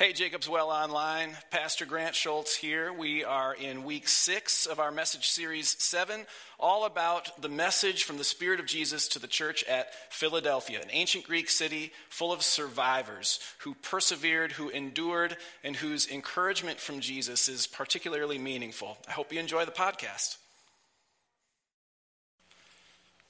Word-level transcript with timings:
Hey, 0.00 0.14
Jacob's 0.14 0.48
Well 0.48 0.70
Online. 0.70 1.36
Pastor 1.50 1.84
Grant 1.84 2.14
Schultz 2.14 2.56
here. 2.56 2.90
We 2.90 3.22
are 3.22 3.52
in 3.52 3.84
week 3.84 4.08
six 4.08 4.64
of 4.64 4.80
our 4.80 4.90
message 4.90 5.28
series 5.28 5.76
seven, 5.78 6.24
all 6.58 6.86
about 6.86 7.42
the 7.42 7.50
message 7.50 8.04
from 8.04 8.16
the 8.16 8.24
Spirit 8.24 8.60
of 8.60 8.64
Jesus 8.64 9.08
to 9.08 9.18
the 9.18 9.26
church 9.26 9.62
at 9.64 9.92
Philadelphia, 10.10 10.80
an 10.80 10.88
ancient 10.90 11.24
Greek 11.24 11.50
city 11.50 11.92
full 12.08 12.32
of 12.32 12.40
survivors 12.40 13.40
who 13.58 13.74
persevered, 13.74 14.52
who 14.52 14.70
endured, 14.70 15.36
and 15.62 15.76
whose 15.76 16.08
encouragement 16.08 16.80
from 16.80 17.00
Jesus 17.00 17.46
is 17.46 17.66
particularly 17.66 18.38
meaningful. 18.38 18.96
I 19.06 19.12
hope 19.12 19.30
you 19.34 19.38
enjoy 19.38 19.66
the 19.66 19.70
podcast. 19.70 20.38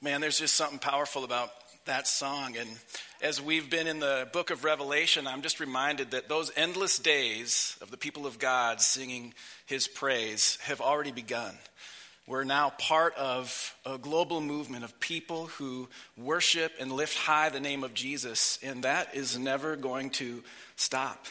Man, 0.01 0.21
there's 0.21 0.39
just 0.39 0.53
something 0.53 0.79
powerful 0.79 1.25
about 1.25 1.49
that 1.85 2.07
song. 2.07 2.55
And 2.57 2.69
as 3.21 3.41
we've 3.41 3.69
been 3.69 3.87
in 3.87 3.99
the 3.99 4.27
book 4.31 4.49
of 4.49 4.63
Revelation, 4.63 5.27
I'm 5.27 5.41
just 5.41 5.59
reminded 5.59 6.11
that 6.11 6.29
those 6.29 6.51
endless 6.55 6.97
days 6.99 7.77
of 7.81 7.91
the 7.91 7.97
people 7.97 8.25
of 8.25 8.39
God 8.39 8.81
singing 8.81 9.33
his 9.65 9.87
praise 9.87 10.57
have 10.63 10.81
already 10.81 11.11
begun. 11.11 11.55
We're 12.27 12.43
now 12.43 12.69
part 12.77 13.15
of 13.15 13.75
a 13.85 13.97
global 13.97 14.41
movement 14.41 14.83
of 14.83 14.99
people 14.99 15.47
who 15.47 15.89
worship 16.15 16.71
and 16.79 16.91
lift 16.91 17.17
high 17.17 17.49
the 17.49 17.59
name 17.59 17.83
of 17.83 17.93
Jesus, 17.93 18.59
and 18.61 18.83
that 18.83 19.15
is 19.15 19.37
never 19.37 19.75
going 19.75 20.11
to 20.11 20.43
stop. 20.75 21.25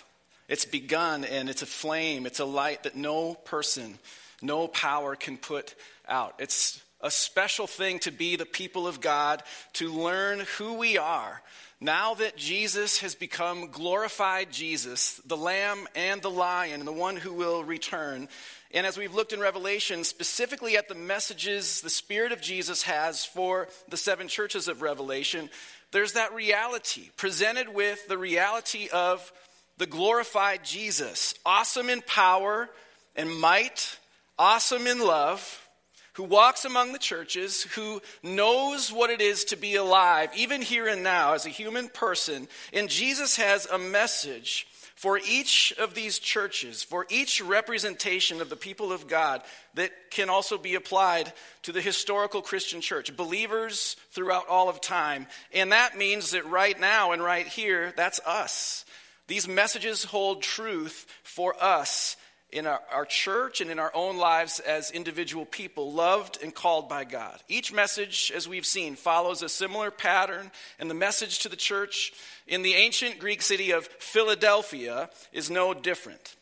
It's 0.49 0.65
begun 0.65 1.25
and 1.25 1.49
it's 1.49 1.63
a 1.63 1.67
flame, 1.67 2.27
it's 2.27 2.41
a 2.41 2.45
light 2.45 2.83
that 2.83 2.97
no 2.97 3.35
person, 3.35 3.99
no 4.43 4.67
power 4.67 5.15
can 5.15 5.37
put 5.37 5.75
out. 6.09 6.35
It's 6.41 6.83
a 7.03 7.11
special 7.11 7.67
thing 7.67 7.99
to 8.01 8.11
be 8.11 8.37
the 8.37 8.47
people 8.47 8.87
of 8.87 9.01
God, 9.01 9.43
to 9.75 9.93
learn 9.93 10.41
who 10.59 10.75
we 10.75 10.99
are. 10.99 11.43
Now 11.81 12.13
that 12.15 12.37
Jesus 12.37 13.01
has 13.01 13.15
become 13.15 13.71
glorified 13.71 14.53
Jesus, 14.53 15.19
the 15.25 15.37
Lamb 15.37 15.87
and 15.95 16.21
the 16.21 16.31
Lion, 16.31 16.81
and 16.81 16.87
the 16.87 16.93
one 16.93 17.17
who 17.17 17.33
will 17.33 17.65
return. 17.65 18.29
And 18.73 18.87
as 18.87 18.99
we've 18.99 19.15
looked 19.15 19.33
in 19.33 19.41
Revelation, 19.41 20.05
specifically 20.05 20.77
at 20.77 20.89
the 20.89 20.95
messages 20.95 21.81
the 21.81 21.89
Spirit 21.89 22.33
of 22.33 22.43
Jesus 22.43 22.83
has 22.83 23.25
for 23.25 23.69
the 23.89 23.97
seven 23.97 24.29
churches 24.29 24.69
of 24.69 24.83
Revelation, 24.83 25.49
there's 25.91 26.13
that 26.13 26.35
reality 26.35 27.09
presented 27.17 27.71
with 27.71 28.07
the 28.09 28.19
reality 28.19 28.89
of 28.93 29.33
the 29.79 29.87
glorified 29.87 30.63
Jesus, 30.63 31.35
awesome 31.47 31.89
in 31.89 32.03
power 32.03 32.69
and 33.17 33.35
might, 33.41 33.99
awesome 34.39 34.87
in 34.87 35.01
love 35.01 35.67
who 36.15 36.25
walks 36.25 36.65
among 36.65 36.93
the 36.93 36.99
churches, 36.99 37.63
who 37.75 38.01
knows 38.23 38.93
what 38.93 39.11
it 39.11 39.21
is 39.21 39.45
to 39.45 39.57
be 39.57 39.77
alive, 39.77 40.31
even 40.37 40.63
here 40.63 40.89
and 40.89 41.03
now, 41.03 41.35
as 41.35 41.47
a 41.47 41.51
human 41.51 41.89
person. 41.89 42.49
And 42.73 42.89
Jesus 42.89 43.37
has 43.37 43.67
a 43.67 43.79
message 43.79 44.67
for 45.01 45.19
each 45.27 45.73
of 45.79 45.95
these 45.95 46.19
churches, 46.19 46.83
for 46.83 47.07
each 47.09 47.41
representation 47.41 48.43
of 48.43 48.51
the 48.51 48.57
people 48.57 48.93
of 48.93 49.09
God 49.09 49.41
that 49.73 49.93
can 50.11 50.29
also 50.29 50.59
be 50.59 50.75
applied 50.75 51.33
to 51.63 51.73
the 51.73 51.81
historical 51.81 52.43
Christian 52.43 52.83
church, 52.83 53.17
believers 53.17 53.97
throughout 54.11 54.47
all 54.47 54.69
of 54.69 54.83
time. 54.83 55.27
And 55.55 55.73
that 55.73 55.97
means 55.97 56.33
that 56.33 56.45
right 56.45 56.79
now 56.79 57.13
and 57.13 57.25
right 57.25 57.47
here, 57.47 57.95
that's 57.97 58.21
us. 58.27 58.85
These 59.27 59.49
messages 59.49 60.05
hold 60.05 60.43
truth 60.43 61.07
for 61.23 61.55
us 61.63 62.17
in 62.53 62.67
our, 62.67 62.81
our, 62.93 63.05
church 63.05 63.61
and 63.61 63.71
in 63.71 63.79
our 63.79 63.93
own 63.95 64.17
lives 64.17 64.61
as 64.61 64.91
individual 64.91 65.45
people, 65.45 65.93
loved 65.93 66.39
and 66.43 66.55
called 66.55 66.89
by 66.89 67.05
God. 67.05 67.39
Each 67.49 67.73
message, 67.73 68.33
as 68.35 68.49
we've 68.49 68.67
seen, 68.67 68.97
follows 68.97 69.43
a 69.43 69.49
similar 69.49 69.91
pattern, 69.91 70.51
and 70.79 70.91
the 70.91 70.95
message 70.95 71.41
to 71.41 71.49
the 71.49 71.57
church 71.57 72.13
in 72.47 72.63
the 72.63 72.75
ancient 72.75 73.19
Greek 73.19 73.43
city 73.43 73.71
of 73.71 73.87
Philadelphia 73.87 75.11
is 75.33 75.51
no 75.51 75.75
different. 75.75 76.35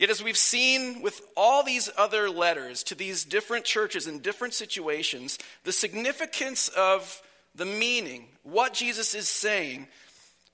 Yet, 0.00 0.08
as 0.08 0.22
we've 0.22 0.36
seen 0.36 1.02
with 1.02 1.20
all 1.36 1.62
these 1.62 1.90
other 1.98 2.30
letters 2.30 2.82
to 2.84 2.94
these 2.94 3.24
different 3.24 3.66
churches 3.66 4.06
in 4.06 4.20
different 4.20 4.54
situations, 4.54 5.38
the 5.64 5.72
significance 5.72 6.68
of 6.68 7.20
the 7.54 7.66
meaning, 7.66 8.28
what 8.42 8.72
Jesus 8.72 9.14
is 9.14 9.28
saying, 9.28 9.88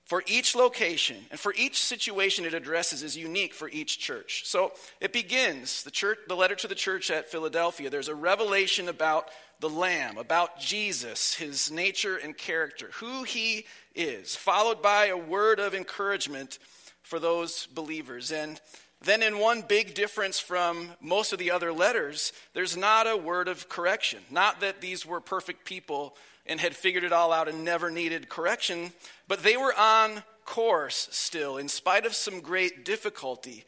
for 0.07 0.23
each 0.25 0.55
location 0.55 1.17
and 1.31 1.39
for 1.39 1.53
each 1.55 1.81
situation 1.83 2.45
it 2.45 2.53
addresses 2.53 3.03
is 3.03 3.17
unique 3.17 3.53
for 3.53 3.69
each 3.69 3.99
church. 3.99 4.43
So 4.45 4.71
it 5.01 5.11
begins 5.11 5.83
the 5.83 5.91
church 5.91 6.19
the 6.27 6.35
letter 6.35 6.55
to 6.55 6.67
the 6.67 6.75
church 6.75 7.11
at 7.11 7.29
Philadelphia. 7.29 7.89
There's 7.89 8.07
a 8.07 8.15
revelation 8.15 8.87
about 8.87 9.27
the 9.59 9.69
lamb, 9.69 10.17
about 10.17 10.59
Jesus, 10.59 11.33
his 11.33 11.69
nature 11.69 12.15
and 12.15 12.37
character, 12.37 12.89
who 12.93 13.23
he 13.23 13.65
is, 13.95 14.35
followed 14.35 14.81
by 14.81 15.07
a 15.07 15.17
word 15.17 15.59
of 15.59 15.75
encouragement 15.75 16.57
for 17.01 17.19
those 17.19 17.65
believers. 17.67 18.31
And 18.31 18.61
then, 19.01 19.21
in 19.21 19.39
one 19.39 19.61
big 19.61 19.93
difference 19.93 20.39
from 20.39 20.89
most 21.01 21.33
of 21.33 21.39
the 21.39 21.51
other 21.51 21.73
letters, 21.73 22.33
there's 22.53 22.77
not 22.77 23.07
a 23.07 23.17
word 23.17 23.47
of 23.47 23.69
correction. 23.69 24.19
Not 24.31 24.61
that 24.61 24.81
these 24.81 25.05
were 25.05 25.21
perfect 25.21 25.65
people 25.65 26.15
and 26.47 26.59
had 26.59 26.75
figured 26.75 27.03
it 27.03 27.11
all 27.11 27.31
out 27.31 27.47
and 27.47 27.63
never 27.63 27.91
needed 27.91 28.29
correction, 28.29 28.91
but 29.27 29.43
they 29.43 29.57
were 29.57 29.73
on 29.77 30.23
course 30.45 31.09
still, 31.11 31.57
in 31.57 31.67
spite 31.67 32.05
of 32.05 32.15
some 32.15 32.39
great 32.39 32.85
difficulty 32.85 33.65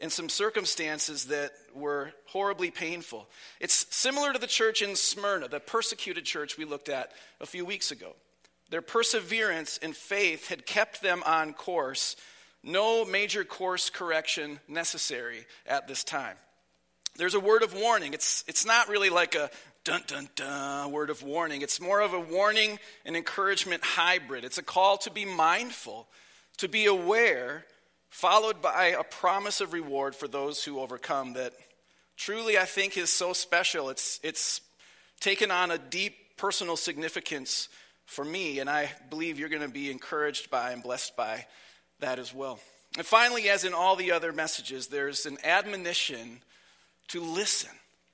and 0.00 0.10
some 0.10 0.28
circumstances 0.28 1.26
that 1.26 1.52
were 1.74 2.12
horribly 2.26 2.70
painful. 2.70 3.28
It's 3.60 3.86
similar 3.94 4.32
to 4.32 4.38
the 4.38 4.46
church 4.46 4.80
in 4.80 4.96
Smyrna, 4.96 5.48
the 5.48 5.60
persecuted 5.60 6.24
church 6.24 6.56
we 6.56 6.64
looked 6.64 6.88
at 6.88 7.12
a 7.40 7.46
few 7.46 7.64
weeks 7.64 7.90
ago. 7.90 8.14
Their 8.70 8.82
perseverance 8.82 9.78
and 9.82 9.94
faith 9.94 10.48
had 10.48 10.64
kept 10.64 11.02
them 11.02 11.22
on 11.26 11.52
course. 11.52 12.16
No 12.62 13.04
major 13.04 13.44
course 13.44 13.90
correction 13.90 14.60
necessary 14.68 15.46
at 15.66 15.88
this 15.88 16.04
time. 16.04 16.36
There's 17.16 17.34
a 17.34 17.40
word 17.40 17.62
of 17.62 17.74
warning. 17.74 18.14
It's, 18.14 18.44
it's 18.46 18.64
not 18.64 18.88
really 18.88 19.10
like 19.10 19.34
a 19.34 19.50
dun 19.90 20.02
dun 20.06 20.28
dun 20.36 20.92
word 20.92 21.10
of 21.10 21.24
warning. 21.24 21.62
It's 21.62 21.80
more 21.80 22.00
of 22.00 22.12
a 22.12 22.20
warning 22.20 22.78
and 23.04 23.16
encouragement 23.16 23.82
hybrid. 23.82 24.44
It's 24.44 24.56
a 24.58 24.62
call 24.62 24.98
to 24.98 25.10
be 25.10 25.24
mindful, 25.24 26.06
to 26.58 26.68
be 26.68 26.86
aware, 26.86 27.64
followed 28.08 28.62
by 28.62 28.94
a 28.96 29.02
promise 29.02 29.60
of 29.60 29.72
reward 29.72 30.14
for 30.14 30.28
those 30.28 30.62
who 30.62 30.78
overcome 30.78 31.32
that 31.32 31.54
truly 32.16 32.56
I 32.56 32.66
think 32.66 32.96
is 32.96 33.10
so 33.10 33.32
special. 33.32 33.90
It's, 33.90 34.20
it's 34.22 34.60
taken 35.18 35.50
on 35.50 35.72
a 35.72 35.78
deep 35.78 36.36
personal 36.36 36.76
significance 36.76 37.68
for 38.06 38.24
me, 38.24 38.60
and 38.60 38.70
I 38.70 38.92
believe 39.08 39.40
you're 39.40 39.48
going 39.48 39.62
to 39.62 39.68
be 39.68 39.90
encouraged 39.90 40.52
by 40.52 40.70
and 40.70 40.84
blessed 40.84 41.16
by 41.16 41.46
that 41.98 42.20
as 42.20 42.32
well. 42.32 42.60
And 42.96 43.04
finally, 43.04 43.48
as 43.48 43.64
in 43.64 43.74
all 43.74 43.96
the 43.96 44.12
other 44.12 44.32
messages, 44.32 44.86
there's 44.86 45.26
an 45.26 45.38
admonition 45.42 46.42
to 47.08 47.20
listen, 47.20 47.70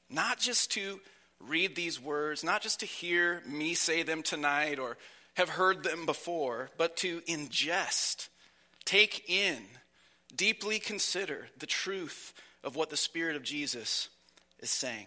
not 0.08 0.38
just 0.38 0.70
to 0.70 1.00
read 1.40 1.74
these 1.74 2.00
words, 2.00 2.42
not 2.44 2.62
just 2.62 2.80
to 2.80 2.86
hear 2.86 3.42
me 3.46 3.74
say 3.74 4.02
them 4.02 4.22
tonight 4.22 4.78
or 4.78 4.96
have 5.34 5.50
heard 5.50 5.82
them 5.82 6.06
before, 6.06 6.70
but 6.78 6.96
to 6.98 7.20
ingest, 7.22 8.28
take 8.84 9.28
in, 9.28 9.62
deeply 10.34 10.78
consider 10.78 11.48
the 11.58 11.66
truth 11.66 12.32
of 12.64 12.74
what 12.74 12.90
the 12.90 12.96
Spirit 12.96 13.36
of 13.36 13.42
Jesus 13.42 14.08
is 14.60 14.70
saying. 14.70 15.06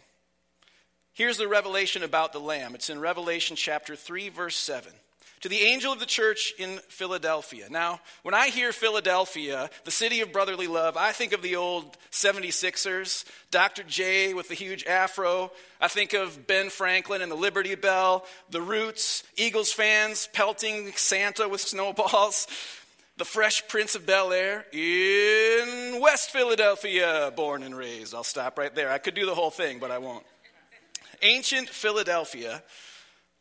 Here's 1.13 1.38
the 1.38 1.47
revelation 1.47 2.03
about 2.03 2.31
the 2.31 2.39
Lamb. 2.39 2.75
It's 2.75 2.89
in 2.89 3.00
Revelation 3.00 3.56
chapter 3.56 3.95
3, 3.95 4.29
verse 4.29 4.56
7 4.56 4.91
to 5.41 5.50
the 5.50 5.61
angel 5.61 5.94
of 5.94 6.00
the 6.00 6.05
church 6.05 6.53
in 6.57 6.79
Philadelphia. 6.89 7.67
Now, 7.69 8.01
when 8.23 8.33
I 8.33 8.47
hear 8.47 8.73
Philadelphia, 8.73 9.69
the 9.85 9.91
city 9.91 10.22
of 10.22 10.33
brotherly 10.33 10.67
love, 10.67 10.97
I 10.97 11.11
think 11.11 11.31
of 11.31 11.41
the 11.41 11.55
old 11.55 11.97
76ers, 12.11 13.23
Dr. 13.51 13.83
J 13.83 14.33
with 14.33 14.50
the 14.50 14.55
huge 14.55 14.85
afro. 14.85 15.51
I 15.79 15.88
think 15.88 16.13
of 16.13 16.45
Ben 16.45 16.69
Franklin 16.69 17.22
and 17.22 17.31
the 17.31 17.35
Liberty 17.35 17.75
Bell, 17.75 18.25
the 18.50 18.61
Roots, 18.61 19.23
Eagles 19.38 19.72
fans 19.72 20.27
pelting 20.33 20.91
Santa 20.95 21.47
with 21.47 21.61
snowballs, 21.61 22.47
the 23.16 23.25
Fresh 23.25 23.67
Prince 23.67 23.95
of 23.95 24.06
Bel 24.06 24.33
Air 24.33 24.66
in 24.73 26.00
West 26.01 26.31
Philadelphia, 26.31 27.31
born 27.36 27.63
and 27.63 27.77
raised. 27.77 28.13
I'll 28.13 28.24
stop 28.24 28.57
right 28.57 28.74
there. 28.74 28.91
I 28.91 28.97
could 28.97 29.15
do 29.15 29.25
the 29.25 29.36
whole 29.36 29.51
thing, 29.51 29.80
but 29.80 29.91
I 29.91 30.00
won't. 30.00 30.25
Ancient 31.21 31.69
Philadelphia 31.69 32.63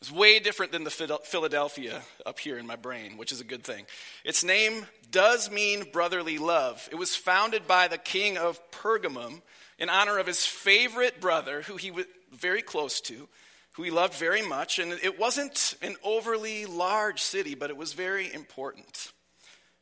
it's 0.00 0.12
way 0.12 0.38
different 0.38 0.70
than 0.70 0.84
the 0.84 0.90
Philadelphia 0.90 2.02
up 2.24 2.38
here 2.38 2.56
in 2.56 2.66
my 2.66 2.76
brain, 2.76 3.16
which 3.16 3.32
is 3.32 3.40
a 3.40 3.44
good 3.44 3.64
thing. 3.64 3.84
Its 4.24 4.44
name 4.44 4.86
does 5.10 5.50
mean 5.50 5.84
brotherly 5.92 6.38
love. 6.38 6.88
It 6.92 6.96
was 6.96 7.16
founded 7.16 7.66
by 7.66 7.88
the 7.88 7.98
king 7.98 8.38
of 8.38 8.60
Pergamum 8.70 9.42
in 9.78 9.88
honor 9.88 10.18
of 10.18 10.26
his 10.26 10.46
favorite 10.46 11.20
brother, 11.20 11.62
who 11.62 11.76
he 11.76 11.90
was 11.90 12.06
very 12.32 12.62
close 12.62 13.00
to, 13.02 13.28
who 13.72 13.82
he 13.82 13.90
loved 13.90 14.14
very 14.14 14.42
much. 14.42 14.78
And 14.78 14.92
it 14.92 15.18
wasn't 15.18 15.74
an 15.82 15.96
overly 16.04 16.66
large 16.66 17.20
city, 17.20 17.56
but 17.56 17.70
it 17.70 17.76
was 17.76 17.92
very 17.92 18.32
important. 18.32 19.12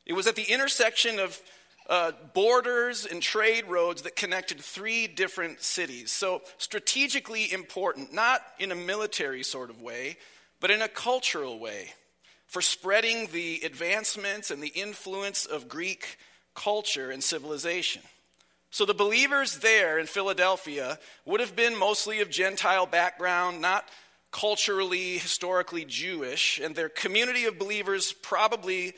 It 0.06 0.14
was 0.14 0.26
at 0.26 0.36
the 0.36 0.50
intersection 0.50 1.18
of 1.18 1.38
uh, 1.88 2.12
borders 2.34 3.06
and 3.06 3.22
trade 3.22 3.66
roads 3.66 4.02
that 4.02 4.16
connected 4.16 4.60
three 4.60 5.06
different 5.06 5.62
cities. 5.62 6.10
So, 6.10 6.42
strategically 6.58 7.52
important, 7.52 8.12
not 8.12 8.42
in 8.58 8.72
a 8.72 8.76
military 8.76 9.42
sort 9.42 9.70
of 9.70 9.80
way, 9.80 10.16
but 10.60 10.70
in 10.70 10.82
a 10.82 10.88
cultural 10.88 11.58
way, 11.58 11.92
for 12.46 12.62
spreading 12.62 13.28
the 13.32 13.60
advancements 13.64 14.50
and 14.50 14.62
the 14.62 14.68
influence 14.68 15.46
of 15.46 15.68
Greek 15.68 16.18
culture 16.54 17.10
and 17.10 17.22
civilization. 17.22 18.02
So 18.70 18.84
the 18.84 18.94
believers 18.94 19.58
there 19.58 19.98
in 19.98 20.06
Philadelphia 20.06 20.98
would 21.24 21.40
have 21.40 21.54
been 21.54 21.78
mostly 21.78 22.20
of 22.20 22.30
Gentile 22.30 22.86
background, 22.86 23.60
not 23.60 23.88
culturally, 24.32 25.18
historically 25.18 25.84
Jewish, 25.84 26.58
and 26.58 26.74
their 26.74 26.88
community 26.88 27.44
of 27.44 27.58
believers 27.58 28.12
probably 28.12 28.94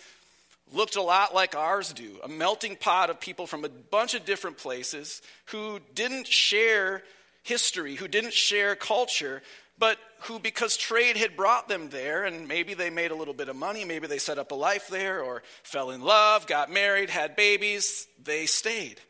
looked 0.72 0.96
a 0.96 1.02
lot 1.02 1.34
like 1.34 1.54
ours 1.54 1.92
do 1.92 2.18
a 2.22 2.28
melting 2.28 2.76
pot 2.76 3.10
of 3.10 3.20
people 3.20 3.46
from 3.46 3.64
a 3.64 3.68
bunch 3.68 4.14
of 4.14 4.24
different 4.24 4.58
places 4.58 5.22
who 5.46 5.80
didn't 5.94 6.26
share 6.26 7.02
history, 7.42 7.94
who 7.94 8.08
didn't 8.08 8.32
share 8.32 8.74
culture, 8.76 9.42
but 9.78 9.98
who, 10.22 10.38
because 10.38 10.76
trade 10.76 11.16
had 11.16 11.36
brought 11.36 11.68
them 11.68 11.88
there, 11.90 12.24
and 12.24 12.48
maybe 12.48 12.74
they 12.74 12.90
made 12.90 13.10
a 13.10 13.14
little 13.14 13.34
bit 13.34 13.48
of 13.48 13.56
money, 13.56 13.84
maybe 13.84 14.06
they 14.06 14.18
set 14.18 14.38
up 14.38 14.50
a 14.50 14.54
life 14.54 14.88
there, 14.88 15.22
or 15.22 15.42
fell 15.62 15.90
in 15.90 16.02
love, 16.02 16.46
got 16.46 16.70
married, 16.70 17.10
had 17.10 17.36
babies, 17.36 18.06
they 18.22 18.46
stayed, 18.46 19.00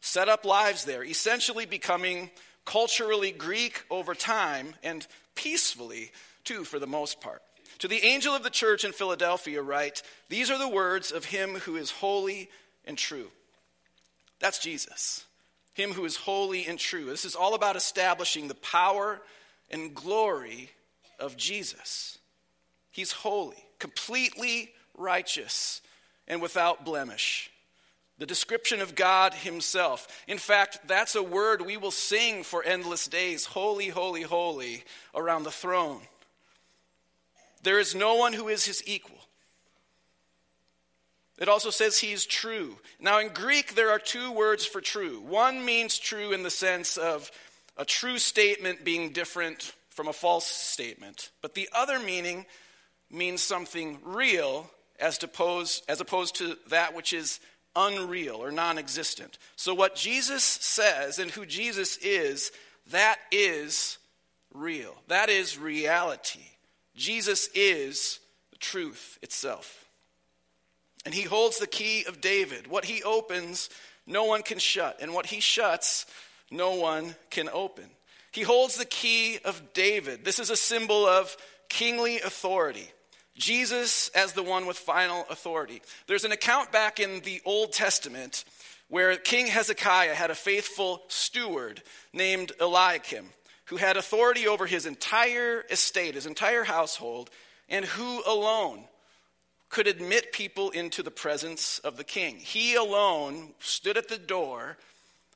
set 0.00 0.28
up 0.28 0.44
lives 0.44 0.84
there, 0.84 1.04
essentially 1.04 1.66
becoming 1.66 2.30
culturally 2.64 3.30
Greek 3.30 3.84
over 3.90 4.14
time 4.14 4.74
and 4.82 5.06
peacefully, 5.34 6.10
too, 6.44 6.64
for 6.64 6.78
the 6.78 6.86
most 6.86 7.20
part. 7.20 7.42
To 7.80 7.88
the 7.88 8.04
angel 8.04 8.34
of 8.34 8.42
the 8.42 8.50
church 8.50 8.84
in 8.84 8.92
Philadelphia, 8.92 9.62
write, 9.62 10.02
These 10.28 10.50
are 10.50 10.58
the 10.58 10.68
words 10.68 11.10
of 11.10 11.26
him 11.26 11.56
who 11.56 11.76
is 11.76 11.90
holy 11.90 12.50
and 12.84 12.96
true. 12.96 13.28
That's 14.40 14.58
Jesus, 14.58 15.24
him 15.74 15.92
who 15.92 16.04
is 16.04 16.16
holy 16.16 16.66
and 16.66 16.78
true. 16.78 17.06
This 17.06 17.24
is 17.24 17.34
all 17.34 17.54
about 17.54 17.76
establishing 17.76 18.48
the 18.48 18.54
power 18.54 19.20
and 19.70 19.94
glory 19.94 20.70
of 21.18 21.36
Jesus. 21.36 22.18
He's 22.90 23.12
holy, 23.12 23.56
completely 23.78 24.70
righteous, 24.96 25.80
and 26.28 26.40
without 26.40 26.84
blemish. 26.84 27.50
The 28.18 28.26
description 28.26 28.80
of 28.80 28.94
God 28.94 29.34
Himself. 29.34 30.06
In 30.28 30.38
fact, 30.38 30.86
that's 30.86 31.16
a 31.16 31.22
word 31.22 31.60
we 31.60 31.76
will 31.76 31.90
sing 31.90 32.44
for 32.44 32.62
endless 32.62 33.08
days 33.08 33.46
Holy, 33.46 33.88
holy, 33.88 34.22
holy 34.22 34.84
around 35.14 35.42
the 35.42 35.50
throne. 35.50 36.00
There 37.64 37.80
is 37.80 37.94
no 37.94 38.14
one 38.14 38.32
who 38.32 38.48
is 38.48 38.64
His 38.64 38.82
equal. 38.86 39.18
It 41.38 41.48
also 41.48 41.70
says 41.70 41.98
he 41.98 42.12
is 42.12 42.26
true. 42.26 42.78
Now, 43.00 43.18
in 43.18 43.28
Greek, 43.28 43.74
there 43.74 43.90
are 43.90 43.98
two 43.98 44.30
words 44.30 44.64
for 44.64 44.80
true. 44.80 45.20
One 45.20 45.64
means 45.64 45.98
true 45.98 46.32
in 46.32 46.44
the 46.44 46.50
sense 46.50 46.96
of 46.96 47.30
a 47.76 47.84
true 47.84 48.18
statement 48.18 48.84
being 48.84 49.10
different 49.10 49.72
from 49.90 50.06
a 50.06 50.12
false 50.12 50.46
statement, 50.46 51.30
but 51.42 51.54
the 51.54 51.68
other 51.74 51.98
meaning 51.98 52.46
means 53.10 53.42
something 53.42 53.98
real 54.04 54.70
as 55.00 55.22
opposed, 55.22 55.84
as 55.88 56.00
opposed 56.00 56.36
to 56.36 56.56
that 56.68 56.94
which 56.94 57.12
is 57.12 57.40
unreal 57.76 58.36
or 58.36 58.52
non 58.52 58.78
existent. 58.78 59.38
So, 59.56 59.74
what 59.74 59.96
Jesus 59.96 60.44
says 60.44 61.18
and 61.18 61.30
who 61.30 61.46
Jesus 61.46 61.96
is, 61.98 62.52
that 62.90 63.18
is 63.32 63.98
real. 64.52 64.94
That 65.08 65.30
is 65.30 65.58
reality. 65.58 66.53
Jesus 66.94 67.48
is 67.54 68.20
the 68.50 68.58
truth 68.58 69.18
itself. 69.22 69.84
And 71.04 71.12
he 71.12 71.22
holds 71.22 71.58
the 71.58 71.66
key 71.66 72.04
of 72.06 72.20
David. 72.20 72.66
What 72.66 72.86
he 72.86 73.02
opens, 73.02 73.68
no 74.06 74.24
one 74.24 74.42
can 74.42 74.58
shut. 74.58 74.98
And 75.00 75.12
what 75.12 75.26
he 75.26 75.40
shuts, 75.40 76.06
no 76.50 76.74
one 76.74 77.14
can 77.30 77.48
open. 77.48 77.84
He 78.32 78.42
holds 78.42 78.76
the 78.76 78.84
key 78.84 79.38
of 79.44 79.74
David. 79.74 80.24
This 80.24 80.38
is 80.38 80.50
a 80.50 80.56
symbol 80.56 81.06
of 81.06 81.36
kingly 81.68 82.20
authority. 82.20 82.90
Jesus 83.36 84.08
as 84.10 84.32
the 84.32 84.42
one 84.42 84.66
with 84.66 84.78
final 84.78 85.26
authority. 85.28 85.82
There's 86.06 86.24
an 86.24 86.32
account 86.32 86.72
back 86.72 87.00
in 87.00 87.20
the 87.20 87.42
Old 87.44 87.72
Testament 87.72 88.44
where 88.88 89.16
King 89.16 89.46
Hezekiah 89.46 90.14
had 90.14 90.30
a 90.30 90.36
faithful 90.36 91.02
steward 91.08 91.82
named 92.12 92.52
Eliakim 92.60 93.26
who 93.66 93.76
had 93.76 93.96
authority 93.96 94.46
over 94.46 94.66
his 94.66 94.86
entire 94.86 95.64
estate, 95.70 96.14
his 96.14 96.26
entire 96.26 96.64
household, 96.64 97.30
and 97.68 97.84
who 97.84 98.22
alone 98.26 98.84
could 99.68 99.86
admit 99.86 100.32
people 100.32 100.70
into 100.70 101.02
the 101.02 101.10
presence 101.10 101.78
of 101.80 101.96
the 101.96 102.04
king. 102.04 102.36
He 102.36 102.74
alone 102.74 103.54
stood 103.58 103.96
at 103.96 104.08
the 104.08 104.18
door 104.18 104.76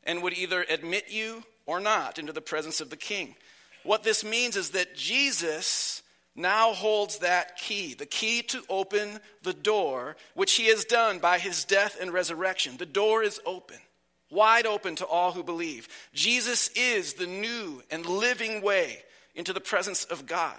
and 0.04 0.22
would 0.22 0.36
either 0.36 0.64
admit 0.68 1.06
you 1.08 1.42
or 1.66 1.80
not 1.80 2.18
into 2.18 2.32
the 2.32 2.40
presence 2.40 2.80
of 2.80 2.90
the 2.90 2.96
king. 2.96 3.34
What 3.82 4.02
this 4.02 4.24
means 4.24 4.56
is 4.56 4.70
that 4.70 4.96
Jesus 4.96 6.02
now 6.36 6.72
holds 6.72 7.18
that 7.18 7.56
key, 7.56 7.94
the 7.94 8.06
key 8.06 8.42
to 8.42 8.62
open 8.68 9.18
the 9.42 9.52
door, 9.52 10.16
which 10.34 10.54
he 10.54 10.66
has 10.68 10.84
done 10.84 11.18
by 11.18 11.38
his 11.38 11.64
death 11.64 11.96
and 12.00 12.12
resurrection. 12.12 12.76
The 12.76 12.86
door 12.86 13.22
is 13.22 13.40
open, 13.44 13.78
wide 14.30 14.66
open 14.66 14.96
to 14.96 15.06
all 15.06 15.32
who 15.32 15.42
believe. 15.42 15.88
Jesus 16.12 16.68
is 16.74 17.14
the 17.14 17.26
new 17.26 17.82
and 17.90 18.04
living 18.06 18.62
way 18.62 19.02
into 19.34 19.52
the 19.52 19.60
presence 19.60 20.04
of 20.04 20.26
God. 20.26 20.58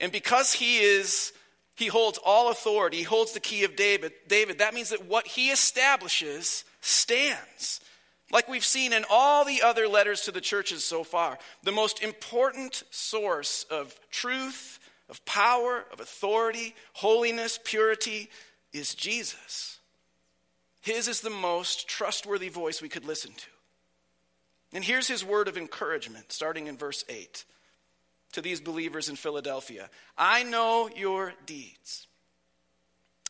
And 0.00 0.12
because 0.12 0.52
he 0.52 0.78
is 0.78 1.32
he 1.76 1.88
holds 1.88 2.18
all 2.24 2.50
authority, 2.50 2.98
he 2.98 3.02
holds 3.02 3.32
the 3.32 3.40
key 3.40 3.64
of 3.64 3.76
David, 3.76 4.12
David, 4.28 4.58
that 4.58 4.72
means 4.72 4.88
that 4.90 5.06
what 5.06 5.26
he 5.26 5.50
establishes 5.50 6.64
stands. 6.80 7.80
Like 8.32 8.48
we've 8.48 8.64
seen 8.64 8.94
in 8.94 9.04
all 9.10 9.44
the 9.44 9.62
other 9.62 9.86
letters 9.86 10.22
to 10.22 10.32
the 10.32 10.40
churches 10.40 10.84
so 10.84 11.04
far, 11.04 11.38
the 11.62 11.72
most 11.72 12.02
important 12.02 12.82
source 12.90 13.66
of 13.70 13.94
truth, 14.10 14.78
of 15.10 15.24
power, 15.26 15.84
of 15.92 16.00
authority, 16.00 16.74
holiness, 16.94 17.58
purity 17.62 18.30
is 18.72 18.94
Jesus. 18.94 19.75
His 20.86 21.08
is 21.08 21.20
the 21.20 21.30
most 21.30 21.88
trustworthy 21.88 22.48
voice 22.48 22.80
we 22.80 22.88
could 22.88 23.04
listen 23.04 23.32
to. 23.32 23.48
And 24.72 24.84
here's 24.84 25.08
his 25.08 25.24
word 25.24 25.48
of 25.48 25.56
encouragement, 25.56 26.30
starting 26.30 26.68
in 26.68 26.76
verse 26.76 27.04
8 27.08 27.44
to 28.34 28.40
these 28.40 28.60
believers 28.60 29.08
in 29.08 29.16
Philadelphia 29.16 29.90
I 30.16 30.44
know 30.44 30.88
your 30.94 31.34
deeds. 31.44 32.06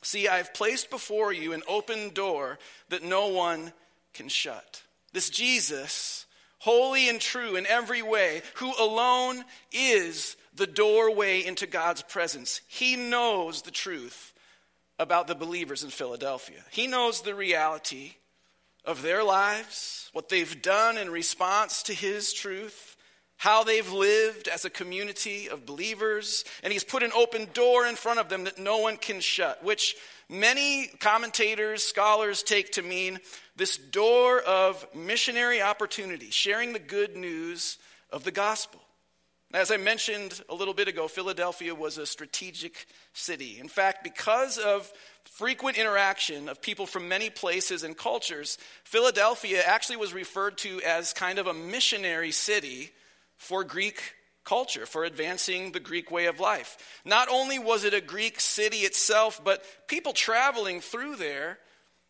See, 0.03 0.29
I've 0.29 0.53
placed 0.53 0.91
before 0.91 1.33
you 1.33 1.55
an 1.55 1.63
open 1.67 2.11
door 2.11 2.59
that 2.91 3.03
no 3.03 3.29
one 3.29 3.73
can 4.13 4.29
shut. 4.29 4.83
This 5.15 5.31
Jesus, 5.31 6.27
holy 6.59 7.09
and 7.09 7.23
true 7.23 7.57
in 7.57 7.67
every 7.67 8.03
way, 8.03 8.43
who 8.57 8.71
alone 8.79 9.43
is 9.73 10.37
the 10.55 10.67
doorway 10.67 11.43
into 11.43 11.67
God's 11.67 12.03
presence, 12.03 12.61
he 12.69 12.97
knows 12.97 13.63
the 13.63 13.71
truth 13.71 14.35
about 14.99 15.27
the 15.27 15.35
believers 15.35 15.85
in 15.85 15.91
Philadelphia. 15.91 16.61
He 16.71 16.87
knows 16.87 17.21
the 17.21 17.35
reality 17.35 18.15
of 18.85 19.03
their 19.03 19.23
lives, 19.23 20.11
what 20.13 20.29
they've 20.29 20.63
done 20.63 20.97
in 20.97 21.11
response 21.11 21.83
to 21.85 21.95
his 21.95 22.33
truth, 22.33 22.97
how 23.37 23.65
they've 23.65 23.93
lived 23.93 24.49
as 24.49 24.65
a 24.65 24.71
community 24.71 25.49
of 25.49 25.67
believers, 25.67 26.45
and 26.63 26.73
he's 26.73 26.85
put 26.85 27.03
an 27.03 27.13
open 27.15 27.49
door 27.53 27.87
in 27.87 27.95
front 27.95 28.19
of 28.19 28.29
them 28.29 28.45
that 28.45 28.59
no 28.59 28.79
one 28.79 28.97
can 28.97 29.21
shut, 29.21 29.63
which 29.63 29.95
many 30.29 30.87
commentators, 31.01 31.83
scholars 31.83 32.43
take 32.43 32.73
to 32.73 32.83
mean 32.83 33.19
this 33.57 33.77
door 33.77 34.41
of 34.41 34.87
missionary 34.95 35.61
opportunity, 35.61 36.31
sharing 36.31 36.73
the 36.73 36.79
good 36.79 37.17
news 37.17 37.77
of 38.11 38.25
the 38.25 38.31
gospel. 38.31 38.81
As 39.55 39.71
I 39.71 39.77
mentioned 39.77 40.43
a 40.49 40.55
little 40.55 40.75
bit 40.75 40.89
ago, 40.89 41.07
Philadelphia 41.07 41.75
was 41.75 41.99
a 41.99 42.07
strategic 42.07 42.87
city. 43.13 43.59
In 43.61 43.69
fact, 43.69 44.03
because 44.03 44.59
of 44.59 44.93
frequent 45.25 45.79
interaction 45.79 46.49
of 46.49 46.61
people 46.61 46.87
from 46.87 47.09
many 47.09 47.31
places 47.31 47.85
and 47.85 47.97
cultures, 47.97 48.59
Philadelphia 48.85 49.63
actually 49.65 49.97
was 49.99 50.13
referred 50.13 50.59
to 50.59 50.83
as 50.83 51.13
kind 51.13 51.39
of 51.39 51.47
a 51.47 51.55
missionary 51.55 52.33
city 52.33 52.91
for 53.37 53.63
Greek 53.63 54.15
culture, 54.45 54.85
for 54.87 55.05
advancing 55.05 55.73
the 55.73 55.81
Greek 55.81 56.11
way 56.11 56.27
of 56.27 56.41
life. 56.41 57.01
Not 57.05 57.29
only 57.31 57.59
was 57.59 57.85
it 57.85 57.95
a 57.95 58.01
Greek 58.01 58.41
city 58.41 58.79
itself, 58.79 59.41
but 59.45 59.65
people 59.87 60.13
traveling 60.13 60.81
through 60.81 61.17
there, 61.17 61.59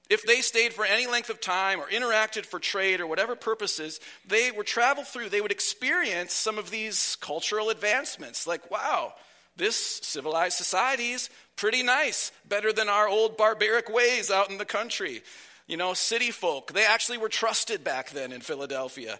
if 0.08 0.24
they 0.24 0.40
stayed 0.40 0.72
for 0.72 0.84
any 0.84 1.06
length 1.06 1.30
of 1.30 1.40
time 1.40 1.80
or 1.80 1.88
interacted 1.88 2.46
for 2.46 2.60
trade 2.60 3.00
or 3.00 3.06
whatever 3.06 3.34
purposes, 3.34 3.98
they 4.26 4.50
would 4.50 4.66
travel 4.66 5.02
through, 5.02 5.28
they 5.28 5.40
would 5.40 5.52
experience 5.52 6.32
some 6.32 6.58
of 6.58 6.70
these 6.70 7.16
cultural 7.20 7.70
advancements. 7.70 8.46
Like, 8.46 8.70
wow, 8.70 9.14
this 9.56 9.76
civilized 9.76 10.56
society 10.56 11.10
is 11.10 11.28
pretty 11.56 11.82
nice, 11.82 12.30
better 12.48 12.72
than 12.72 12.88
our 12.88 13.08
old 13.08 13.36
barbaric 13.36 13.92
ways 13.92 14.30
out 14.30 14.50
in 14.50 14.58
the 14.58 14.64
country. 14.64 15.22
You 15.66 15.76
know, 15.76 15.94
city 15.94 16.30
folk, 16.30 16.72
they 16.72 16.86
actually 16.86 17.18
were 17.18 17.28
trusted 17.28 17.82
back 17.82 18.10
then 18.10 18.32
in 18.32 18.40
Philadelphia. 18.40 19.18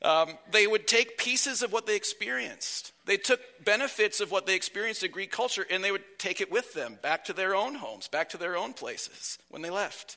Um, 0.00 0.38
they 0.52 0.68
would 0.68 0.86
take 0.86 1.18
pieces 1.18 1.62
of 1.62 1.72
what 1.72 1.86
they 1.86 1.96
experienced. 1.96 2.92
They 3.06 3.16
took 3.16 3.40
benefits 3.64 4.20
of 4.20 4.30
what 4.30 4.46
they 4.46 4.54
experienced 4.54 5.02
in 5.02 5.10
Greek 5.10 5.32
culture 5.32 5.66
and 5.68 5.82
they 5.82 5.90
would 5.90 6.04
take 6.18 6.40
it 6.40 6.52
with 6.52 6.72
them 6.74 6.98
back 7.02 7.24
to 7.24 7.32
their 7.32 7.56
own 7.56 7.74
homes, 7.74 8.06
back 8.06 8.28
to 8.28 8.36
their 8.36 8.56
own 8.56 8.74
places 8.74 9.38
when 9.48 9.62
they 9.62 9.70
left. 9.70 10.16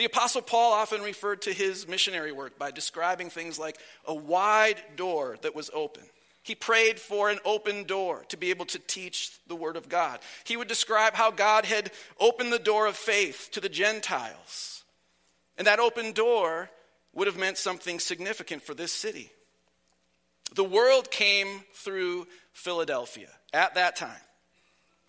The 0.00 0.06
Apostle 0.06 0.40
Paul 0.40 0.72
often 0.72 1.02
referred 1.02 1.42
to 1.42 1.52
his 1.52 1.86
missionary 1.86 2.32
work 2.32 2.58
by 2.58 2.70
describing 2.70 3.28
things 3.28 3.58
like 3.58 3.76
a 4.06 4.14
wide 4.14 4.80
door 4.96 5.36
that 5.42 5.54
was 5.54 5.70
open. 5.74 6.02
He 6.42 6.54
prayed 6.54 6.98
for 6.98 7.28
an 7.28 7.38
open 7.44 7.84
door 7.84 8.24
to 8.30 8.38
be 8.38 8.48
able 8.48 8.64
to 8.64 8.78
teach 8.78 9.30
the 9.46 9.54
Word 9.54 9.76
of 9.76 9.90
God. 9.90 10.20
He 10.44 10.56
would 10.56 10.68
describe 10.68 11.16
how 11.16 11.30
God 11.30 11.66
had 11.66 11.90
opened 12.18 12.50
the 12.50 12.58
door 12.58 12.86
of 12.86 12.96
faith 12.96 13.50
to 13.52 13.60
the 13.60 13.68
Gentiles 13.68 14.84
And 15.58 15.66
that 15.66 15.80
open 15.80 16.12
door 16.12 16.70
would 17.12 17.26
have 17.26 17.36
meant 17.36 17.58
something 17.58 18.00
significant 18.00 18.62
for 18.62 18.72
this 18.72 18.92
city. 18.92 19.30
The 20.54 20.64
world 20.64 21.10
came 21.10 21.60
through 21.74 22.26
Philadelphia 22.54 23.28
at 23.52 23.74
that 23.74 23.96
time. 23.96 24.22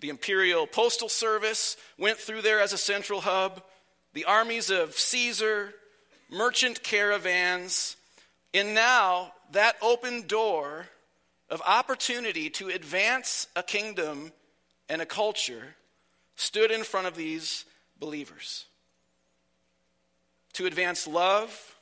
The 0.01 0.09
Imperial 0.09 0.67
Postal 0.67 1.07
Service 1.07 1.77
went 1.97 2.17
through 2.17 2.41
there 2.41 2.59
as 2.59 2.73
a 2.73 2.77
central 2.77 3.21
hub. 3.21 3.63
The 4.13 4.25
armies 4.25 4.69
of 4.69 4.93
Caesar, 4.97 5.73
merchant 6.29 6.83
caravans, 6.83 7.95
and 8.53 8.73
now 8.73 9.33
that 9.51 9.77
open 9.81 10.27
door 10.27 10.87
of 11.49 11.61
opportunity 11.65 12.49
to 12.49 12.69
advance 12.69 13.47
a 13.55 13.63
kingdom 13.63 14.31
and 14.89 15.01
a 15.01 15.05
culture 15.05 15.75
stood 16.35 16.71
in 16.71 16.83
front 16.83 17.07
of 17.07 17.15
these 17.15 17.65
believers. 17.99 18.65
To 20.53 20.65
advance 20.65 21.07
love, 21.07 21.75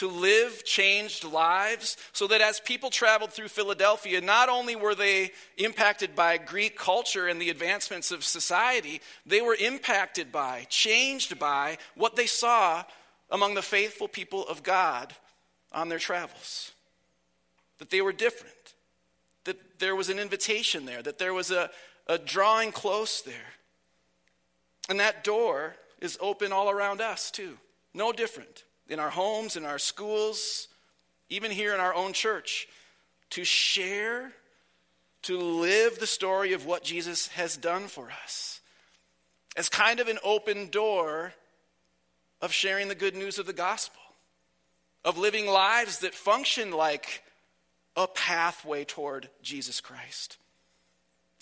to 0.00 0.08
live 0.08 0.64
changed 0.64 1.24
lives, 1.24 1.98
so 2.14 2.26
that 2.26 2.40
as 2.40 2.58
people 2.58 2.88
traveled 2.88 3.30
through 3.30 3.48
Philadelphia, 3.48 4.18
not 4.22 4.48
only 4.48 4.74
were 4.74 4.94
they 4.94 5.30
impacted 5.58 6.16
by 6.16 6.38
Greek 6.38 6.74
culture 6.74 7.28
and 7.28 7.38
the 7.38 7.50
advancements 7.50 8.10
of 8.10 8.24
society, 8.24 9.02
they 9.26 9.42
were 9.42 9.54
impacted 9.60 10.32
by, 10.32 10.66
changed 10.70 11.38
by 11.38 11.76
what 11.96 12.16
they 12.16 12.24
saw 12.24 12.82
among 13.30 13.52
the 13.52 13.60
faithful 13.60 14.08
people 14.08 14.48
of 14.48 14.62
God 14.62 15.12
on 15.70 15.90
their 15.90 15.98
travels. 15.98 16.72
That 17.76 17.90
they 17.90 18.00
were 18.00 18.14
different, 18.14 18.54
that 19.44 19.78
there 19.80 19.94
was 19.94 20.08
an 20.08 20.18
invitation 20.18 20.86
there, 20.86 21.02
that 21.02 21.18
there 21.18 21.34
was 21.34 21.50
a, 21.50 21.68
a 22.06 22.16
drawing 22.16 22.72
close 22.72 23.20
there. 23.20 23.52
And 24.88 24.98
that 24.98 25.24
door 25.24 25.76
is 26.00 26.16
open 26.22 26.52
all 26.52 26.70
around 26.70 27.02
us, 27.02 27.30
too. 27.30 27.58
No 27.92 28.12
different 28.12 28.64
in 28.90 29.00
our 29.00 29.10
homes, 29.10 29.56
in 29.56 29.64
our 29.64 29.78
schools, 29.78 30.68
even 31.28 31.50
here 31.50 31.72
in 31.72 31.80
our 31.80 31.94
own 31.94 32.12
church, 32.12 32.68
to 33.30 33.44
share, 33.44 34.32
to 35.22 35.38
live 35.38 35.98
the 35.98 36.06
story 36.06 36.52
of 36.52 36.66
what 36.66 36.82
Jesus 36.82 37.28
has 37.28 37.56
done 37.56 37.86
for 37.86 38.10
us 38.24 38.60
as 39.56 39.68
kind 39.68 40.00
of 40.00 40.08
an 40.08 40.18
open 40.22 40.68
door 40.68 41.32
of 42.40 42.52
sharing 42.52 42.88
the 42.88 42.94
good 42.94 43.14
news 43.14 43.38
of 43.38 43.46
the 43.46 43.52
gospel, 43.52 44.00
of 45.04 45.18
living 45.18 45.46
lives 45.46 45.98
that 45.98 46.14
function 46.14 46.70
like 46.70 47.22
a 47.96 48.06
pathway 48.06 48.84
toward 48.84 49.28
Jesus 49.42 49.80
Christ. 49.80 50.36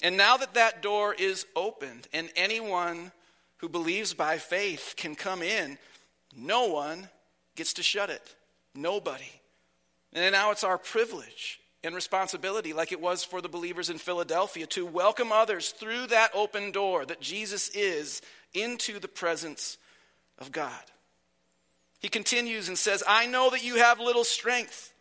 And 0.03 0.17
now 0.17 0.37
that 0.37 0.55
that 0.55 0.83
door 0.83 1.15
is 1.15 1.47
opened 1.55 2.09
and 2.13 2.31
anyone 2.37 3.13
who 3.59 3.69
believes 3.69 4.15
by 4.15 4.39
faith 4.39 4.95
can 4.97 5.15
come 5.15 5.43
in, 5.43 5.79
no 6.35 6.67
one 6.67 7.09
gets 7.59 7.75
to 7.75 7.83
shut 7.83 8.09
it. 8.09 8.35
Nobody. 8.75 9.31
And 10.15 10.33
now 10.33 10.53
it's 10.53 10.65
our 10.65 10.79
privilege 10.79 11.61
and 11.85 11.95
responsibility, 11.95 12.73
like 12.73 12.93
it 12.93 13.01
was 13.01 13.23
for 13.25 13.43
the 13.43 13.49
believers 13.49 13.91
in 13.91 13.99
Philadelphia, 13.99 14.67
to 14.69 14.87
welcome 14.87 15.33
others 15.33 15.71
through 15.71 16.07
that 16.07 16.31
open 16.35 16.73
door 16.73 17.05
that 17.05 17.21
Jesus 17.21 17.69
is 17.71 18.23
into 18.55 18.99
the 18.99 19.09
presence 19.09 19.77
of 20.39 20.53
God. 20.53 20.83
He 22.01 22.09
continues 22.09 22.69
and 22.69 22.79
says, 22.79 23.03
I 23.07 23.27
know 23.27 23.51
that 23.51 23.65
you 23.65 23.77
have 23.77 24.01
little 24.01 24.25
strength, 24.25 24.95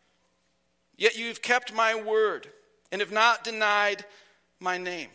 yet 0.97 1.17
you've 1.17 1.41
kept 1.41 1.73
my 1.73 1.95
word 1.95 2.47
and 2.91 3.01
have 3.01 3.11
not 3.11 3.43
denied 3.43 4.03
my 4.59 4.77
name. 4.77 5.09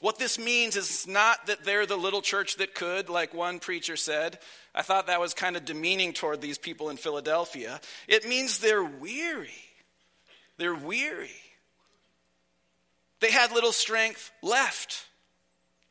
What 0.00 0.18
this 0.18 0.38
means 0.38 0.76
is 0.76 1.06
not 1.08 1.46
that 1.46 1.64
they're 1.64 1.86
the 1.86 1.96
little 1.96 2.22
church 2.22 2.56
that 2.56 2.74
could, 2.74 3.08
like 3.08 3.34
one 3.34 3.58
preacher 3.58 3.96
said. 3.96 4.38
I 4.74 4.82
thought 4.82 5.08
that 5.08 5.20
was 5.20 5.34
kind 5.34 5.56
of 5.56 5.64
demeaning 5.64 6.12
toward 6.12 6.40
these 6.40 6.58
people 6.58 6.88
in 6.90 6.96
Philadelphia. 6.96 7.80
It 8.06 8.28
means 8.28 8.58
they're 8.58 8.84
weary. 8.84 9.50
They're 10.56 10.74
weary. 10.74 11.30
They 13.20 13.32
had 13.32 13.50
little 13.50 13.72
strength 13.72 14.30
left 14.40 15.06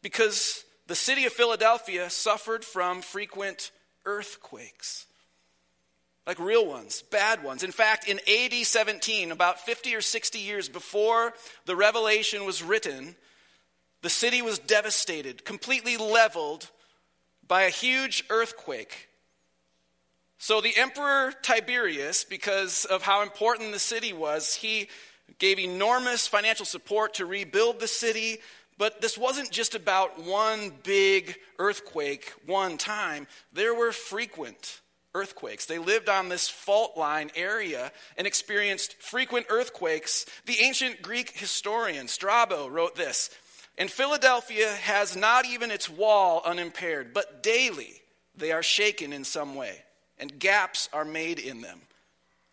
because 0.02 0.64
the 0.88 0.96
city 0.96 1.26
of 1.26 1.34
Philadelphia 1.34 2.10
suffered 2.10 2.64
from 2.64 3.02
frequent 3.02 3.72
earthquakes. 4.06 5.06
Like 6.26 6.40
real 6.40 6.66
ones, 6.66 7.04
bad 7.12 7.44
ones. 7.44 7.64
In 7.64 7.72
fact, 7.72 8.08
in 8.08 8.20
AD 8.20 8.54
17, 8.66 9.32
about 9.32 9.62
50 9.62 9.96
or 9.96 10.02
60 10.02 10.40
years 10.40 10.70
before 10.70 11.34
the 11.66 11.76
Revelation 11.76 12.46
was 12.46 12.64
written, 12.64 13.16
the 14.01 14.10
city 14.10 14.42
was 14.42 14.60
devastated, 14.60 15.46
completely 15.46 15.98
leveled 15.98 16.70
by 17.48 17.63
a 17.63 17.70
huge 17.70 18.24
earthquake. 18.30 19.10
So 20.38 20.62
the 20.62 20.77
Emperor 20.77 21.34
Tiberius, 21.42 22.24
because 22.24 22.86
of 22.86 23.01
how 23.01 23.24
important 23.24 23.72
the 23.72 23.80
city 23.80 24.13
was, 24.13 24.56
he 24.56 24.88
gave 25.39 25.60
enormous 25.60 26.27
financial 26.27 26.66
support 26.66 27.16
to 27.16 27.25
rebuild 27.25 27.80
the 27.80 27.88
city. 27.88 28.38
But 28.77 29.01
this 29.01 29.18
wasn't 29.18 29.51
just 29.51 29.74
about 29.74 30.24
one 30.24 30.72
big 30.84 31.38
earthquake 31.58 32.32
one 32.46 32.77
time, 32.77 33.27
there 33.51 33.74
were 33.74 33.92
frequent 33.92 34.82
earthquakes. 35.16 35.66
They 35.66 35.80
lived 35.80 36.10
on 36.10 36.30
this 36.30 36.48
fault 36.48 36.96
line 36.96 37.32
area 37.36 37.92
and 38.18 38.27
experienced 38.27 39.01
frequent 39.01 39.48
earthquakes. 39.50 40.27
The 40.46 40.60
ancient 40.62 41.01
Greek 41.01 41.32
historian 41.32 42.08
Strabo 42.08 42.68
wrote 42.68 42.96
this 42.96 43.32
and 43.77 43.91
Philadelphia 43.91 44.72
has 44.72 45.15
not 45.15 45.46
even 45.46 45.72
its 45.72 45.89
wall 45.89 46.41
unimpaired, 46.46 47.13
but 47.13 47.43
daily 47.43 48.01
they 48.36 48.51
are 48.51 48.63
shaken 48.63 49.13
in 49.13 49.24
some 49.24 49.55
way, 49.55 49.84
and 50.17 50.39
gaps 50.39 50.89
are 50.93 51.05
made 51.05 51.39
in 51.39 51.62
them. 51.62 51.81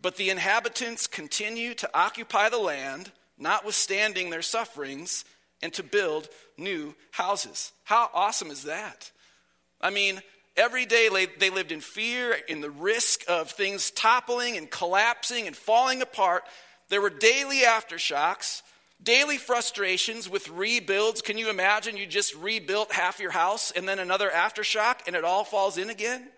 But 0.01 0.17
the 0.17 0.31
inhabitants 0.31 1.07
continue 1.07 1.75
to 1.75 1.91
occupy 1.95 2.51
the 2.51 2.59
land, 2.59 3.11
notwithstanding 3.39 4.31
their 4.31 4.43
sufferings, 4.43 5.25
and 5.63 5.73
to 5.73 5.83
build 5.83 6.29
new 6.59 6.95
houses. 7.11 7.73
How 7.85 8.11
awesome 8.13 8.51
is 8.51 8.65
that? 8.65 9.11
I 9.81 9.89
mean, 9.89 10.21
every 10.59 10.85
day 10.85 11.09
they 11.39 11.49
lived 11.49 11.73
in 11.73 11.81
fear, 11.81 12.37
in 12.49 12.61
the 12.61 12.71
risk 12.71 13.23
of 13.29 13.51
things 13.51 13.91
toppling 13.91 14.59
and 14.59 14.71
collapsing 14.71 15.47
and 15.47 15.57
falling 15.57 16.03
apart. 16.03 16.45
There 16.91 17.01
were 17.01 17.09
daily 17.09 17.61
aftershocks. 17.61 18.61
Daily 19.03 19.37
frustrations 19.37 20.29
with 20.31 20.49
rebuilds. 20.49 21.21
Can 21.21 21.37
you 21.37 21.51
imagine 21.51 21.97
you 21.97 22.07
just 22.07 22.35
rebuilt 22.37 22.93
half 22.93 23.21
your 23.21 23.33
house 23.33 23.71
and 23.71 23.87
then 23.87 23.99
another 23.99 24.31
aftershock 24.31 25.07
and 25.07 25.15
it 25.15 25.25
all 25.25 25.45
falls 25.45 25.77
in 25.77 25.91
again? 25.91 26.29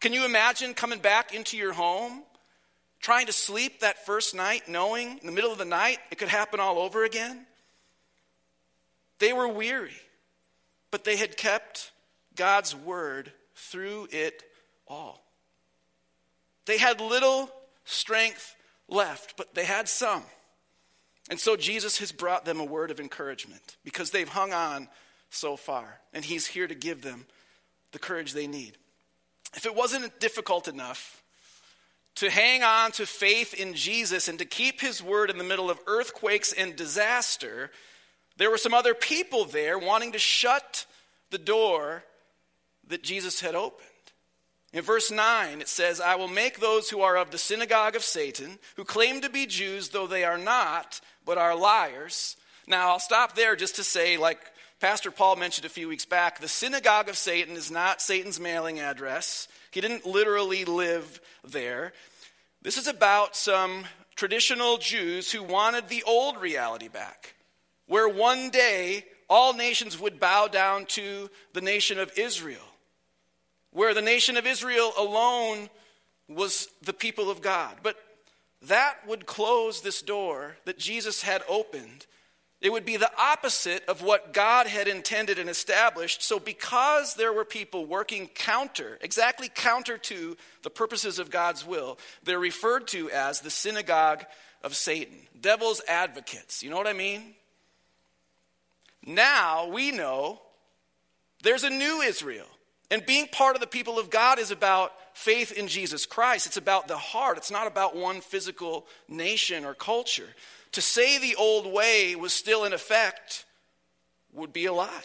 Can 0.00 0.12
you 0.12 0.24
imagine 0.24 0.74
coming 0.74 0.98
back 0.98 1.32
into 1.32 1.56
your 1.56 1.72
home, 1.72 2.22
trying 3.00 3.26
to 3.26 3.32
sleep 3.32 3.80
that 3.80 4.04
first 4.04 4.34
night, 4.34 4.68
knowing 4.68 5.18
in 5.18 5.26
the 5.26 5.32
middle 5.32 5.52
of 5.52 5.58
the 5.58 5.64
night 5.64 5.98
it 6.10 6.18
could 6.18 6.28
happen 6.28 6.60
all 6.60 6.78
over 6.78 7.04
again? 7.04 7.46
They 9.20 9.32
were 9.32 9.48
weary, 9.48 9.94
but 10.90 11.04
they 11.04 11.16
had 11.16 11.36
kept 11.36 11.92
God's 12.34 12.74
word 12.74 13.32
through 13.54 14.08
it 14.10 14.42
all. 14.88 15.24
They 16.66 16.78
had 16.78 17.00
little 17.00 17.48
strength 17.84 18.56
left, 18.88 19.36
but 19.36 19.54
they 19.54 19.64
had 19.64 19.88
some. 19.88 20.24
And 21.32 21.40
so 21.40 21.56
Jesus 21.56 21.96
has 22.00 22.12
brought 22.12 22.44
them 22.44 22.60
a 22.60 22.64
word 22.64 22.90
of 22.90 23.00
encouragement 23.00 23.78
because 23.84 24.10
they've 24.10 24.28
hung 24.28 24.52
on 24.52 24.86
so 25.30 25.56
far, 25.56 25.98
and 26.12 26.22
He's 26.22 26.46
here 26.46 26.66
to 26.66 26.74
give 26.74 27.00
them 27.00 27.24
the 27.92 27.98
courage 27.98 28.34
they 28.34 28.46
need. 28.46 28.76
If 29.56 29.64
it 29.64 29.74
wasn't 29.74 30.20
difficult 30.20 30.68
enough 30.68 31.22
to 32.16 32.28
hang 32.28 32.62
on 32.62 32.92
to 32.92 33.06
faith 33.06 33.54
in 33.54 33.72
Jesus 33.72 34.28
and 34.28 34.38
to 34.40 34.44
keep 34.44 34.82
His 34.82 35.02
word 35.02 35.30
in 35.30 35.38
the 35.38 35.42
middle 35.42 35.70
of 35.70 35.80
earthquakes 35.86 36.52
and 36.52 36.76
disaster, 36.76 37.70
there 38.36 38.50
were 38.50 38.58
some 38.58 38.74
other 38.74 38.92
people 38.92 39.46
there 39.46 39.78
wanting 39.78 40.12
to 40.12 40.18
shut 40.18 40.84
the 41.30 41.38
door 41.38 42.04
that 42.88 43.02
Jesus 43.02 43.40
had 43.40 43.54
opened. 43.54 43.88
In 44.74 44.82
verse 44.82 45.10
9, 45.10 45.62
it 45.62 45.68
says, 45.68 45.98
I 45.98 46.16
will 46.16 46.28
make 46.28 46.60
those 46.60 46.90
who 46.90 47.00
are 47.00 47.16
of 47.16 47.30
the 47.30 47.38
synagogue 47.38 47.96
of 47.96 48.02
Satan, 48.02 48.58
who 48.76 48.84
claim 48.84 49.22
to 49.22 49.30
be 49.30 49.46
Jews, 49.46 49.88
though 49.90 50.06
they 50.06 50.24
are 50.24 50.36
not, 50.38 51.00
but 51.24 51.38
are 51.38 51.54
liars. 51.54 52.36
Now, 52.66 52.90
I'll 52.90 53.00
stop 53.00 53.34
there 53.34 53.56
just 53.56 53.76
to 53.76 53.84
say, 53.84 54.16
like 54.16 54.40
Pastor 54.80 55.10
Paul 55.10 55.36
mentioned 55.36 55.64
a 55.64 55.70
few 55.70 55.88
weeks 55.88 56.04
back, 56.04 56.40
the 56.40 56.48
synagogue 56.48 57.08
of 57.08 57.16
Satan 57.16 57.56
is 57.56 57.70
not 57.70 58.00
Satan's 58.00 58.40
mailing 58.40 58.80
address. 58.80 59.48
He 59.70 59.80
didn't 59.80 60.06
literally 60.06 60.64
live 60.64 61.20
there. 61.44 61.92
This 62.62 62.76
is 62.76 62.86
about 62.86 63.34
some 63.34 63.84
traditional 64.16 64.78
Jews 64.78 65.32
who 65.32 65.42
wanted 65.42 65.88
the 65.88 66.02
old 66.04 66.40
reality 66.40 66.88
back, 66.88 67.34
where 67.86 68.08
one 68.08 68.50
day 68.50 69.04
all 69.28 69.54
nations 69.54 69.98
would 69.98 70.20
bow 70.20 70.46
down 70.46 70.84
to 70.86 71.30
the 71.54 71.60
nation 71.60 71.98
of 71.98 72.12
Israel, 72.18 72.68
where 73.70 73.94
the 73.94 74.02
nation 74.02 74.36
of 74.36 74.46
Israel 74.46 74.92
alone 74.98 75.70
was 76.28 76.68
the 76.82 76.92
people 76.92 77.30
of 77.30 77.40
God. 77.40 77.76
But 77.82 77.96
that 78.68 78.98
would 79.06 79.26
close 79.26 79.80
this 79.80 80.02
door 80.02 80.56
that 80.64 80.78
Jesus 80.78 81.22
had 81.22 81.42
opened 81.48 82.06
It 82.62 82.70
would 82.70 82.84
be 82.84 82.96
the 82.96 83.10
opposite 83.18 83.84
of 83.86 84.02
what 84.02 84.32
God 84.32 84.68
had 84.68 84.86
intended 84.86 85.40
and 85.40 85.50
established. 85.50 86.22
So, 86.22 86.38
because 86.38 87.14
there 87.14 87.32
were 87.32 87.44
people 87.44 87.84
working 87.86 88.28
counter, 88.28 88.98
exactly 89.00 89.50
counter 89.52 89.98
to 89.98 90.36
the 90.62 90.70
purposes 90.70 91.18
of 91.18 91.28
God's 91.28 91.66
will, 91.66 91.98
they're 92.22 92.38
referred 92.38 92.86
to 92.88 93.10
as 93.10 93.40
the 93.40 93.50
synagogue 93.50 94.24
of 94.62 94.76
Satan, 94.76 95.18
devil's 95.40 95.82
advocates. 95.88 96.62
You 96.62 96.70
know 96.70 96.76
what 96.76 96.86
I 96.86 96.92
mean? 96.92 97.34
Now 99.04 99.66
we 99.66 99.90
know 99.90 100.40
there's 101.42 101.64
a 101.64 101.70
new 101.70 102.00
Israel. 102.00 102.46
And 102.92 103.04
being 103.04 103.26
part 103.26 103.56
of 103.56 103.60
the 103.60 103.66
people 103.66 103.98
of 103.98 104.08
God 104.08 104.38
is 104.38 104.52
about 104.52 104.92
faith 105.14 105.52
in 105.52 105.68
Jesus 105.68 106.06
Christ. 106.06 106.46
It's 106.46 106.56
about 106.56 106.88
the 106.88 106.96
heart. 106.96 107.36
It's 107.36 107.50
not 107.50 107.66
about 107.66 107.96
one 107.96 108.20
physical 108.20 108.86
nation 109.08 109.64
or 109.64 109.74
culture. 109.74 110.28
To 110.72 110.80
say 110.80 111.18
the 111.18 111.36
old 111.36 111.66
way 111.66 112.16
was 112.16 112.32
still 112.32 112.64
in 112.64 112.72
effect 112.72 113.44
would 114.32 114.52
be 114.52 114.66
a 114.66 114.72
lie. 114.72 115.04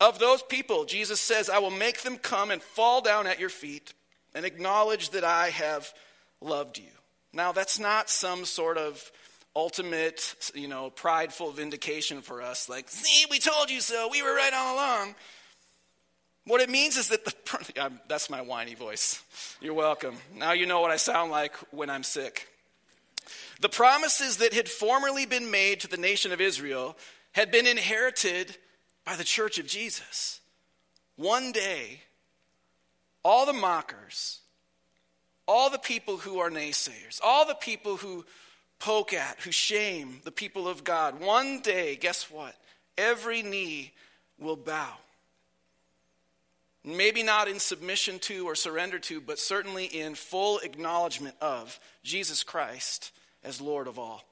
Of 0.00 0.18
those 0.18 0.42
people, 0.42 0.84
Jesus 0.84 1.20
says, 1.20 1.50
I 1.50 1.58
will 1.58 1.70
make 1.70 2.02
them 2.02 2.16
come 2.16 2.50
and 2.50 2.62
fall 2.62 3.00
down 3.00 3.26
at 3.26 3.40
your 3.40 3.48
feet 3.48 3.92
and 4.34 4.44
acknowledge 4.44 5.10
that 5.10 5.24
I 5.24 5.50
have 5.50 5.92
loved 6.40 6.78
you. 6.78 6.84
Now, 7.32 7.52
that's 7.52 7.78
not 7.78 8.08
some 8.08 8.44
sort 8.44 8.78
of 8.78 9.10
ultimate, 9.56 10.36
you 10.54 10.68
know, 10.68 10.90
prideful 10.90 11.50
vindication 11.50 12.22
for 12.22 12.40
us, 12.40 12.68
like, 12.68 12.88
see, 12.88 13.26
we 13.28 13.40
told 13.40 13.70
you 13.70 13.80
so, 13.80 14.08
we 14.10 14.22
were 14.22 14.34
right 14.34 14.52
all 14.54 14.76
along. 14.76 15.14
What 16.48 16.62
it 16.62 16.70
means 16.70 16.96
is 16.96 17.10
that 17.10 17.26
the, 17.26 17.92
that's 18.08 18.30
my 18.30 18.40
whiny 18.40 18.74
voice. 18.74 19.22
You're 19.60 19.74
welcome. 19.74 20.16
Now 20.34 20.52
you 20.52 20.64
know 20.64 20.80
what 20.80 20.90
I 20.90 20.96
sound 20.96 21.30
like 21.30 21.54
when 21.72 21.90
I'm 21.90 22.02
sick. 22.02 22.48
The 23.60 23.68
promises 23.68 24.38
that 24.38 24.54
had 24.54 24.66
formerly 24.66 25.26
been 25.26 25.50
made 25.50 25.80
to 25.80 25.88
the 25.88 25.98
nation 25.98 26.32
of 26.32 26.40
Israel 26.40 26.96
had 27.32 27.50
been 27.50 27.66
inherited 27.66 28.56
by 29.04 29.14
the 29.14 29.24
church 29.24 29.58
of 29.58 29.66
Jesus. 29.66 30.40
One 31.16 31.52
day, 31.52 32.00
all 33.22 33.44
the 33.44 33.52
mockers, 33.52 34.40
all 35.46 35.68
the 35.68 35.78
people 35.78 36.16
who 36.16 36.38
are 36.38 36.50
naysayers, 36.50 37.20
all 37.22 37.44
the 37.44 37.56
people 37.56 37.98
who 37.98 38.24
poke 38.78 39.12
at, 39.12 39.38
who 39.40 39.52
shame 39.52 40.22
the 40.24 40.32
people 40.32 40.66
of 40.66 40.82
God, 40.82 41.20
one 41.20 41.60
day, 41.60 41.96
guess 41.96 42.30
what? 42.30 42.54
Every 42.96 43.42
knee 43.42 43.92
will 44.38 44.56
bow. 44.56 44.94
Maybe 46.96 47.22
not 47.22 47.48
in 47.48 47.58
submission 47.58 48.18
to 48.20 48.48
or 48.48 48.54
surrender 48.54 48.98
to, 49.00 49.20
but 49.20 49.38
certainly 49.38 49.84
in 49.84 50.14
full 50.14 50.58
acknowledgement 50.60 51.36
of 51.40 51.78
Jesus 52.02 52.42
Christ 52.42 53.12
as 53.44 53.60
Lord 53.60 53.86
of 53.86 53.98
all. 53.98 54.24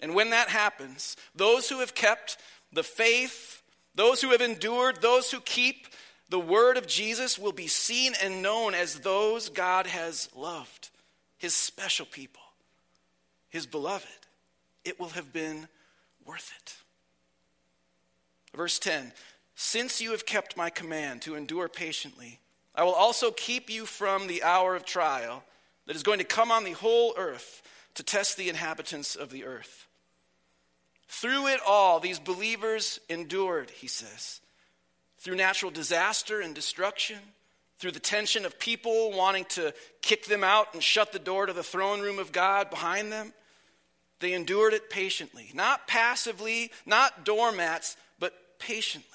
And 0.00 0.14
when 0.14 0.30
that 0.30 0.48
happens, 0.48 1.16
those 1.34 1.68
who 1.68 1.80
have 1.80 1.94
kept 1.94 2.36
the 2.72 2.82
faith, 2.82 3.62
those 3.94 4.20
who 4.20 4.30
have 4.30 4.42
endured, 4.42 5.00
those 5.00 5.30
who 5.30 5.40
keep 5.40 5.86
the 6.28 6.38
word 6.38 6.76
of 6.76 6.86
Jesus 6.86 7.38
will 7.38 7.52
be 7.52 7.68
seen 7.68 8.12
and 8.22 8.42
known 8.42 8.74
as 8.74 9.00
those 9.00 9.48
God 9.48 9.86
has 9.86 10.28
loved, 10.34 10.90
his 11.38 11.54
special 11.54 12.06
people, 12.06 12.42
his 13.48 13.66
beloved. 13.66 14.08
It 14.84 15.00
will 15.00 15.10
have 15.10 15.32
been 15.32 15.68
worth 16.26 16.52
it. 16.60 16.76
Verse 18.54 18.78
10 18.78 19.12
Since 19.54 20.00
you 20.00 20.10
have 20.10 20.26
kept 20.26 20.56
my 20.56 20.70
command 20.70 21.22
to 21.22 21.36
endure 21.36 21.68
patiently, 21.68 22.40
I 22.74 22.82
will 22.82 22.92
also 22.92 23.30
keep 23.30 23.70
you 23.70 23.86
from 23.86 24.26
the 24.26 24.42
hour 24.42 24.74
of 24.74 24.84
trial 24.84 25.44
that 25.86 25.94
is 25.94 26.02
going 26.02 26.18
to 26.18 26.24
come 26.24 26.50
on 26.50 26.64
the 26.64 26.72
whole 26.72 27.14
earth 27.16 27.62
to 27.94 28.02
test 28.02 28.36
the 28.36 28.48
inhabitants 28.48 29.14
of 29.14 29.30
the 29.30 29.44
earth. 29.44 29.86
Through 31.08 31.48
it 31.48 31.60
all, 31.64 32.00
these 32.00 32.18
believers 32.18 32.98
endured, 33.08 33.70
he 33.70 33.86
says, 33.86 34.40
through 35.18 35.36
natural 35.36 35.70
disaster 35.70 36.40
and 36.40 36.54
destruction, 36.54 37.18
through 37.78 37.92
the 37.92 38.00
tension 38.00 38.44
of 38.44 38.58
people 38.58 39.12
wanting 39.12 39.44
to 39.50 39.72
kick 40.02 40.26
them 40.26 40.42
out 40.42 40.74
and 40.74 40.82
shut 40.82 41.12
the 41.12 41.18
door 41.18 41.46
to 41.46 41.52
the 41.52 41.62
throne 41.62 42.00
room 42.00 42.18
of 42.18 42.32
God 42.32 42.70
behind 42.70 43.12
them. 43.12 43.32
They 44.18 44.32
endured 44.32 44.72
it 44.72 44.90
patiently, 44.90 45.50
not 45.54 45.86
passively, 45.86 46.72
not 46.86 47.24
doormats, 47.24 47.96
but 48.18 48.58
patiently. 48.58 49.13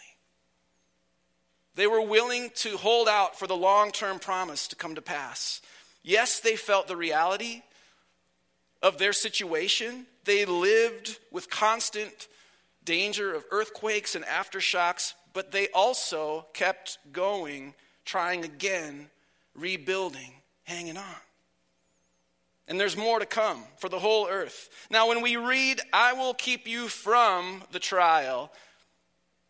They 1.76 1.88
were 1.88 2.02
willing 2.02 2.52
to 2.56 2.78
hold 2.78 3.08
out 3.08 3.38
for 3.38 3.48
the 3.48 3.56
long 3.56 3.92
term 3.92 4.20
promise 4.20 4.68
to 4.70 4.76
come 4.76 4.96
to 4.96 5.02
pass. 5.02 5.62
Yes, 6.04 6.40
they 6.40 6.56
felt 6.56 6.88
the 6.88 6.98
reality 6.98 7.62
of 8.82 8.98
their 8.98 9.14
situation. 9.14 10.06
They 10.26 10.46
lived 10.46 11.20
with 11.32 11.50
constant 11.50 12.28
danger 12.84 13.34
of 13.34 13.46
earthquakes 13.52 14.16
and 14.16 14.26
aftershocks, 14.26 15.14
but 15.34 15.52
they 15.52 15.68
also 15.70 16.48
kept 16.54 16.98
going, 17.12 17.74
trying 18.06 18.44
again, 18.44 19.10
rebuilding, 19.54 20.34
hanging 20.64 20.98
on. 20.98 21.22
And 22.68 22.80
there's 22.80 22.96
more 22.96 23.20
to 23.20 23.26
come 23.26 23.64
for 23.78 23.90
the 23.90 24.00
whole 24.00 24.28
earth. 24.28 24.70
Now, 24.92 25.08
when 25.10 25.22
we 25.22 25.36
read, 25.36 25.82
I 25.92 26.14
will 26.14 26.36
keep 26.36 26.68
you 26.68 26.88
from 26.88 27.64
the 27.72 27.80
trial, 27.80 28.52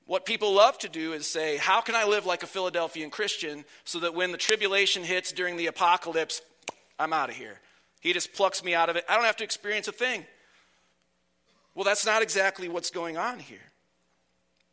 what 0.09 0.25
people 0.25 0.51
love 0.53 0.75
to 0.79 0.89
do 0.89 1.13
is 1.13 1.27
say, 1.27 1.57
How 1.57 1.81
can 1.81 1.93
I 1.93 2.03
live 2.03 2.25
like 2.25 2.41
a 2.41 2.47
Philadelphian 2.47 3.11
Christian 3.11 3.63
so 3.83 3.99
that 3.99 4.15
when 4.15 4.31
the 4.31 4.39
tribulation 4.39 5.03
hits 5.03 5.31
during 5.31 5.55
the 5.55 5.67
apocalypse, 5.67 6.41
I'm 6.97 7.13
out 7.13 7.29
of 7.29 7.35
here? 7.35 7.59
He 7.99 8.11
just 8.11 8.33
plucks 8.33 8.63
me 8.63 8.73
out 8.73 8.89
of 8.89 8.95
it. 8.95 9.05
I 9.07 9.13
don't 9.15 9.25
have 9.25 9.35
to 9.35 9.43
experience 9.43 9.87
a 9.87 9.91
thing. 9.91 10.25
Well, 11.75 11.83
that's 11.83 12.07
not 12.07 12.23
exactly 12.23 12.67
what's 12.67 12.89
going 12.89 13.17
on 13.17 13.37
here. 13.37 13.59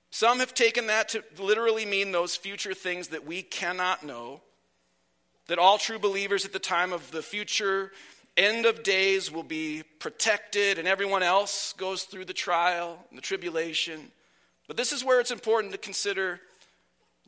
Some 0.08 0.38
have 0.38 0.54
taken 0.54 0.86
that 0.86 1.10
to 1.10 1.22
literally 1.38 1.84
mean 1.84 2.12
those 2.12 2.34
future 2.34 2.72
things 2.72 3.08
that 3.08 3.26
we 3.26 3.42
cannot 3.42 4.02
know, 4.02 4.40
that 5.48 5.58
all 5.58 5.76
true 5.76 5.98
believers 5.98 6.46
at 6.46 6.54
the 6.54 6.58
time 6.58 6.94
of 6.94 7.10
the 7.10 7.20
future 7.20 7.92
end 8.38 8.64
of 8.64 8.82
days 8.82 9.30
will 9.30 9.42
be 9.42 9.82
protected 9.98 10.78
and 10.78 10.88
everyone 10.88 11.22
else 11.22 11.74
goes 11.74 12.04
through 12.04 12.24
the 12.24 12.32
trial 12.32 13.04
and 13.10 13.18
the 13.18 13.22
tribulation. 13.22 14.10
But 14.66 14.76
this 14.76 14.92
is 14.92 15.04
where 15.04 15.20
it's 15.20 15.30
important 15.30 15.72
to 15.72 15.78
consider 15.78 16.40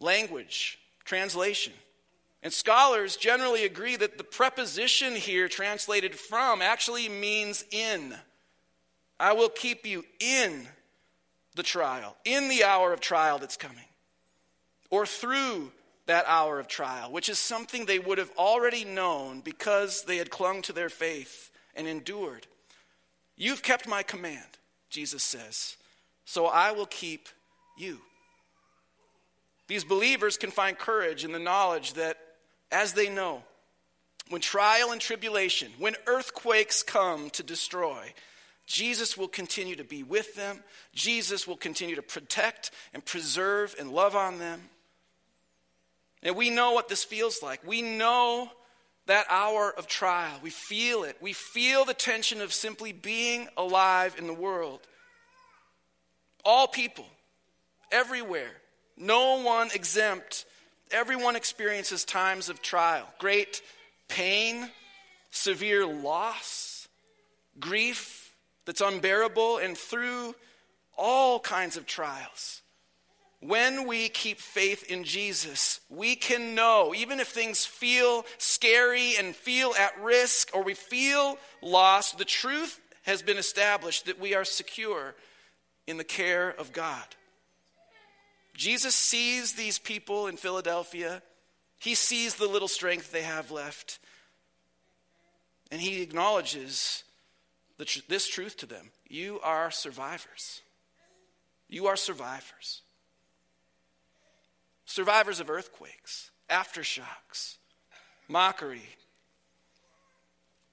language, 0.00 0.78
translation. 1.04 1.72
And 2.42 2.52
scholars 2.52 3.16
generally 3.16 3.64
agree 3.64 3.96
that 3.96 4.18
the 4.18 4.24
preposition 4.24 5.14
here, 5.14 5.48
translated 5.48 6.14
from, 6.14 6.62
actually 6.62 7.08
means 7.08 7.64
in. 7.70 8.14
I 9.18 9.32
will 9.32 9.48
keep 9.48 9.84
you 9.86 10.04
in 10.20 10.68
the 11.56 11.62
trial, 11.64 12.16
in 12.24 12.48
the 12.48 12.64
hour 12.64 12.92
of 12.92 13.00
trial 13.00 13.38
that's 13.38 13.56
coming, 13.56 13.84
or 14.90 15.04
through 15.04 15.72
that 16.06 16.24
hour 16.26 16.58
of 16.60 16.68
trial, 16.68 17.10
which 17.10 17.28
is 17.28 17.38
something 17.38 17.84
they 17.84 17.98
would 17.98 18.18
have 18.18 18.30
already 18.38 18.84
known 18.84 19.40
because 19.40 20.04
they 20.04 20.16
had 20.16 20.30
clung 20.30 20.62
to 20.62 20.72
their 20.72 20.88
faith 20.88 21.50
and 21.74 21.86
endured. 21.86 22.46
You've 23.36 23.62
kept 23.62 23.88
my 23.88 24.02
command, 24.02 24.58
Jesus 24.88 25.22
says, 25.22 25.76
so 26.28 26.44
I 26.44 26.72
will 26.72 26.84
keep 26.84 27.30
you. 27.78 28.00
These 29.66 29.84
believers 29.84 30.36
can 30.36 30.50
find 30.50 30.78
courage 30.78 31.24
in 31.24 31.32
the 31.32 31.38
knowledge 31.38 31.94
that 31.94 32.18
as 32.70 32.92
they 32.92 33.08
know, 33.08 33.44
when 34.28 34.42
trial 34.42 34.92
and 34.92 35.00
tribulation, 35.00 35.72
when 35.78 35.96
earthquakes 36.06 36.82
come 36.82 37.30
to 37.30 37.42
destroy, 37.42 38.12
Jesus 38.66 39.16
will 39.16 39.26
continue 39.26 39.74
to 39.76 39.84
be 39.84 40.02
with 40.02 40.34
them. 40.34 40.62
Jesus 40.94 41.48
will 41.48 41.56
continue 41.56 41.96
to 41.96 42.02
protect 42.02 42.72
and 42.92 43.02
preserve 43.02 43.74
and 43.78 43.90
love 43.90 44.14
on 44.14 44.38
them. 44.38 44.60
And 46.22 46.36
we 46.36 46.50
know 46.50 46.72
what 46.72 46.90
this 46.90 47.04
feels 47.04 47.42
like. 47.42 47.66
We 47.66 47.80
know 47.80 48.50
that 49.06 49.24
hour 49.30 49.72
of 49.78 49.86
trial. 49.86 50.38
We 50.42 50.50
feel 50.50 51.04
it. 51.04 51.16
We 51.22 51.32
feel 51.32 51.86
the 51.86 51.94
tension 51.94 52.42
of 52.42 52.52
simply 52.52 52.92
being 52.92 53.48
alive 53.56 54.16
in 54.18 54.26
the 54.26 54.34
world. 54.34 54.80
All 56.48 56.66
people, 56.66 57.06
everywhere, 57.92 58.50
no 58.96 59.42
one 59.42 59.68
exempt 59.74 60.46
Everyone 60.90 61.36
experiences 61.36 62.04
times 62.04 62.48
of 62.48 62.62
trial, 62.62 63.06
great 63.18 63.60
pain, 64.08 64.70
severe 65.30 65.84
loss, 65.84 66.88
grief 67.60 68.34
that's 68.64 68.80
unbearable, 68.80 69.58
and 69.58 69.76
through 69.76 70.34
all 70.96 71.40
kinds 71.40 71.76
of 71.76 71.84
trials. 71.84 72.62
When 73.40 73.86
we 73.86 74.08
keep 74.08 74.40
faith 74.40 74.90
in 74.90 75.04
Jesus, 75.04 75.80
we 75.90 76.16
can 76.16 76.54
know, 76.54 76.94
even 76.96 77.20
if 77.20 77.28
things 77.28 77.66
feel 77.66 78.24
scary 78.38 79.14
and 79.18 79.36
feel 79.36 79.74
at 79.78 80.00
risk 80.00 80.50
or 80.54 80.62
we 80.62 80.74
feel 80.74 81.38
lost, 81.60 82.16
the 82.16 82.24
truth 82.24 82.80
has 83.02 83.22
been 83.22 83.36
established 83.36 84.06
that 84.06 84.18
we 84.18 84.34
are 84.34 84.44
secure 84.44 85.14
in 85.88 85.96
the 85.96 86.04
care 86.04 86.54
of 86.58 86.72
God. 86.74 87.02
Jesus 88.54 88.94
sees 88.94 89.54
these 89.54 89.78
people 89.78 90.26
in 90.26 90.36
Philadelphia. 90.36 91.22
He 91.78 91.94
sees 91.94 92.34
the 92.34 92.46
little 92.46 92.68
strength 92.68 93.10
they 93.10 93.22
have 93.22 93.50
left. 93.50 93.98
And 95.72 95.80
he 95.80 96.02
acknowledges 96.02 97.04
tr- 97.82 98.00
this 98.06 98.28
truth 98.28 98.58
to 98.58 98.66
them 98.66 98.90
you 99.08 99.40
are 99.42 99.70
survivors. 99.70 100.60
You 101.70 101.86
are 101.86 101.96
survivors. 101.96 102.82
Survivors 104.84 105.40
of 105.40 105.48
earthquakes, 105.48 106.30
aftershocks, 106.50 107.56
mockery. 108.26 108.96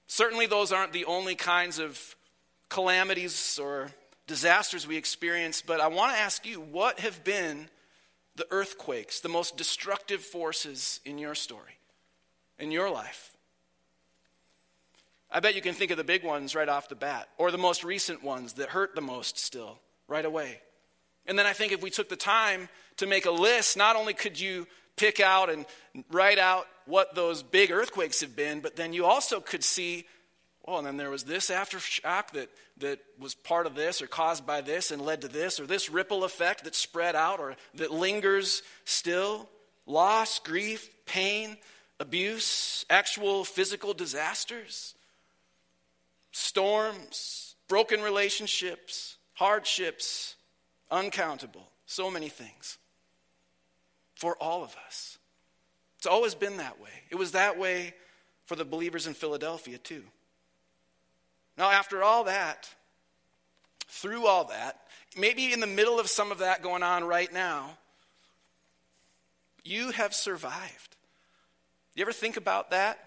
Certainly, 0.08 0.46
those 0.46 0.72
aren't 0.72 0.92
the 0.92 1.06
only 1.06 1.34
kinds 1.34 1.78
of 1.78 2.16
calamities 2.68 3.58
or 3.58 3.90
disasters 4.26 4.86
we 4.86 4.96
experience, 4.96 5.62
but 5.62 5.80
I 5.80 5.88
want 5.88 6.14
to 6.14 6.20
ask 6.20 6.46
you 6.46 6.60
what 6.60 7.00
have 7.00 7.24
been 7.24 7.68
the 8.34 8.46
earthquakes, 8.50 9.20
the 9.20 9.28
most 9.28 9.56
destructive 9.56 10.20
forces 10.20 11.00
in 11.04 11.18
your 11.18 11.34
story, 11.34 11.78
in 12.58 12.70
your 12.70 12.90
life? 12.90 13.36
I 15.30 15.40
bet 15.40 15.54
you 15.54 15.62
can 15.62 15.74
think 15.74 15.90
of 15.90 15.96
the 15.96 16.04
big 16.04 16.24
ones 16.24 16.54
right 16.54 16.68
off 16.68 16.88
the 16.88 16.94
bat, 16.94 17.28
or 17.38 17.50
the 17.50 17.58
most 17.58 17.84
recent 17.84 18.22
ones 18.22 18.54
that 18.54 18.68
hurt 18.68 18.94
the 18.94 19.00
most 19.00 19.38
still, 19.38 19.78
right 20.08 20.24
away. 20.24 20.60
And 21.26 21.38
then 21.38 21.46
I 21.46 21.52
think 21.52 21.72
if 21.72 21.82
we 21.82 21.90
took 21.90 22.08
the 22.08 22.16
time 22.16 22.68
to 22.98 23.06
make 23.06 23.26
a 23.26 23.30
list, 23.30 23.76
not 23.76 23.96
only 23.96 24.14
could 24.14 24.38
you 24.38 24.66
pick 24.96 25.20
out 25.20 25.50
and 25.50 25.66
write 26.10 26.38
out 26.38 26.66
what 26.86 27.14
those 27.14 27.42
big 27.42 27.70
earthquakes 27.70 28.20
have 28.20 28.36
been, 28.36 28.60
but 28.60 28.76
then 28.76 28.92
you 28.92 29.04
also 29.04 29.40
could 29.40 29.64
see, 29.64 30.06
well, 30.66 30.78
and 30.78 30.86
then 30.86 30.96
there 30.96 31.10
was 31.10 31.24
this 31.24 31.50
aftershock 31.50 32.30
that, 32.32 32.48
that 32.78 32.98
was 33.18 33.34
part 33.34 33.66
of 33.66 33.74
this 33.74 34.02
or 34.02 34.06
caused 34.06 34.46
by 34.46 34.60
this 34.60 34.90
and 34.90 35.00
led 35.00 35.20
to 35.20 35.28
this, 35.28 35.60
or 35.60 35.66
this 35.66 35.88
ripple 35.88 36.24
effect 36.24 36.64
that 36.64 36.74
spread 36.74 37.14
out 37.14 37.38
or 37.38 37.56
that 37.74 37.92
lingers 37.92 38.62
still. 38.84 39.48
Loss, 39.86 40.40
grief, 40.40 40.90
pain, 41.06 41.56
abuse, 42.00 42.84
actual 42.90 43.44
physical 43.44 43.94
disasters 43.94 44.94
storms, 46.32 47.54
broken 47.66 48.02
relationships, 48.02 49.16
hardships, 49.32 50.34
uncountable, 50.90 51.70
so 51.86 52.10
many 52.10 52.28
things 52.28 52.76
for 54.14 54.36
all 54.36 54.62
of 54.62 54.76
us. 54.86 55.16
It's 55.96 56.06
always 56.06 56.34
been 56.34 56.58
that 56.58 56.78
way. 56.78 56.90
It 57.10 57.14
was 57.14 57.32
that 57.32 57.58
way 57.58 57.94
for 58.44 58.54
the 58.54 58.66
believers 58.66 59.06
in 59.06 59.14
Philadelphia, 59.14 59.78
too. 59.78 60.02
Now, 61.56 61.70
after 61.70 62.02
all 62.02 62.24
that, 62.24 62.68
through 63.88 64.26
all 64.26 64.44
that, 64.44 64.80
maybe 65.16 65.52
in 65.52 65.60
the 65.60 65.66
middle 65.66 65.98
of 65.98 66.08
some 66.08 66.30
of 66.30 66.38
that 66.38 66.62
going 66.62 66.82
on 66.82 67.04
right 67.04 67.32
now, 67.32 67.70
you 69.64 69.90
have 69.90 70.14
survived. 70.14 70.96
You 71.94 72.02
ever 72.02 72.12
think 72.12 72.36
about 72.36 72.70
that? 72.70 72.98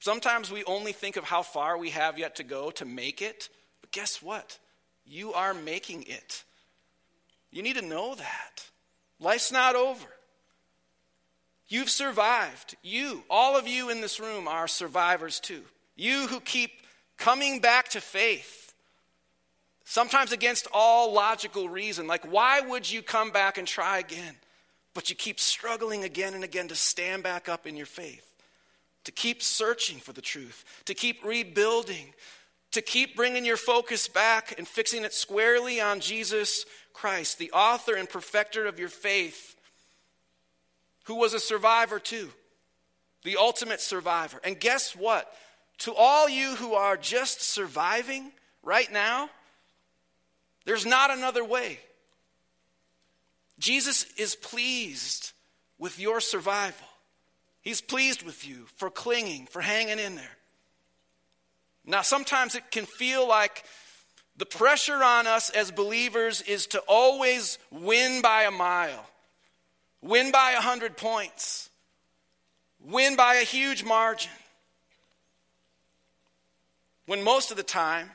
Sometimes 0.00 0.50
we 0.50 0.64
only 0.64 0.92
think 0.92 1.16
of 1.16 1.24
how 1.24 1.42
far 1.42 1.76
we 1.76 1.90
have 1.90 2.18
yet 2.18 2.36
to 2.36 2.42
go 2.42 2.70
to 2.72 2.86
make 2.86 3.20
it, 3.20 3.50
but 3.82 3.90
guess 3.90 4.22
what? 4.22 4.58
You 5.04 5.34
are 5.34 5.52
making 5.52 6.04
it. 6.04 6.44
You 7.50 7.62
need 7.62 7.76
to 7.76 7.82
know 7.82 8.14
that. 8.14 8.64
Life's 9.20 9.52
not 9.52 9.76
over. 9.76 10.08
You've 11.68 11.90
survived. 11.90 12.76
You, 12.82 13.22
all 13.28 13.56
of 13.56 13.68
you 13.68 13.90
in 13.90 14.00
this 14.00 14.18
room, 14.18 14.48
are 14.48 14.66
survivors 14.66 15.38
too. 15.38 15.62
You 15.94 16.26
who 16.26 16.40
keep 16.40 16.70
coming 17.20 17.60
back 17.60 17.90
to 17.90 18.00
faith, 18.00 18.74
sometimes 19.84 20.32
against 20.32 20.66
all 20.72 21.12
logical 21.12 21.68
reason. 21.68 22.08
Like, 22.08 22.24
why 22.30 22.60
would 22.60 22.90
you 22.90 23.02
come 23.02 23.30
back 23.30 23.58
and 23.58 23.68
try 23.68 23.98
again? 24.00 24.34
But 24.94 25.08
you 25.08 25.14
keep 25.14 25.38
struggling 25.38 26.02
again 26.02 26.34
and 26.34 26.42
again 26.42 26.66
to 26.68 26.74
stand 26.74 27.22
back 27.22 27.48
up 27.48 27.64
in 27.64 27.76
your 27.76 27.86
faith 27.86 28.26
to 29.04 29.12
keep 29.12 29.42
searching 29.42 29.98
for 29.98 30.12
the 30.12 30.20
truth, 30.20 30.64
to 30.84 30.94
keep 30.94 31.24
rebuilding, 31.24 32.12
to 32.72 32.82
keep 32.82 33.16
bringing 33.16 33.44
your 33.44 33.56
focus 33.56 34.08
back 34.08 34.54
and 34.58 34.68
fixing 34.68 35.04
it 35.04 35.12
squarely 35.12 35.80
on 35.80 36.00
Jesus 36.00 36.64
Christ, 36.92 37.38
the 37.38 37.50
author 37.52 37.94
and 37.94 38.08
perfecter 38.08 38.66
of 38.66 38.78
your 38.78 38.88
faith, 38.88 39.56
who 41.04 41.16
was 41.16 41.34
a 41.34 41.40
survivor 41.40 41.98
too, 41.98 42.30
the 43.24 43.36
ultimate 43.36 43.80
survivor. 43.80 44.40
And 44.44 44.60
guess 44.60 44.94
what? 44.94 45.32
To 45.80 45.94
all 45.94 46.28
you 46.28 46.56
who 46.56 46.74
are 46.74 46.96
just 46.96 47.42
surviving 47.42 48.32
right 48.62 48.90
now, 48.92 49.30
there's 50.66 50.84
not 50.84 51.10
another 51.10 51.44
way. 51.44 51.78
Jesus 53.58 54.04
is 54.16 54.34
pleased 54.34 55.32
with 55.78 55.98
your 55.98 56.20
survival. 56.20 56.86
He's 57.62 57.80
pleased 57.80 58.22
with 58.22 58.46
you 58.46 58.66
for 58.76 58.90
clinging, 58.90 59.46
for 59.46 59.62
hanging 59.62 59.98
in 59.98 60.16
there. 60.16 60.36
Now, 61.86 62.02
sometimes 62.02 62.54
it 62.54 62.70
can 62.70 62.84
feel 62.84 63.26
like 63.26 63.64
the 64.36 64.46
pressure 64.46 65.02
on 65.02 65.26
us 65.26 65.48
as 65.50 65.70
believers 65.70 66.42
is 66.42 66.66
to 66.68 66.80
always 66.80 67.58
win 67.70 68.20
by 68.20 68.42
a 68.42 68.50
mile, 68.50 69.06
win 70.02 70.30
by 70.30 70.52
a 70.52 70.60
hundred 70.60 70.98
points, 70.98 71.70
win 72.82 73.16
by 73.16 73.36
a 73.36 73.44
huge 73.44 73.82
margin. 73.82 74.30
When 77.06 77.22
most 77.22 77.50
of 77.50 77.56
the 77.56 77.62
time, 77.62 78.10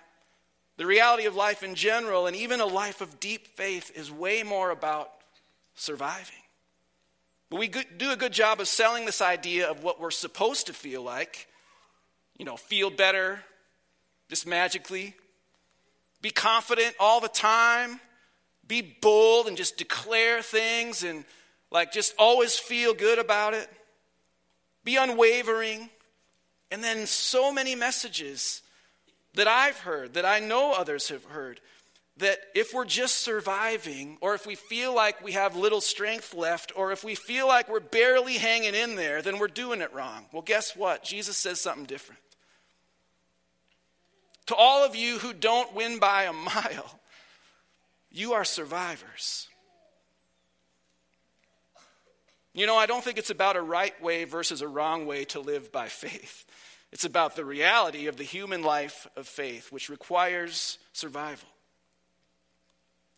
the 0.77 0.85
reality 0.85 1.25
of 1.25 1.35
life 1.35 1.63
in 1.63 1.75
general, 1.75 2.27
and 2.27 2.35
even 2.35 2.59
a 2.59 2.65
life 2.65 3.01
of 3.01 3.19
deep 3.19 3.47
faith, 3.47 3.91
is 3.95 4.11
way 4.11 4.43
more 4.43 4.71
about 4.71 5.09
surviving. 5.75 6.35
But 7.49 7.59
we 7.59 7.67
do 7.67 8.11
a 8.11 8.17
good 8.17 8.33
job 8.33 8.59
of 8.59 8.67
selling 8.67 9.05
this 9.05 9.21
idea 9.21 9.69
of 9.69 9.83
what 9.83 9.99
we're 9.99 10.11
supposed 10.11 10.67
to 10.67 10.73
feel 10.73 11.01
like. 11.01 11.47
You 12.37 12.45
know, 12.45 12.57
feel 12.57 12.89
better 12.89 13.43
just 14.29 14.47
magically. 14.47 15.13
Be 16.21 16.31
confident 16.31 16.95
all 16.99 17.21
the 17.21 17.29
time. 17.29 17.99
Be 18.67 18.81
bold 18.81 19.47
and 19.47 19.55
just 19.55 19.77
declare 19.77 20.41
things 20.41 21.03
and 21.03 21.23
like 21.71 21.91
just 21.91 22.15
always 22.17 22.57
feel 22.57 22.93
good 22.93 23.19
about 23.19 23.53
it. 23.53 23.69
Be 24.83 24.95
unwavering. 24.95 25.89
And 26.71 26.83
then 26.83 27.05
so 27.05 27.53
many 27.53 27.75
messages 27.75 28.61
that 29.35 29.47
I've 29.47 29.79
heard, 29.79 30.13
that 30.13 30.25
I 30.25 30.39
know 30.39 30.73
others 30.73 31.09
have 31.09 31.25
heard, 31.25 31.59
that 32.17 32.39
if 32.53 32.73
we're 32.73 32.85
just 32.85 33.17
surviving, 33.17 34.17
or 34.21 34.35
if 34.35 34.45
we 34.45 34.55
feel 34.55 34.95
like 34.95 35.21
we 35.23 35.33
have 35.33 35.55
little 35.55 35.81
strength 35.81 36.33
left, 36.33 36.71
or 36.75 36.91
if 36.91 37.03
we 37.03 37.13
feel 37.13 37.47
like 37.47 37.67
we're 37.67 37.81
barely 37.81 38.35
hanging 38.35 38.73
in 38.73 38.95
there, 38.95 39.21
then 39.21 39.37
we're 39.37 39.47
doing 39.47 39.81
it 39.81 39.93
wrong. 39.93 40.25
Well, 40.31 40.41
guess 40.41 40.75
what? 40.75 41.03
Jesus 41.03 41.35
says 41.35 41.59
something 41.59 41.85
different. 41.85 42.21
To 44.47 44.55
all 44.55 44.85
of 44.85 44.95
you 44.95 45.17
who 45.17 45.33
don't 45.33 45.73
win 45.73 45.99
by 45.99 46.23
a 46.23 46.33
mile, 46.33 46.99
you 48.11 48.33
are 48.33 48.45
survivors. 48.45 49.49
You 52.53 52.65
know, 52.65 52.77
I 52.77 52.85
don't 52.85 53.03
think 53.03 53.17
it's 53.17 53.29
about 53.29 53.57
a 53.57 53.61
right 53.61 54.01
way 54.01 54.23
versus 54.23 54.61
a 54.61 54.67
wrong 54.67 55.05
way 55.05 55.25
to 55.25 55.41
live 55.41 55.73
by 55.73 55.89
faith. 55.89 56.45
It's 56.95 57.03
about 57.03 57.35
the 57.35 57.43
reality 57.43 58.07
of 58.07 58.15
the 58.15 58.23
human 58.23 58.63
life 58.63 59.05
of 59.17 59.27
faith, 59.27 59.69
which 59.69 59.89
requires 59.89 60.77
survival. 60.93 61.49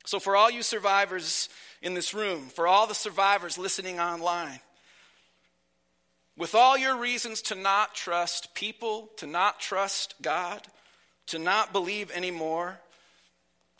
So, 0.03 0.19
for 0.19 0.35
all 0.35 0.49
you 0.49 0.63
survivors 0.63 1.47
in 1.83 1.93
this 1.93 2.11
room, 2.11 2.47
for 2.47 2.65
all 2.67 2.87
the 2.87 2.95
survivors 2.95 3.59
listening 3.59 3.99
online, 3.99 4.61
with 6.35 6.55
all 6.55 6.75
your 6.75 6.97
reasons 6.97 7.43
to 7.43 7.55
not 7.55 7.93
trust 7.93 8.55
people, 8.55 9.11
to 9.17 9.27
not 9.27 9.59
trust 9.59 10.15
God, 10.23 10.63
to 11.27 11.37
not 11.37 11.71
believe 11.71 12.09
anymore, 12.09 12.79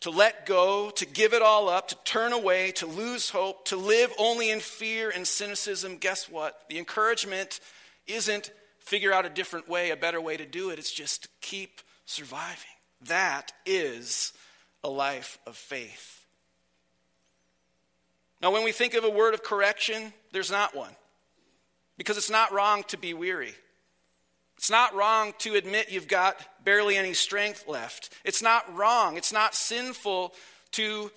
to 0.02 0.10
let 0.10 0.46
go, 0.46 0.90
to 0.90 1.06
give 1.06 1.34
it 1.34 1.42
all 1.42 1.68
up, 1.68 1.88
to 1.88 1.96
turn 2.04 2.32
away, 2.32 2.70
to 2.70 2.86
lose 2.86 3.30
hope, 3.30 3.64
to 3.64 3.76
live 3.76 4.12
only 4.16 4.52
in 4.52 4.60
fear 4.60 5.10
and 5.10 5.26
cynicism, 5.26 5.96
guess 5.96 6.30
what? 6.30 6.62
The 6.68 6.78
encouragement 6.78 7.58
isn't 8.06 8.52
figure 8.88 9.12
out 9.12 9.26
a 9.26 9.30
different 9.30 9.68
way, 9.68 9.90
a 9.90 9.96
better 9.96 10.20
way 10.20 10.36
to 10.36 10.46
do 10.46 10.70
it. 10.70 10.78
It's 10.78 10.90
just 10.90 11.28
keep 11.42 11.82
surviving. 12.06 12.70
That 13.02 13.52
is 13.66 14.32
a 14.82 14.88
life 14.88 15.38
of 15.46 15.56
faith. 15.56 16.24
Now, 18.40 18.50
when 18.50 18.64
we 18.64 18.72
think 18.72 18.94
of 18.94 19.04
a 19.04 19.10
word 19.10 19.34
of 19.34 19.42
correction, 19.42 20.14
there's 20.32 20.50
not 20.50 20.74
one. 20.74 20.92
Because 21.98 22.16
it's 22.16 22.30
not 22.30 22.52
wrong 22.52 22.82
to 22.84 22.96
be 22.96 23.12
weary. 23.12 23.54
It's 24.56 24.70
not 24.70 24.94
wrong 24.94 25.34
to 25.40 25.54
admit 25.54 25.90
you've 25.90 26.08
got 26.08 26.36
barely 26.64 26.96
any 26.96 27.12
strength 27.12 27.68
left. 27.68 28.10
It's 28.24 28.42
not 28.42 28.74
wrong. 28.74 29.18
It's 29.18 29.32
not 29.32 29.54
sinful 29.54 30.34
to 30.72 31.10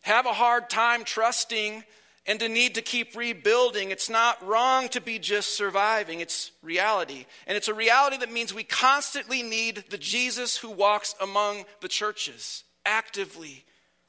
have 0.00 0.24
a 0.24 0.32
hard 0.32 0.70
time 0.70 1.04
trusting 1.04 1.84
and 2.28 2.38
to 2.40 2.48
need 2.48 2.74
to 2.74 2.82
keep 2.82 3.16
rebuilding. 3.16 3.90
It's 3.90 4.10
not 4.10 4.46
wrong 4.46 4.90
to 4.90 5.00
be 5.00 5.18
just 5.18 5.56
surviving. 5.56 6.20
It's 6.20 6.52
reality. 6.62 7.24
And 7.46 7.56
it's 7.56 7.68
a 7.68 7.74
reality 7.74 8.18
that 8.18 8.30
means 8.30 8.52
we 8.52 8.64
constantly 8.64 9.42
need 9.42 9.84
the 9.88 9.96
Jesus 9.96 10.58
who 10.58 10.70
walks 10.70 11.14
among 11.20 11.64
the 11.80 11.88
churches 11.88 12.64
actively 12.84 13.64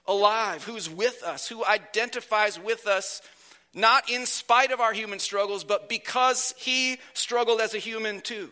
alive, 0.06 0.66
who's 0.66 0.90
with 0.90 1.24
us, 1.24 1.48
who 1.48 1.64
identifies 1.66 2.60
with 2.60 2.88
us, 2.88 3.22
not 3.74 4.10
in 4.10 4.26
spite 4.26 4.72
of 4.72 4.82
our 4.82 4.94
human 4.94 5.20
struggles, 5.20 5.64
but 5.64 5.88
because 5.88 6.54
he 6.58 6.98
struggled 7.14 7.62
as 7.62 7.74
a 7.74 7.80
human 7.80 8.20
too. 8.20 8.50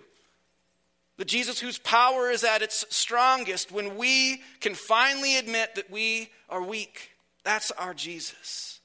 The 1.17 1.25
Jesus 1.25 1.59
whose 1.59 1.79
power 1.79 2.29
is 2.29 2.43
at 2.45 2.61
its 2.61 2.85
strongest 2.89 3.71
when 3.71 3.97
we 3.97 4.43
can 4.61 4.75
finally 4.75 5.37
admit 5.37 5.75
that 5.75 5.91
we 5.91 6.29
are 6.47 6.63
weak. 6.63 7.09
That's 7.43 7.71
our 7.71 7.93
Jesus. 7.93 8.76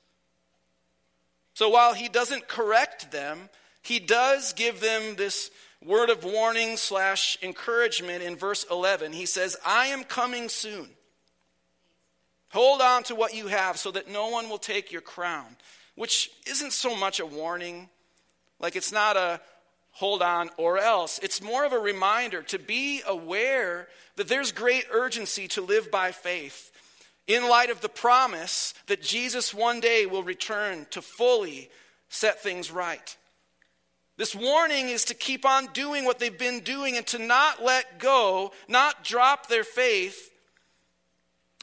So 1.54 1.68
while 1.68 1.94
he 1.94 2.08
doesn't 2.08 2.48
correct 2.48 3.12
them, 3.12 3.48
he 3.82 3.98
does 3.98 4.52
give 4.52 4.80
them 4.80 5.16
this 5.16 5.50
word 5.84 6.10
of 6.10 6.24
warning 6.24 6.76
slash 6.76 7.36
encouragement 7.42 8.22
in 8.22 8.36
verse 8.36 8.64
11. 8.70 9.12
He 9.12 9.26
says, 9.26 9.56
I 9.66 9.86
am 9.86 10.04
coming 10.04 10.48
soon. 10.48 10.88
Hold 12.50 12.80
on 12.80 13.02
to 13.04 13.14
what 13.14 13.34
you 13.34 13.46
have 13.46 13.78
so 13.78 13.90
that 13.92 14.10
no 14.10 14.28
one 14.28 14.48
will 14.48 14.58
take 14.58 14.92
your 14.92 15.00
crown, 15.00 15.56
which 15.94 16.30
isn't 16.46 16.72
so 16.72 16.96
much 16.96 17.18
a 17.18 17.26
warning. 17.26 17.88
Like 18.60 18.76
it's 18.76 18.92
not 18.92 19.16
a 19.16 19.40
hold 19.92 20.22
on 20.22 20.50
or 20.56 20.78
else. 20.78 21.18
It's 21.22 21.42
more 21.42 21.64
of 21.64 21.72
a 21.72 21.78
reminder 21.78 22.42
to 22.44 22.58
be 22.58 23.02
aware 23.06 23.88
that 24.16 24.28
there's 24.28 24.52
great 24.52 24.84
urgency 24.90 25.48
to 25.48 25.62
live 25.62 25.90
by 25.90 26.12
faith 26.12 26.71
in 27.26 27.48
light 27.48 27.70
of 27.70 27.80
the 27.80 27.88
promise 27.88 28.74
that 28.86 29.02
Jesus 29.02 29.54
one 29.54 29.80
day 29.80 30.06
will 30.06 30.22
return 30.22 30.86
to 30.90 31.02
fully 31.02 31.70
set 32.08 32.42
things 32.42 32.70
right. 32.70 33.16
This 34.18 34.34
warning 34.34 34.88
is 34.88 35.06
to 35.06 35.14
keep 35.14 35.46
on 35.46 35.68
doing 35.72 36.04
what 36.04 36.18
they've 36.18 36.38
been 36.38 36.60
doing 36.60 36.96
and 36.96 37.06
to 37.08 37.18
not 37.18 37.62
let 37.62 37.98
go, 37.98 38.52
not 38.68 39.04
drop 39.04 39.48
their 39.48 39.64
faith. 39.64 40.30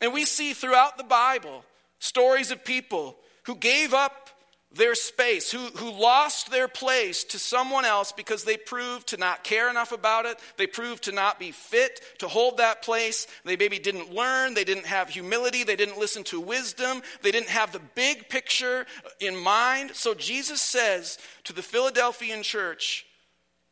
And 0.02 0.14
we 0.14 0.26
see 0.26 0.54
throughout 0.54 0.98
the 0.98 1.04
Bible 1.04 1.64
stories 2.00 2.52
of 2.52 2.66
people 2.66 3.18
who 3.44 3.56
gave 3.56 3.94
up 3.94 4.29
their 4.72 4.94
space, 4.94 5.52
who, 5.52 5.58
who 5.78 5.92
lost 5.92 6.52
their 6.52 6.68
place 6.68 7.24
to 7.24 7.40
someone 7.40 7.86
else 7.86 8.12
because 8.12 8.44
they 8.44 8.56
proved 8.56 9.08
to 9.08 9.18
not 9.18 9.44
care 9.44 9.70
enough 9.70 9.92
about 9.92 10.26
it. 10.26 10.40
They 10.58 10.68
proved 10.68 11.06
to 11.06 11.12
not 11.12 11.40
be 11.40 11.52
fit 11.52 12.02
to 12.20 12.28
hold 12.28 12.58
that 12.58 12.84
place. 12.84 13.26
They 13.46 13.58
maybe 13.58 13.80
didn't 13.80 14.14
learn. 14.14 14.54
They 14.54 14.64
didn't 14.64 14.86
have 14.86 15.10
humility. 15.10 15.64
They 15.64 15.76
didn't 15.76 15.98
listen 15.98 16.24
to 16.26 16.40
wisdom. 16.40 17.02
They 17.24 17.32
didn't 17.32 17.50
have 17.50 17.72
the 17.72 17.82
big 17.96 18.30
picture 18.30 18.86
in 19.20 19.36
mind. 19.36 19.92
So 19.96 20.14
Jesus 20.14 20.62
says 20.62 21.18
to 21.46 21.54
the 21.54 21.64
Philadelphian 21.64 22.44
church 22.44 23.08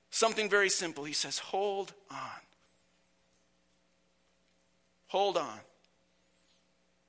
something 0.09 0.49
very 0.49 0.69
simple. 0.69 1.03
He 1.03 1.13
says, 1.13 1.37
Hold 1.37 1.93
on. 2.09 2.17
Hold 5.09 5.37
on. 5.37 5.59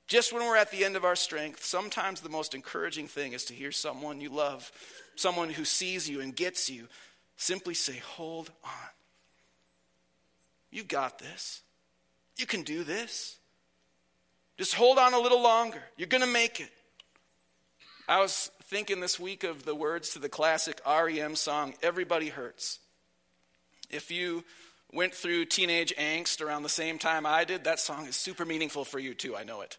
Just 0.09 0.33
when 0.33 0.43
we're 0.43 0.57
at 0.57 0.71
the 0.71 0.85
end 0.85 0.97
of 0.97 1.05
our 1.05 1.15
strength, 1.15 1.63
sometimes 1.63 2.23
the 2.23 2.31
most 2.31 2.55
encouraging 2.55 3.07
thing 3.07 3.35
is 3.35 3.45
to 3.45 3.55
hear 3.55 3.71
someone 3.71 4.23
you 4.23 4.31
love, 4.31 4.73
someone 5.17 5.51
who 5.51 5.67
sees 5.67 6.09
you 6.09 6.23
and 6.23 6.35
gets 6.35 6.71
you, 6.71 6.89
simply 7.37 7.75
say, 7.75 8.01
Hold 8.17 8.51
on. 8.65 8.71
You've 10.71 10.89
got 10.89 11.19
this. 11.19 11.61
You 12.37 12.47
can 12.47 12.63
do 12.63 12.85
this. 12.85 13.37
Just 14.57 14.75
hold 14.75 14.99
on 14.99 15.15
a 15.15 15.19
little 15.19 15.43
longer. 15.43 15.83
You're 15.97 16.09
going 16.09 16.25
to 16.25 16.27
make 16.27 16.61
it. 16.61 16.71
I 18.09 18.21
was 18.21 18.51
thinking 18.65 19.01
this 19.01 19.21
week 19.21 19.45
of 19.45 19.65
the 19.65 19.75
words 19.75 20.11
to 20.11 20.19
the 20.19 20.29
classic 20.29 20.81
REM 20.87 21.37
song, 21.37 21.75
Everybody 21.83 22.29
Hurts. 22.29 22.79
If 23.91 24.11
you 24.11 24.45
went 24.93 25.15
through 25.15 25.47
teenage 25.47 25.95
angst 25.97 26.41
around 26.41 26.63
the 26.63 26.69
same 26.69 26.99
time 26.99 27.27
I 27.27 27.45
did, 27.45 27.65
that 27.65 27.79
song 27.79 28.07
is 28.07 28.17
super 28.17 28.45
meaningful 28.45 28.85
for 28.85 28.99
you 28.99 29.15
too. 29.15 29.37
I 29.37 29.45
know 29.45 29.61
it. 29.61 29.77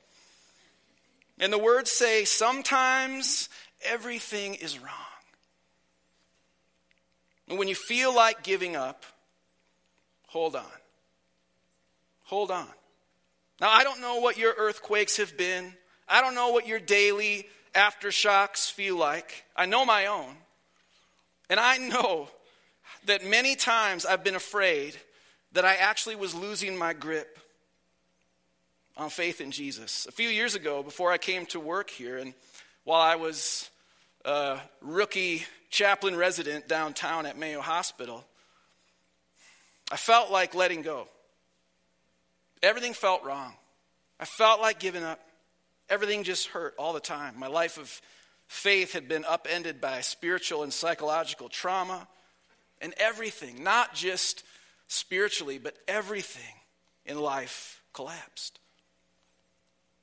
And 1.40 1.54
the 1.54 1.58
words 1.58 1.90
say, 1.90 2.26
sometimes 2.26 3.50
everything 3.84 4.56
is 4.56 4.78
wrong. 4.78 4.94
And 7.48 7.58
when 7.58 7.68
you 7.68 7.76
feel 7.76 8.14
like 8.14 8.44
giving 8.44 8.76
up, 8.76 9.06
hold 10.28 10.56
on. 10.56 10.66
Hold 12.26 12.52
on. 12.52 12.68
Now, 13.60 13.70
I 13.72 13.84
don't 13.84 14.02
know 14.02 14.20
what 14.20 14.38
your 14.38 14.54
earthquakes 14.58 15.18
have 15.18 15.36
been. 15.36 15.74
I 16.08 16.22
don't 16.22 16.36
know 16.36 16.50
what 16.50 16.68
your 16.68 16.80
daily 16.80 17.48
aftershocks 17.74 18.72
feel 18.72 18.98
like. 18.98 19.46
I 19.56 19.66
know 19.66 19.86
my 19.86 20.08
own. 20.08 20.36
And 21.50 21.60
I 21.60 21.78
know 21.78 22.30
that 23.06 23.26
many 23.26 23.56
times 23.56 24.06
I've 24.06 24.24
been 24.24 24.36
afraid 24.36 24.96
that 25.54 25.66
I 25.66 25.76
actually 25.76 26.16
was 26.16 26.36
losing 26.36 26.78
my 26.78 26.94
grip 26.94 27.40
on 29.00 29.10
faith 29.10 29.40
in 29.40 29.50
Jesus. 29.50 30.06
A 30.08 30.12
few 30.12 30.28
years 30.28 30.56
ago, 30.56 30.84
before 30.84 31.12
I 31.12 31.18
came 31.18 31.46
to 31.48 31.60
work 31.60 31.90
here, 31.90 32.18
and 32.18 32.34
while 32.84 33.02
I 33.02 33.16
was 33.16 33.70
a 34.26 34.60
rookie 34.82 35.44
chaplain 35.70 36.18
resident 36.18 36.68
downtown 36.68 37.26
at 37.26 37.38
Mayo 37.38 37.62
Hospital, 37.62 38.26
I 39.90 39.96
felt 39.96 40.32
like 40.32 40.54
letting 40.54 40.82
go. 40.82 41.08
Everything 42.62 42.94
felt 42.94 43.24
wrong. 43.24 43.54
I 44.20 44.26
felt 44.26 44.60
like 44.60 44.80
giving 44.80 45.04
up. 45.04 45.22
Everything 45.90 46.24
just 46.24 46.48
hurt 46.48 46.76
all 46.78 46.92
the 46.92 47.00
time. 47.00 47.40
My 47.40 47.48
life 47.48 47.78
of 47.78 48.02
faith 48.48 48.92
had 48.92 49.08
been 49.08 49.24
upended 49.24 49.80
by 49.80 50.02
spiritual 50.02 50.64
and 50.64 50.74
psychological 50.74 51.48
trauma, 51.48 52.06
and 52.82 52.94
everything, 52.98 53.64
not 53.64 53.94
just 53.94 54.44
spiritually, 54.88 55.58
but 55.58 55.78
everything 55.88 56.54
in 57.06 57.18
life 57.18 57.82
collapsed. 57.94 58.60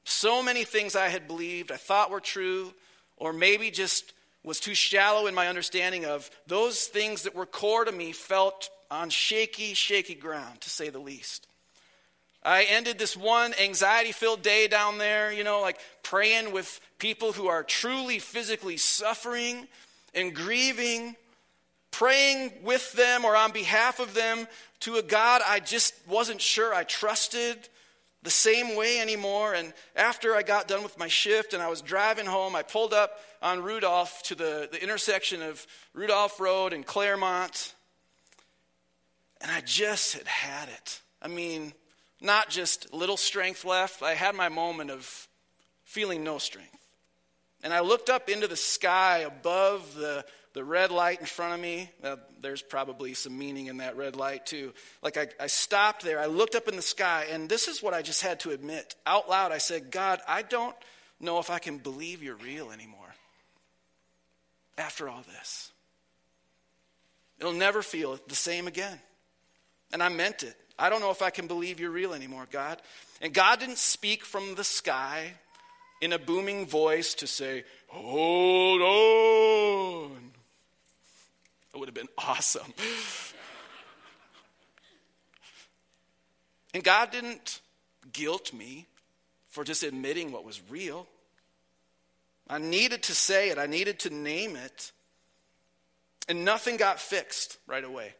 So 0.09 0.41
many 0.41 0.63
things 0.63 0.95
I 0.95 1.09
had 1.09 1.27
believed, 1.27 1.73
I 1.73 1.77
thought 1.77 2.13
were 2.13 2.21
true, 2.21 2.73
or 3.17 3.33
maybe 3.33 3.73
just 3.73 4.13
was 4.45 4.61
too 4.61 4.75
shallow 4.75 5.27
in 5.27 5.35
my 5.35 5.49
understanding 5.49 6.05
of 6.05 6.31
those 6.47 6.85
things 6.85 7.25
that 7.25 7.35
were 7.35 7.45
core 7.45 7.85
to 7.85 7.91
me 7.91 8.13
felt 8.13 8.71
on 8.89 9.11
shaky, 9.11 9.75
shaky 9.75 10.15
ground, 10.15 10.61
to 10.61 10.71
say 10.71 10.91
the 10.91 11.01
least. 11.01 11.49
I 12.45 12.63
ended 12.71 13.01
this 13.01 13.17
one 13.17 13.53
anxiety 13.61 14.13
filled 14.13 14.43
day 14.43 14.69
down 14.69 14.99
there, 14.99 15.33
you 15.33 15.43
know, 15.43 15.61
like 15.61 15.81
praying 16.05 16.53
with 16.53 16.81
people 17.01 17.33
who 17.33 17.49
are 17.49 17.65
truly 17.65 18.21
physically 18.21 18.77
suffering 18.77 19.67
and 20.15 20.33
grieving, 20.33 21.17
praying 21.91 22.53
with 22.63 22.93
them 22.93 23.25
or 23.25 23.35
on 23.35 23.51
behalf 23.51 23.99
of 23.99 24.15
them 24.15 24.47
to 24.81 24.95
a 24.95 25.03
God 25.03 25.43
I 25.45 25.59
just 25.59 25.95
wasn't 26.07 26.41
sure 26.41 26.73
I 26.73 26.85
trusted 26.85 27.69
the 28.27 28.31
same 28.31 28.75
way 28.75 28.99
anymore. 28.99 29.55
And 29.55 29.73
after 29.95 30.35
I 30.35 30.43
got 30.43 30.67
done 30.67 30.83
with 30.83 30.99
my 30.99 31.07
shift 31.07 31.55
and 31.55 31.63
I 31.63 31.69
was 31.69 31.81
driving 31.81 32.27
home, 32.27 32.57
I 32.57 32.63
pulled 32.65 32.93
up 32.93 33.21
on 33.41 33.63
Rudolph 33.63 34.21
to 34.25 34.35
the, 34.35 34.69
the 34.71 34.83
intersection 34.83 35.43
of 35.43 35.65
Rudolph 35.95 36.41
Road 36.41 36.73
and 36.73 36.85
Claremont. 36.85 37.73
And 39.41 39.49
I 39.49 39.61
just 39.61 40.15
had 40.15 40.27
had 40.27 40.69
it. 40.69 41.01
I 41.23 41.29
mean, 41.29 41.73
not 42.21 42.51
just 42.51 42.93
little 42.93 43.17
strength 43.17 43.65
left, 43.65 44.03
I 44.03 44.15
had 44.15 44.35
my 44.35 44.49
moment 44.49 44.91
of 44.91 45.29
feeling 45.85 46.25
no 46.25 46.39
strength. 46.39 46.73
And 47.63 47.73
I 47.73 47.79
looked 47.79 48.11
up 48.11 48.29
into 48.29 48.49
the 48.49 48.57
sky 48.57 49.19
above 49.19 49.95
the 49.95 50.25
the 50.57 50.65
red 50.65 50.91
light 50.91 51.21
in 51.21 51.27
front 51.27 51.53
of 51.53 51.61
me, 51.61 51.91
uh, 52.03 52.17
there's 52.41 52.63
probably 52.63 53.13
some 53.13 53.37
meaning 53.37 53.67
in 53.67 53.77
that 53.77 53.95
red 53.99 54.17
light 54.17 54.47
too. 54.47 54.73
Like 55.03 55.19
I, 55.19 55.29
I 55.39 55.49
stopped 55.49 56.03
there, 56.03 56.19
I 56.19 56.27
looked 56.27 56.55
up 56.55 56.67
in 56.67 56.77
the 56.77 56.83
sky, 56.83 57.27
and 57.31 57.47
this 57.47 57.69
is 57.69 57.83
what 57.83 57.93
I 57.93 58.01
just 58.01 58.23
had 58.23 58.41
to 58.41 58.53
admit. 58.53 58.95
Out 59.05 59.29
loud, 59.29 59.53
I 59.53 59.59
said, 59.59 59.91
God, 59.91 60.19
I 60.27 60.41
don't 60.41 60.75
know 61.21 61.41
if 61.41 61.51
I 61.51 61.59
can 61.59 61.77
believe 61.77 62.23
you're 62.23 62.37
real 62.37 62.71
anymore 62.71 63.15
after 64.79 65.11
all 65.11 65.23
this. 65.29 65.71
It'll 67.39 67.53
never 67.53 67.83
feel 67.83 68.19
the 68.27 68.35
same 68.35 68.67
again. 68.67 68.99
And 69.93 70.03
I 70.03 70.09
meant 70.09 70.43
it. 70.43 70.57
I 70.79 70.89
don't 70.89 71.03
know 71.03 71.11
if 71.11 71.21
I 71.21 71.29
can 71.29 71.49
believe 71.49 71.81
you're 71.81 71.91
real 71.91 72.15
anymore, 72.15 72.49
God. 72.51 72.81
And 73.21 73.35
God 73.35 73.61
didn't 73.61 73.77
speak 73.77 74.25
from 74.25 74.55
the 74.55 74.65
sky 74.65 75.35
in 76.01 76.15
a 76.15 76.19
booming 76.19 76.67
voice 76.67 77.13
to 77.17 77.27
say, 77.27 77.65
Hold 77.89 78.81
on. 78.81 80.26
It 81.77 81.79
would 81.79 81.89
have 81.89 81.95
been 81.95 82.09
awesome. 82.17 82.73
and 86.73 86.83
God 86.83 87.11
didn't 87.11 87.61
guilt 88.15 88.55
me 88.55 88.87
for 89.51 89.63
just 89.63 89.83
admitting 89.83 90.33
what 90.33 90.43
was 90.43 90.59
real. 90.71 91.07
I 92.49 92.57
needed 92.57 93.03
to 93.03 93.15
say 93.15 93.51
it, 93.51 93.59
I 93.59 93.67
needed 93.67 93.99
to 94.01 94.11
name 94.11 94.57
it. 94.57 94.91
And 96.31 96.47
nothing 96.47 96.79
got 96.79 96.99
fixed 96.99 97.59
right 97.67 97.85
away. 97.85 98.15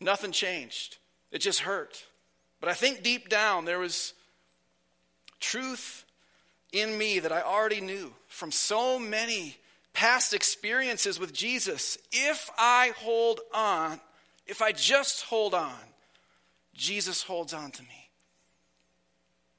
Nothing 0.00 0.32
changed. 0.32 0.96
It 1.30 1.40
just 1.40 1.60
hurt. 1.60 2.02
But 2.58 2.70
I 2.70 2.72
think 2.72 3.02
deep 3.02 3.28
down 3.28 3.66
there 3.66 3.80
was 3.80 4.14
truth 5.40 6.06
in 6.72 6.96
me 6.96 7.18
that 7.18 7.32
I 7.32 7.42
already 7.42 7.82
knew 7.82 8.14
from 8.28 8.50
so 8.50 8.98
many 8.98 9.58
past 9.94 10.34
experiences 10.34 11.18
with 11.18 11.32
Jesus, 11.32 11.96
if 12.12 12.50
I 12.58 12.92
hold 12.98 13.40
on, 13.54 14.00
if 14.46 14.60
I 14.60 14.72
just 14.72 15.22
hold 15.22 15.54
on, 15.54 15.72
Jesus 16.74 17.22
holds 17.22 17.54
on 17.54 17.70
to 17.70 17.82
me. 17.82 18.10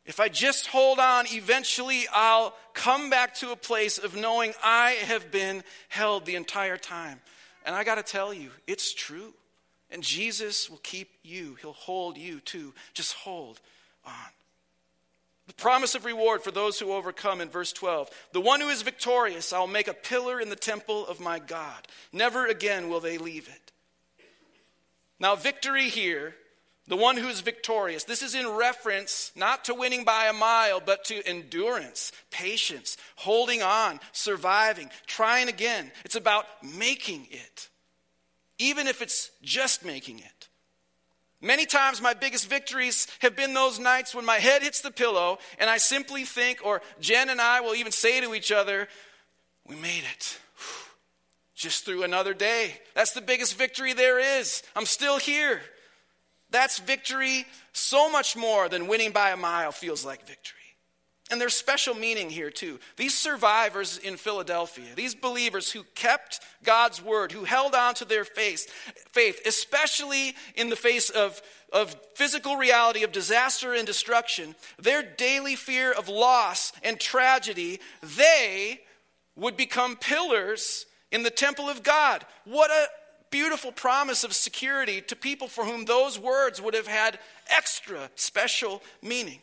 If 0.06 0.20
I 0.20 0.30
just 0.30 0.68
hold 0.68 1.00
on, 1.00 1.26
eventually 1.30 2.06
I'll 2.14 2.54
come 2.74 3.10
back 3.10 3.34
to 3.36 3.52
a 3.52 3.56
place 3.56 3.98
of 3.98 4.16
knowing 4.16 4.54
I 4.64 4.92
have 4.92 5.32
been 5.32 5.64
held 5.90 6.26
the 6.26 6.36
entire 6.36 6.78
time. 6.78 7.20
And 7.66 7.76
I 7.76 7.84
got 7.84 7.96
to 7.96 8.04
tell 8.04 8.32
you, 8.32 8.52
it's 8.68 8.94
true. 8.94 9.34
And 9.90 10.04
Jesus 10.04 10.70
will 10.70 10.80
keep 10.84 11.10
you, 11.24 11.56
He'll 11.62 11.74
hold 11.74 12.18
you 12.18 12.40
too. 12.40 12.74
Just 12.94 13.14
hold 13.14 13.60
on. 14.06 14.14
The 15.48 15.54
promise 15.54 15.94
of 15.94 16.06
reward 16.06 16.42
for 16.42 16.52
those 16.52 16.80
who 16.80 16.92
overcome 16.92 17.40
in 17.40 17.50
verse 17.50 17.72
12. 17.72 18.10
The 18.34 18.42
one 18.42 18.62
who 18.62 18.70
is 18.70 18.82
victorious, 18.82 19.54
I 19.54 19.60
will 19.60 19.68
make 19.68 19.88
a 19.88 19.94
pillar 19.94 20.40
in 20.40 20.50
the 20.50 20.56
temple 20.56 21.06
of 21.06 21.20
my 21.20 21.38
God. 21.40 21.88
Never 22.12 22.48
again 22.48 22.90
will 22.90 23.00
they 23.00 23.18
leave 23.18 23.48
it. 23.48 23.72
Now, 25.20 25.36
victory 25.36 25.88
here, 25.88 26.36
the 26.88 26.96
one 26.96 27.18
who 27.18 27.28
is 27.28 27.42
victorious, 27.42 28.04
this 28.04 28.22
is 28.22 28.36
in 28.36 28.48
reference 28.48 29.32
not 29.36 29.66
to 29.66 29.74
winning 29.74 30.04
by 30.04 30.26
a 30.26 30.34
mile, 30.34 30.80
but 30.80 31.06
to 31.06 31.28
endurance, 31.28 32.12
patience, 32.32 32.98
holding 33.16 33.64
on, 33.64 34.00
surviving, 34.12 34.90
trying 35.08 35.48
again. 35.48 35.92
It's 36.04 36.16
about 36.16 36.46
making 36.64 37.28
it, 37.32 37.70
even 38.60 38.88
if 38.88 39.02
it's 39.02 39.32
just 39.42 39.86
making 39.86 40.20
it. 40.20 40.35
Many 41.46 41.68
times, 41.68 42.02
my 42.02 42.16
biggest 42.16 42.50
victories 42.50 43.06
have 43.20 43.36
been 43.36 43.54
those 43.54 43.78
nights 43.78 44.16
when 44.16 44.26
my 44.26 44.38
head 44.38 44.64
hits 44.64 44.82
the 44.82 44.90
pillow 44.90 45.38
and 45.60 45.70
I 45.70 45.78
simply 45.78 46.24
think, 46.24 46.66
or 46.66 46.82
Jen 47.00 47.30
and 47.30 47.40
I 47.40 47.62
will 47.62 47.76
even 47.76 47.92
say 47.92 48.20
to 48.20 48.34
each 48.34 48.52
other, 48.52 48.88
We 49.68 49.76
made 49.76 50.04
it. 50.12 50.40
Just 51.56 51.86
through 51.86 52.02
another 52.02 52.34
day. 52.34 52.82
That's 52.96 53.12
the 53.12 53.22
biggest 53.22 53.56
victory 53.60 53.94
there 53.94 54.40
is. 54.40 54.64
I'm 54.76 54.88
still 54.88 55.20
here. 55.20 55.62
That's 56.50 56.80
victory 56.80 57.46
so 57.74 58.10
much 58.10 58.36
more 58.36 58.68
than 58.68 58.88
winning 58.88 59.12
by 59.12 59.30
a 59.30 59.38
mile 59.38 59.72
feels 59.72 60.04
like 60.04 60.26
victory. 60.26 60.65
And 61.32 61.42
there's 61.42 61.56
special 61.56 61.96
meaning 61.96 62.30
here, 62.30 62.52
too. 62.52 62.80
These 62.98 63.18
survivors 63.18 63.98
in 63.98 64.16
Philadelphia, 64.16 64.86
these 64.96 65.16
believers 65.16 65.72
who 65.72 65.84
kept 65.96 66.40
God's 66.64 67.02
word, 67.02 67.32
who 67.32 67.46
held 67.46 67.74
on 67.74 67.96
to 67.96 68.06
their 68.06 68.26
faith, 68.26 68.70
faith 69.12 69.42
especially 69.46 70.36
in 70.56 70.70
the 70.70 70.76
face 70.76 71.10
of, 71.10 71.42
of 71.74 71.96
physical 72.14 72.58
reality 72.58 73.04
of 73.04 73.12
disaster 73.12 73.74
and 73.74 73.88
destruction, 73.88 74.54
their 74.78 75.02
daily 75.02 75.56
fear 75.56 75.92
of 75.92 76.10
loss 76.10 76.72
and 76.84 77.00
tragedy, 77.00 77.80
they 78.04 78.82
would 79.36 79.58
become 79.58 79.96
pillars 79.96 80.86
in 81.12 81.24
the 81.24 81.32
temple 81.32 81.70
of 81.70 81.82
God. 81.82 82.24
What 82.44 82.70
a 82.70 82.88
beautiful 83.32 83.72
promise 83.72 84.24
of 84.24 84.34
security 84.34 85.02
to 85.02 85.16
people 85.16 85.48
for 85.48 85.66
whom 85.66 85.86
those 85.86 86.20
words 86.20 86.62
would 86.62 86.76
have 86.76 86.88
had 86.88 87.18
extra 87.50 88.12
special 88.16 88.84
meaning. 89.02 89.40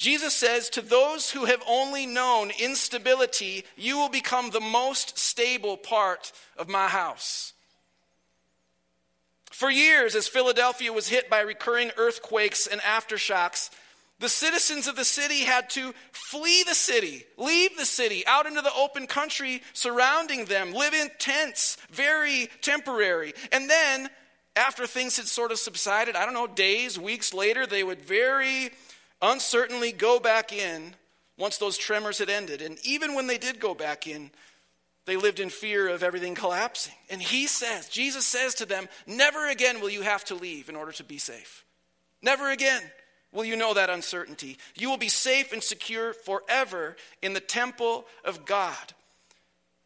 Jesus 0.00 0.32
says, 0.32 0.70
To 0.70 0.80
those 0.80 1.30
who 1.30 1.44
have 1.44 1.62
only 1.68 2.06
known 2.06 2.52
instability, 2.58 3.64
you 3.76 3.98
will 3.98 4.08
become 4.08 4.48
the 4.48 4.58
most 4.58 5.18
stable 5.18 5.76
part 5.76 6.32
of 6.56 6.70
my 6.70 6.88
house. 6.88 7.52
For 9.52 9.70
years, 9.70 10.14
as 10.14 10.26
Philadelphia 10.26 10.90
was 10.90 11.08
hit 11.08 11.28
by 11.28 11.40
recurring 11.40 11.90
earthquakes 11.98 12.66
and 12.66 12.80
aftershocks, 12.80 13.68
the 14.20 14.30
citizens 14.30 14.88
of 14.88 14.96
the 14.96 15.04
city 15.04 15.40
had 15.40 15.68
to 15.70 15.92
flee 16.12 16.62
the 16.62 16.74
city, 16.74 17.24
leave 17.36 17.76
the 17.76 17.84
city, 17.84 18.26
out 18.26 18.46
into 18.46 18.62
the 18.62 18.72
open 18.72 19.06
country 19.06 19.62
surrounding 19.74 20.46
them, 20.46 20.72
live 20.72 20.94
in 20.94 21.10
tents, 21.18 21.76
very 21.90 22.48
temporary. 22.62 23.34
And 23.52 23.68
then, 23.68 24.08
after 24.56 24.86
things 24.86 25.18
had 25.18 25.26
sort 25.26 25.52
of 25.52 25.58
subsided, 25.58 26.16
I 26.16 26.24
don't 26.24 26.34
know, 26.34 26.46
days, 26.46 26.98
weeks 26.98 27.34
later, 27.34 27.66
they 27.66 27.84
would 27.84 28.00
very 28.00 28.70
uncertainly 29.22 29.92
go 29.92 30.18
back 30.18 30.52
in 30.52 30.94
once 31.38 31.58
those 31.58 31.78
tremors 31.78 32.18
had 32.18 32.30
ended. 32.30 32.62
And 32.62 32.78
even 32.84 33.14
when 33.14 33.26
they 33.26 33.38
did 33.38 33.60
go 33.60 33.74
back 33.74 34.06
in, 34.06 34.30
they 35.06 35.16
lived 35.16 35.40
in 35.40 35.50
fear 35.50 35.88
of 35.88 36.02
everything 36.02 36.34
collapsing. 36.34 36.94
And 37.08 37.20
he 37.20 37.46
says, 37.46 37.88
Jesus 37.88 38.26
says 38.26 38.54
to 38.56 38.66
them, 38.66 38.88
Never 39.06 39.48
again 39.48 39.80
will 39.80 39.90
you 39.90 40.02
have 40.02 40.24
to 40.26 40.34
leave 40.34 40.68
in 40.68 40.76
order 40.76 40.92
to 40.92 41.04
be 41.04 41.18
safe. 41.18 41.64
Never 42.22 42.50
again 42.50 42.82
will 43.32 43.44
you 43.44 43.56
know 43.56 43.74
that 43.74 43.90
uncertainty. 43.90 44.58
You 44.76 44.90
will 44.90 44.98
be 44.98 45.08
safe 45.08 45.52
and 45.52 45.62
secure 45.62 46.12
forever 46.12 46.96
in 47.22 47.32
the 47.32 47.40
temple 47.40 48.06
of 48.24 48.44
God. 48.44 48.92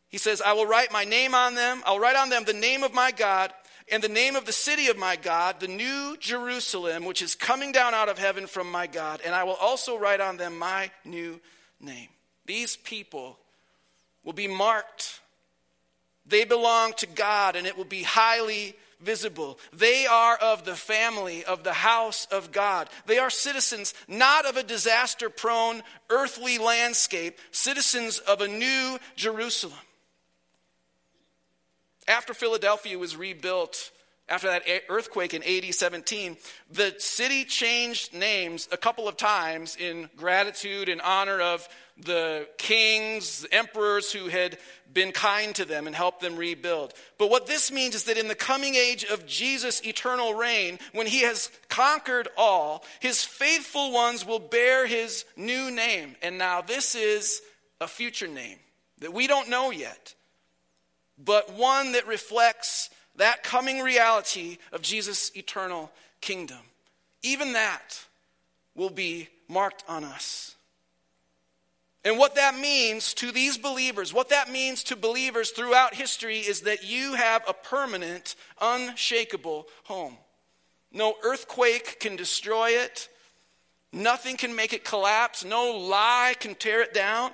He 0.09 0.19
says, 0.19 0.41
I 0.41 0.53
will 0.53 0.67
write 0.67 0.93
my 0.93 1.05
name 1.05 1.35
on 1.35 1.55
them. 1.55 1.83
I'll 1.85 1.99
write 1.99 2.17
on 2.17 2.31
them 2.31 2.45
the 2.45 2.53
name 2.53 2.83
of 2.83 2.95
my 2.95 3.11
God 3.11 3.53
in 3.89 4.01
the 4.01 4.09
name 4.09 4.35
of 4.35 4.47
the 4.47 4.53
city 4.53 4.89
of 4.89 4.97
my 4.97 5.17
God, 5.17 5.61
the 5.61 5.69
new 5.69 6.17
Jerusalem, 6.19 7.05
which 7.05 7.23
is 7.23 7.35
coming 7.35 7.73
down 7.73 7.95
out 7.95 8.09
of 8.09 8.19
heaven 8.19 8.47
from 8.47 8.71
my 8.71 8.87
God, 8.87 9.21
and 9.25 9.35
I 9.35 9.45
will 9.45 9.55
also 9.55 9.99
write 9.99 10.21
on 10.21 10.37
them 10.37 10.59
my 10.59 10.91
new 11.05 11.41
name. 11.81 12.09
These 12.47 12.77
people 12.77 13.39
will 14.23 14.33
be 14.33 14.49
marked. 14.49 15.21
They 16.27 16.45
belong 16.45 16.95
to 16.95 17.07
God, 17.07 17.57
and 17.57 17.67
it 17.67 17.77
will 17.77 17.85
be 17.85 18.03
highly 18.03 18.75
visible. 19.01 19.59
They 19.73 20.07
are 20.07 20.37
of 20.37 20.65
the 20.65 20.75
family 20.75 21.45
of 21.45 21.63
the 21.63 21.75
house 21.75 22.27
of 22.31 22.53
God. 22.53 22.89
They 23.07 23.19
are 23.19 23.31
citizens 23.31 23.93
not 24.09 24.47
of 24.47 24.57
a 24.57 24.63
disaster 24.63 25.29
prone 25.29 25.83
earthly 26.09 26.57
landscape, 26.57 27.39
citizens 27.51 28.19
of 28.19 28.41
a 28.41 28.49
new 28.49 28.99
Jerusalem. 29.15 29.79
After 32.07 32.35
Philadelphia 32.35 32.99
was 32.99 33.17
rebuilt, 33.17 33.91
after 34.29 34.47
that 34.49 34.63
earthquake 34.89 35.35
in 35.35 35.43
AD 35.43 35.75
17, 35.75 36.37
the 36.71 36.95
city 36.99 37.45
changed 37.45 38.15
names 38.15 38.69
a 38.73 38.77
couple 38.77 39.07
of 39.07 39.17
times 39.17 39.77
in 39.77 40.09
gratitude 40.17 40.89
and 40.89 41.01
honor 41.03 41.41
of 41.41 41.69
the 41.99 42.49
kings, 42.57 43.47
emperors 43.53 44.11
who 44.13 44.29
had 44.29 44.59
been 44.93 45.13
kind 45.13 45.55
to 45.55 45.65
them 45.65 45.87
and 45.87 45.95
helped 45.95 46.21
them 46.21 46.37
rebuild. 46.37 46.95
But 47.19 47.31
what 47.31 47.47
this 47.47 47.71
means 47.71 47.95
is 47.95 48.05
that 48.05 48.17
in 48.17 48.29
the 48.29 48.35
coming 48.35 48.75
age 48.75 49.05
of 49.05 49.27
Jesus' 49.27 49.85
eternal 49.85 50.35
reign, 50.35 50.79
when 50.93 51.07
he 51.07 51.21
has 51.21 51.51
conquered 51.69 52.29
all, 52.37 52.85
his 53.01 53.23
faithful 53.25 53.93
ones 53.93 54.25
will 54.25 54.39
bear 54.39 54.87
his 54.87 55.25
new 55.37 55.71
name. 55.71 56.17
And 56.23 56.39
now 56.39 56.63
this 56.63 56.95
is 56.95 57.43
a 57.81 57.87
future 57.87 58.29
name 58.29 58.59
that 58.99 59.13
we 59.13 59.27
don't 59.27 59.51
know 59.51 59.71
yet 59.71 60.15
but 61.19 61.53
one 61.55 61.93
that 61.93 62.07
reflects 62.07 62.91
that 63.17 63.43
coming 63.43 63.81
reality 63.81 64.59
of 64.73 64.83
Jesus' 64.83 65.31
eternal 65.37 65.91
kingdom. 66.21 66.59
Even 67.23 67.53
that 67.53 68.01
will 68.75 68.91
be 68.91 69.29
marked 69.49 69.85
on 69.89 70.05
us. 70.05 70.55
And 72.05 72.19
what 72.19 72.35
that 72.35 72.59
means 72.59 73.15
to 73.15 73.33
these 73.33 73.57
believers, 73.57 74.13
what 74.13 74.29
that 74.29 74.51
means 74.51 74.85
to 74.85 74.97
believers 74.97 75.51
throughout 75.51 75.95
history, 75.95 76.41
is 76.41 76.63
that 76.63 76.85
you 76.85 77.15
have 77.15 77.43
a 77.49 77.55
permanent, 77.55 78.35
unshakable 78.61 79.67
home. 79.85 80.19
No 80.93 81.15
earthquake 81.25 81.99
can 82.01 82.15
destroy 82.15 82.71
it, 82.71 83.09
nothing 83.91 84.37
can 84.37 84.55
make 84.55 84.75
it 84.75 84.85
collapse, 84.85 85.45
no 85.45 85.73
lie 85.79 86.35
can 86.39 86.55
tear 86.55 86.83
it 86.83 86.93
down. 86.93 87.31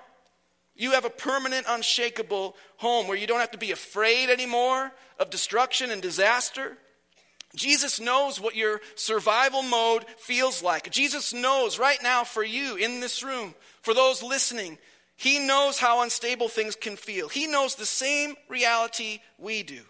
You 0.80 0.92
have 0.92 1.04
a 1.04 1.10
permanent, 1.10 1.66
unshakable 1.68 2.56
home 2.78 3.06
where 3.06 3.16
you 3.16 3.26
don't 3.26 3.40
have 3.40 3.50
to 3.50 3.58
be 3.58 3.70
afraid 3.70 4.30
anymore 4.30 4.90
of 5.18 5.28
destruction 5.28 5.90
and 5.90 6.00
disaster. 6.00 6.78
Jesus 7.54 8.00
knows 8.00 8.40
what 8.40 8.56
your 8.56 8.80
survival 8.94 9.62
mode 9.62 10.06
feels 10.16 10.62
like. 10.62 10.90
Jesus 10.90 11.34
knows 11.34 11.78
right 11.78 12.02
now 12.02 12.24
for 12.24 12.42
you 12.42 12.76
in 12.76 13.00
this 13.00 13.22
room, 13.22 13.54
for 13.82 13.92
those 13.92 14.22
listening, 14.22 14.78
He 15.16 15.38
knows 15.38 15.78
how 15.78 16.00
unstable 16.00 16.48
things 16.48 16.76
can 16.76 16.96
feel. 16.96 17.28
He 17.28 17.46
knows 17.46 17.74
the 17.74 17.84
same 17.84 18.34
reality 18.48 19.20
we 19.36 19.62
do, 19.62 19.82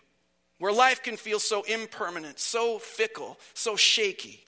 where 0.58 0.72
life 0.72 1.04
can 1.04 1.16
feel 1.16 1.38
so 1.38 1.62
impermanent, 1.62 2.40
so 2.40 2.80
fickle, 2.80 3.38
so 3.54 3.76
shaky. 3.76 4.44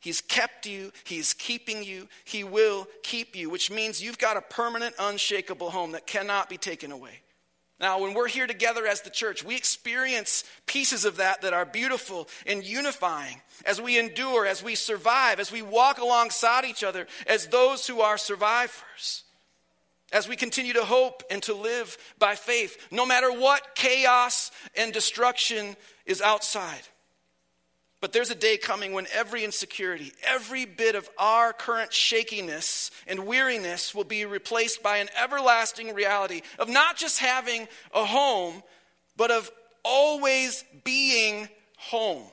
He's 0.00 0.20
kept 0.20 0.66
you, 0.66 0.92
He's 1.04 1.34
keeping 1.34 1.82
you, 1.82 2.08
He 2.24 2.44
will 2.44 2.86
keep 3.02 3.34
you, 3.34 3.50
which 3.50 3.70
means 3.70 4.02
you've 4.02 4.18
got 4.18 4.36
a 4.36 4.42
permanent, 4.42 4.94
unshakable 4.98 5.70
home 5.70 5.92
that 5.92 6.06
cannot 6.06 6.48
be 6.48 6.58
taken 6.58 6.92
away. 6.92 7.20
Now, 7.78 8.00
when 8.00 8.14
we're 8.14 8.28
here 8.28 8.46
together 8.46 8.86
as 8.86 9.02
the 9.02 9.10
church, 9.10 9.44
we 9.44 9.54
experience 9.54 10.44
pieces 10.64 11.04
of 11.04 11.18
that 11.18 11.42
that 11.42 11.52
are 11.52 11.66
beautiful 11.66 12.26
and 12.46 12.64
unifying 12.64 13.42
as 13.66 13.80
we 13.80 13.98
endure, 13.98 14.46
as 14.46 14.62
we 14.62 14.74
survive, 14.74 15.40
as 15.40 15.52
we 15.52 15.60
walk 15.60 15.98
alongside 15.98 16.64
each 16.64 16.82
other 16.82 17.06
as 17.26 17.48
those 17.48 17.86
who 17.86 18.00
are 18.00 18.16
survivors, 18.16 19.24
as 20.10 20.26
we 20.26 20.36
continue 20.36 20.72
to 20.72 20.84
hope 20.84 21.22
and 21.30 21.42
to 21.42 21.54
live 21.54 21.98
by 22.18 22.34
faith, 22.34 22.86
no 22.90 23.04
matter 23.04 23.30
what 23.30 23.74
chaos 23.74 24.50
and 24.74 24.94
destruction 24.94 25.76
is 26.06 26.22
outside. 26.22 26.80
But 28.00 28.12
there's 28.12 28.30
a 28.30 28.34
day 28.34 28.58
coming 28.58 28.92
when 28.92 29.06
every 29.12 29.42
insecurity, 29.42 30.12
every 30.22 30.66
bit 30.66 30.94
of 30.94 31.08
our 31.16 31.52
current 31.52 31.92
shakiness 31.92 32.90
and 33.06 33.26
weariness 33.26 33.94
will 33.94 34.04
be 34.04 34.26
replaced 34.26 34.82
by 34.82 34.98
an 34.98 35.08
everlasting 35.18 35.94
reality 35.94 36.42
of 36.58 36.68
not 36.68 36.96
just 36.96 37.20
having 37.20 37.66
a 37.94 38.04
home, 38.04 38.62
but 39.16 39.30
of 39.30 39.50
always 39.82 40.62
being 40.84 41.48
home. 41.78 42.24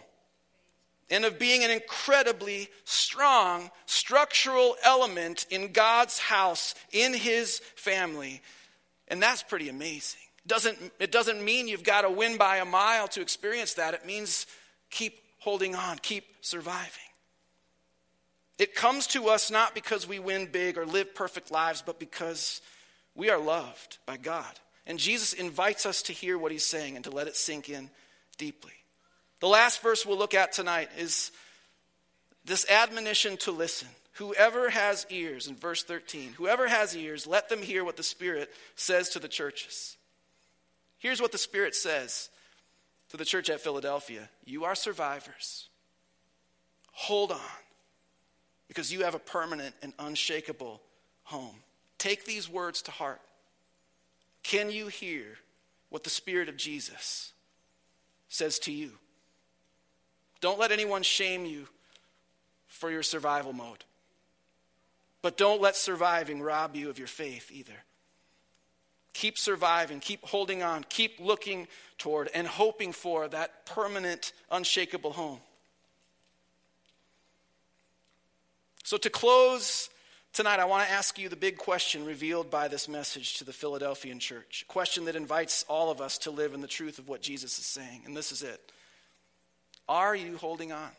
And 1.10 1.26
of 1.26 1.38
being 1.38 1.64
an 1.64 1.70
incredibly 1.70 2.70
strong 2.86 3.70
structural 3.86 4.76
element 4.84 5.46
in 5.50 5.72
God's 5.72 6.18
house, 6.18 6.74
in 6.92 7.14
His 7.14 7.60
family. 7.76 8.42
And 9.08 9.22
that's 9.22 9.44
pretty 9.44 9.70
amazing. 9.70 10.22
Doesn't, 10.48 10.78
it 11.00 11.12
doesn't 11.12 11.44
mean 11.44 11.68
you've 11.68 11.84
got 11.84 12.02
to 12.02 12.10
win 12.10 12.38
by 12.38 12.58
a 12.58 12.66
mile 12.66 13.08
to 13.10 13.22
experience 13.22 13.76
that. 13.76 13.94
It 13.94 14.06
means 14.06 14.48
keep 14.90 15.23
holding 15.44 15.76
on, 15.76 15.98
keep 15.98 16.26
surviving. 16.42 16.90
It 18.58 18.76
comes 18.76 19.08
to 19.08 19.28
us 19.28 19.52
not 19.52 19.76
because 19.76 20.08
we 20.08 20.20
win 20.20 20.48
big 20.48 20.78
or 20.78 20.86
live 20.86 21.14
perfect 21.14 21.52
lives, 21.52 21.84
but 21.86 22.00
because 22.00 22.62
we 23.14 23.30
are 23.30 23.40
loved 23.40 23.98
by 24.06 24.18
God. 24.18 24.60
And 24.86 25.00
Jesus 25.00 25.34
invites 25.34 25.86
us 25.86 26.02
to 26.04 26.14
hear 26.14 26.38
what 26.38 26.52
he's 26.52 26.66
saying 26.66 26.96
and 26.96 27.04
to 27.06 27.12
let 27.12 27.28
it 27.28 27.36
sink 27.36 27.70
in 27.70 27.90
deeply. 28.38 28.72
The 29.40 29.48
last 29.48 29.82
verse 29.82 30.06
we'll 30.06 30.18
look 30.18 30.34
at 30.34 30.54
tonight 30.54 30.90
is 30.98 31.32
this 32.46 32.70
admonition 32.70 33.38
to 33.38 33.52
listen. 33.52 33.90
Whoever 34.14 34.70
has 34.70 35.06
ears, 35.10 35.48
in 35.48 35.56
verse 35.56 35.84
13, 35.84 36.34
whoever 36.34 36.68
has 36.68 36.96
ears, 36.96 37.26
let 37.26 37.50
them 37.50 37.62
hear 37.62 37.84
what 37.84 37.98
the 37.98 38.04
Spirit 38.04 38.54
says 38.76 39.10
to 39.10 39.20
the 39.20 39.28
churches. 39.28 39.98
Here's 41.00 41.22
what 41.22 41.32
the 41.32 41.38
Spirit 41.38 41.76
says 41.76 42.30
to 43.14 43.18
the 43.18 43.26
church 43.26 43.52
at 43.52 43.62
Philadelphia 43.62 44.28
You 44.44 44.66
are 44.66 44.74
survivors. 44.74 45.70
Hold 46.94 47.32
on, 47.32 47.40
because 48.68 48.92
you 48.92 49.04
have 49.04 49.14
a 49.14 49.20
permanent 49.20 49.76
and 49.84 49.94
unshakable 50.00 50.82
home. 51.24 51.56
Take 52.00 52.26
these 52.26 52.50
words 52.50 52.82
to 52.84 52.92
heart. 52.92 53.22
Can 54.42 54.72
you 54.72 54.88
hear 54.88 55.26
what 55.90 56.04
the 56.04 56.10
Spirit 56.10 56.50
of 56.50 56.58
Jesus 56.58 57.34
says 58.30 58.58
to 58.60 58.72
you? 58.72 58.92
Don't 60.42 60.60
let 60.60 60.72
anyone 60.72 61.04
shame 61.04 61.46
you 61.46 61.68
for 62.68 62.90
your 62.90 63.04
survival 63.04 63.54
mode. 63.54 63.84
But 65.22 65.38
don't 65.38 65.62
let 65.62 65.76
surviving 65.76 66.42
rob 66.42 66.76
you 66.76 66.90
of 66.90 66.98
your 66.98 67.08
faith 67.08 67.52
either. 67.52 67.86
Keep 69.14 69.38
surviving, 69.38 70.00
keep 70.00 70.26
holding 70.26 70.64
on, 70.64 70.86
keep 70.90 71.20
looking 71.20 71.68
toward 71.98 72.30
and 72.34 72.48
hoping 72.48 72.92
for 72.92 73.28
that 73.28 73.66
permanent, 73.66 74.34
unshakable 74.52 75.14
home. 75.14 75.40
So, 78.84 78.98
to 78.98 79.10
close 79.10 79.90
tonight, 80.34 80.60
I 80.60 80.66
want 80.66 80.86
to 80.88 80.94
ask 80.94 81.18
you 81.18 81.30
the 81.30 81.36
big 81.36 81.58
question 81.58 82.06
revealed 82.06 82.50
by 82.50 82.68
this 82.68 82.90
message 82.90 83.38
to 83.38 83.46
the 83.46 83.54
Philadelphian 83.54 84.20
church. 84.20 84.66
A 84.68 84.72
question 84.72 85.06
that 85.06 85.16
invites 85.16 85.64
all 85.70 85.90
of 85.90 86.02
us 86.02 86.18
to 86.20 86.32
live 86.32 86.54
in 86.54 86.62
the 86.62 86.68
truth 86.68 87.00
of 87.00 87.08
what 87.08 87.22
Jesus 87.22 87.58
is 87.60 87.66
saying. 87.66 88.02
And 88.06 88.18
this 88.18 88.32
is 88.32 88.42
it 88.42 88.60
Are 89.88 90.16
you 90.16 90.38
holding 90.38 90.72
on? 90.72 90.90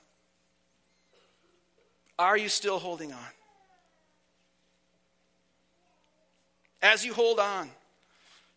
Are 2.19 2.39
you 2.39 2.49
still 2.49 2.79
holding 2.79 3.13
on? 3.13 3.19
As 6.81 7.05
you 7.05 7.13
hold 7.13 7.41
on, 7.41 7.71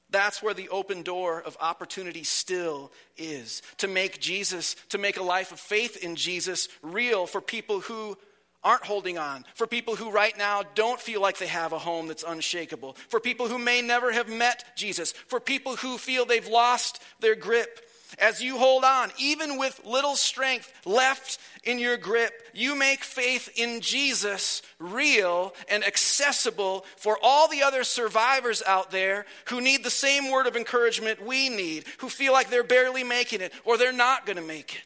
that's 0.09 0.41
where 0.41 0.53
the 0.53 0.69
open 0.69 1.03
door 1.03 1.41
of 1.41 1.57
opportunity 1.59 2.23
still 2.23 2.91
is. 3.17 3.61
To 3.77 3.87
make 3.87 4.19
Jesus, 4.19 4.75
to 4.89 4.97
make 4.97 5.17
a 5.17 5.23
life 5.23 5.51
of 5.51 5.59
faith 5.59 5.97
in 5.97 6.15
Jesus 6.15 6.69
real 6.81 7.27
for 7.27 7.41
people 7.41 7.81
who 7.81 8.17
aren't 8.63 8.85
holding 8.85 9.17
on, 9.17 9.45
for 9.53 9.67
people 9.67 9.95
who 9.95 10.11
right 10.11 10.37
now 10.37 10.63
don't 10.75 10.99
feel 10.99 11.21
like 11.21 11.37
they 11.37 11.47
have 11.47 11.73
a 11.73 11.79
home 11.79 12.07
that's 12.07 12.23
unshakable, 12.23 12.95
for 13.07 13.19
people 13.19 13.47
who 13.47 13.57
may 13.57 13.81
never 13.81 14.11
have 14.11 14.29
met 14.29 14.65
Jesus, 14.75 15.11
for 15.11 15.39
people 15.39 15.75
who 15.75 15.97
feel 15.97 16.25
they've 16.25 16.47
lost 16.47 17.01
their 17.19 17.35
grip 17.35 17.79
as 18.19 18.41
you 18.41 18.57
hold 18.57 18.83
on, 18.83 19.11
even 19.17 19.57
with 19.57 19.81
little 19.85 20.15
strength 20.15 20.71
left 20.85 21.39
in 21.63 21.79
your 21.79 21.97
grip, 21.97 22.33
you 22.53 22.75
make 22.75 23.03
faith 23.03 23.49
in 23.55 23.81
Jesus 23.81 24.61
real 24.79 25.53
and 25.69 25.83
accessible 25.83 26.85
for 26.95 27.17
all 27.21 27.47
the 27.47 27.63
other 27.63 27.83
survivors 27.83 28.63
out 28.65 28.91
there 28.91 29.25
who 29.45 29.61
need 29.61 29.83
the 29.83 29.89
same 29.89 30.31
word 30.31 30.47
of 30.47 30.55
encouragement 30.55 31.25
we 31.25 31.49
need, 31.49 31.85
who 31.99 32.09
feel 32.09 32.33
like 32.33 32.49
they're 32.49 32.63
barely 32.63 33.03
making 33.03 33.41
it 33.41 33.53
or 33.65 33.77
they're 33.77 33.91
not 33.91 34.25
going 34.25 34.37
to 34.37 34.41
make 34.41 34.75
it. 34.75 34.81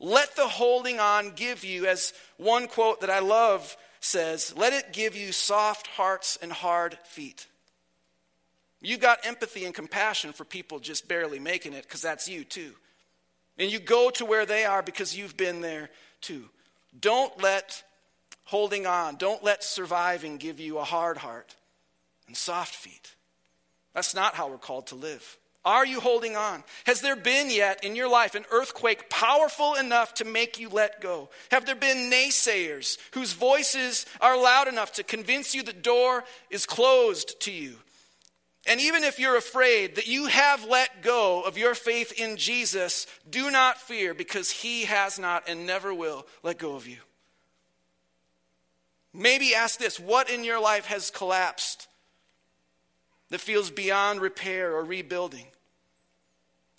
Let 0.00 0.36
the 0.36 0.46
holding 0.46 1.00
on 1.00 1.32
give 1.32 1.64
you, 1.64 1.86
as 1.86 2.12
one 2.36 2.68
quote 2.68 3.00
that 3.00 3.10
I 3.10 3.18
love 3.18 3.76
says, 4.00 4.54
let 4.56 4.72
it 4.72 4.92
give 4.92 5.16
you 5.16 5.32
soft 5.32 5.88
hearts 5.88 6.38
and 6.40 6.52
hard 6.52 6.98
feet. 7.04 7.46
You 8.80 8.96
got 8.96 9.26
empathy 9.26 9.64
and 9.64 9.74
compassion 9.74 10.32
for 10.32 10.44
people 10.44 10.78
just 10.78 11.08
barely 11.08 11.38
making 11.38 11.72
it 11.72 11.82
because 11.82 12.02
that's 12.02 12.28
you 12.28 12.44
too. 12.44 12.72
And 13.58 13.72
you 13.72 13.80
go 13.80 14.10
to 14.10 14.24
where 14.24 14.46
they 14.46 14.64
are 14.64 14.82
because 14.82 15.16
you've 15.16 15.36
been 15.36 15.60
there 15.60 15.90
too. 16.20 16.44
Don't 17.00 17.42
let 17.42 17.82
holding 18.44 18.86
on, 18.86 19.16
don't 19.16 19.42
let 19.42 19.62
surviving 19.62 20.38
give 20.38 20.60
you 20.60 20.78
a 20.78 20.84
hard 20.84 21.18
heart 21.18 21.54
and 22.26 22.36
soft 22.36 22.74
feet. 22.74 23.14
That's 23.94 24.14
not 24.14 24.34
how 24.34 24.48
we're 24.48 24.58
called 24.58 24.86
to 24.88 24.94
live. 24.94 25.36
Are 25.64 25.84
you 25.84 26.00
holding 26.00 26.36
on? 26.36 26.62
Has 26.86 27.00
there 27.00 27.16
been 27.16 27.50
yet 27.50 27.84
in 27.84 27.96
your 27.96 28.08
life 28.08 28.34
an 28.34 28.46
earthquake 28.50 29.10
powerful 29.10 29.74
enough 29.74 30.14
to 30.14 30.24
make 30.24 30.58
you 30.58 30.68
let 30.68 31.00
go? 31.00 31.28
Have 31.50 31.66
there 31.66 31.74
been 31.74 32.10
naysayers 32.10 32.96
whose 33.12 33.32
voices 33.32 34.06
are 34.20 34.40
loud 34.40 34.68
enough 34.68 34.92
to 34.92 35.02
convince 35.02 35.54
you 35.54 35.62
the 35.62 35.72
door 35.72 36.24
is 36.48 36.64
closed 36.64 37.38
to 37.40 37.52
you? 37.52 37.74
And 38.68 38.82
even 38.82 39.02
if 39.02 39.18
you're 39.18 39.38
afraid 39.38 39.96
that 39.96 40.06
you 40.06 40.26
have 40.26 40.64
let 40.64 41.02
go 41.02 41.40
of 41.40 41.56
your 41.56 41.74
faith 41.74 42.12
in 42.12 42.36
Jesus, 42.36 43.06
do 43.28 43.50
not 43.50 43.80
fear 43.80 44.12
because 44.12 44.50
he 44.50 44.84
has 44.84 45.18
not 45.18 45.48
and 45.48 45.66
never 45.66 45.94
will 45.94 46.26
let 46.42 46.58
go 46.58 46.76
of 46.76 46.86
you. 46.86 46.98
Maybe 49.14 49.54
ask 49.54 49.78
this 49.78 49.98
what 49.98 50.28
in 50.28 50.44
your 50.44 50.60
life 50.60 50.84
has 50.86 51.10
collapsed 51.10 51.88
that 53.30 53.40
feels 53.40 53.70
beyond 53.70 54.20
repair 54.20 54.76
or 54.76 54.84
rebuilding? 54.84 55.46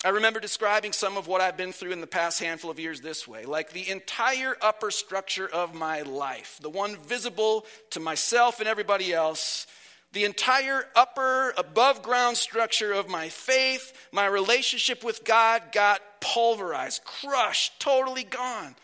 I 0.06 0.10
remember 0.10 0.40
describing 0.40 0.94
some 0.94 1.18
of 1.18 1.28
what 1.28 1.42
I've 1.42 1.58
been 1.58 1.74
through 1.74 1.92
in 1.92 2.02
the 2.02 2.08
past 2.08 2.40
handful 2.40 2.70
of 2.70 2.80
years 2.80 3.02
this 3.02 3.28
way 3.28 3.46
like 3.46 3.74
the 3.74 3.90
entire 3.90 4.56
upper 4.62 4.92
structure 4.92 5.50
of 5.50 5.74
my 5.74 6.04
life, 6.04 6.60
the 6.62 6.70
one 6.70 6.98
visible 6.98 7.66
to 7.90 8.00
myself 8.00 8.60
and 8.60 8.70
everybody 8.70 9.12
else 9.12 9.66
the 10.12 10.26
entire 10.26 10.86
upper, 10.96 11.54
above 11.58 12.02
ground 12.02 12.38
structure 12.38 12.92
of 12.92 13.08
my 13.08 13.30
faith, 13.30 13.94
my 14.12 14.26
relationship 14.26 15.04
with 15.04 15.24
God 15.24 15.62
got 15.72 16.02
pulverized, 16.20 17.04
crushed, 17.04 17.80
totally 17.80 18.24
gone, 18.24 18.76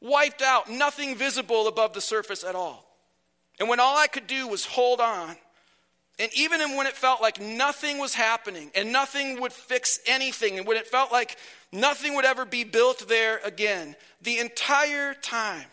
wiped 0.00 0.40
out, 0.40 0.70
nothing 0.70 1.14
visible 1.14 1.68
above 1.68 1.92
the 1.92 2.00
surface 2.00 2.42
at 2.42 2.54
all. 2.54 2.86
And 3.60 3.68
when 3.68 3.80
all 3.80 3.96
I 3.96 4.06
could 4.06 4.26
do 4.26 4.48
was 4.48 4.64
hold 4.64 5.00
on, 5.00 5.36
and 6.18 6.30
even 6.34 6.60
when 6.76 6.86
it 6.86 6.94
felt 6.94 7.20
like 7.20 7.40
nothing 7.40 7.98
was 7.98 8.14
happening 8.14 8.70
and 8.74 8.92
nothing 8.92 9.40
would 9.40 9.52
fix 9.52 9.98
anything, 10.06 10.58
and 10.58 10.66
when 10.66 10.76
it 10.76 10.86
felt 10.86 11.12
like 11.12 11.36
nothing 11.72 12.14
would 12.14 12.24
ever 12.24 12.44
be 12.44 12.64
built 12.64 13.08
there 13.08 13.40
again, 13.44 13.94
the 14.22 14.38
entire 14.38 15.14
time, 15.14 15.64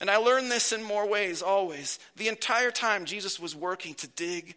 and 0.00 0.10
I 0.10 0.16
learned 0.16 0.50
this 0.50 0.72
in 0.72 0.82
more 0.82 1.08
ways 1.08 1.42
always. 1.42 1.98
The 2.16 2.28
entire 2.28 2.70
time, 2.70 3.04
Jesus 3.04 3.40
was 3.40 3.56
working 3.56 3.94
to 3.94 4.06
dig 4.08 4.54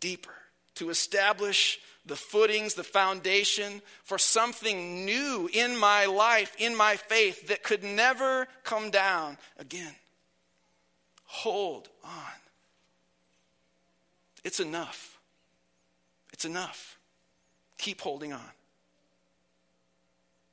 deeper, 0.00 0.34
to 0.76 0.90
establish 0.90 1.78
the 2.06 2.16
footings, 2.16 2.74
the 2.74 2.82
foundation 2.82 3.82
for 4.02 4.18
something 4.18 5.04
new 5.04 5.48
in 5.52 5.76
my 5.76 6.06
life, 6.06 6.54
in 6.58 6.76
my 6.76 6.96
faith 6.96 7.48
that 7.48 7.62
could 7.62 7.84
never 7.84 8.48
come 8.64 8.90
down 8.90 9.36
again. 9.58 9.94
Hold 11.26 11.88
on. 12.02 12.10
It's 14.42 14.58
enough. 14.58 15.18
It's 16.32 16.44
enough. 16.44 16.98
Keep 17.78 18.00
holding 18.00 18.32
on. 18.32 18.40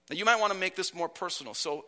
Now, 0.10 0.16
you 0.16 0.26
might 0.26 0.40
want 0.40 0.54
to 0.54 0.60
make 0.60 0.76
this 0.76 0.94
more 0.94 1.10
personal. 1.10 1.54
So, 1.54 1.86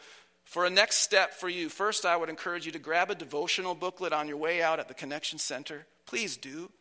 for 0.49 0.65
a 0.65 0.69
next 0.71 0.95
step 0.95 1.35
for 1.35 1.47
you, 1.47 1.69
first 1.69 2.07
I 2.07 2.17
would 2.17 2.27
encourage 2.27 2.65
you 2.65 2.71
to 2.71 2.79
grab 2.79 3.11
a 3.11 3.15
devotional 3.15 3.75
booklet 3.75 4.11
on 4.11 4.27
your 4.27 4.37
way 4.37 4.63
out 4.63 4.79
at 4.79 4.87
the 4.87 4.95
Connection 4.95 5.37
Center. 5.37 5.85
Please 6.07 6.37
do. 6.37 6.71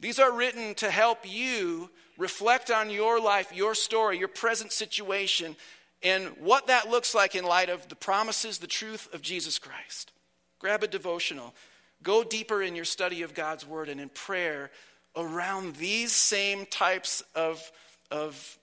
These 0.00 0.18
are 0.18 0.30
written 0.30 0.74
to 0.74 0.90
help 0.90 1.20
you 1.24 1.88
reflect 2.18 2.70
on 2.70 2.90
your 2.90 3.22
life, 3.22 3.54
your 3.54 3.74
story, 3.74 4.18
your 4.18 4.28
present 4.28 4.70
situation, 4.70 5.56
and 6.02 6.26
what 6.40 6.66
that 6.66 6.90
looks 6.90 7.14
like 7.14 7.34
in 7.34 7.42
light 7.42 7.70
of 7.70 7.88
the 7.88 7.96
promises, 7.96 8.58
the 8.58 8.66
truth 8.66 9.08
of 9.14 9.22
Jesus 9.22 9.58
Christ. 9.58 10.12
Grab 10.58 10.82
a 10.82 10.88
devotional. 10.88 11.54
Go 12.02 12.22
deeper 12.22 12.62
in 12.62 12.76
your 12.76 12.84
study 12.84 13.22
of 13.22 13.32
God's 13.32 13.66
Word 13.66 13.88
and 13.88 13.98
in 13.98 14.10
prayer 14.10 14.70
around 15.16 15.76
these 15.76 16.12
same 16.12 16.66
types 16.66 17.22
of, 17.34 17.72
of, 18.10 18.58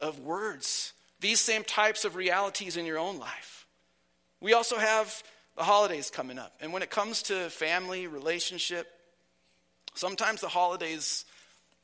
of 0.00 0.20
words 0.20 0.94
these 1.20 1.40
same 1.40 1.64
types 1.64 2.04
of 2.04 2.16
realities 2.16 2.76
in 2.76 2.84
your 2.86 2.98
own 2.98 3.18
life. 3.18 3.66
We 4.40 4.52
also 4.52 4.76
have 4.76 5.22
the 5.56 5.64
holidays 5.64 6.10
coming 6.10 6.38
up. 6.38 6.54
And 6.60 6.72
when 6.72 6.82
it 6.82 6.90
comes 6.90 7.22
to 7.24 7.48
family, 7.50 8.06
relationship, 8.06 8.86
sometimes 9.94 10.40
the 10.40 10.48
holidays 10.48 11.24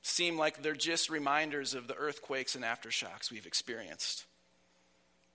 seem 0.02 0.36
like 0.36 0.62
they're 0.62 0.74
just 0.74 1.08
reminders 1.10 1.74
of 1.74 1.86
the 1.86 1.94
earthquakes 1.94 2.54
and 2.54 2.64
aftershocks 2.64 3.30
we've 3.30 3.46
experienced. 3.46 4.24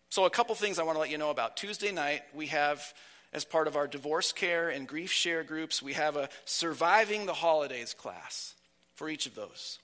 So, 0.10 0.26
a 0.26 0.30
couple 0.30 0.56
things 0.56 0.80
I 0.80 0.84
want 0.84 0.96
to 0.96 1.00
let 1.00 1.10
you 1.10 1.18
know 1.18 1.32
about. 1.32 1.58
Tuesday 1.58 1.92
night, 1.92 2.22
we 2.34 2.48
have, 2.48 2.94
as 3.34 3.44
part 3.44 3.68
of 3.68 3.76
our 3.76 3.88
divorce 3.88 4.32
care 4.32 4.70
and 4.70 4.88
grief 4.88 5.12
share 5.12 5.44
groups, 5.44 5.82
we 5.82 5.94
have 5.94 6.16
a 6.16 6.30
Surviving 6.46 7.26
the 7.26 7.34
Holidays 7.34 7.94
class 7.94 8.54
for 8.96 9.10
each 9.10 9.26
of 9.26 9.36
those. 9.36 9.80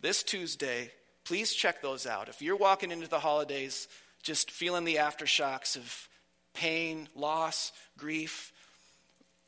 this 0.00 0.22
Tuesday, 0.22 0.90
please 1.32 1.54
check 1.54 1.80
those 1.80 2.06
out. 2.06 2.28
If 2.28 2.42
you're 2.42 2.56
walking 2.56 2.90
into 2.90 3.08
the 3.08 3.18
holidays 3.18 3.88
just 4.22 4.50
feeling 4.50 4.84
the 4.84 4.96
aftershocks 4.96 5.76
of 5.76 6.08
pain, 6.52 7.08
loss, 7.16 7.72
grief, 7.96 8.52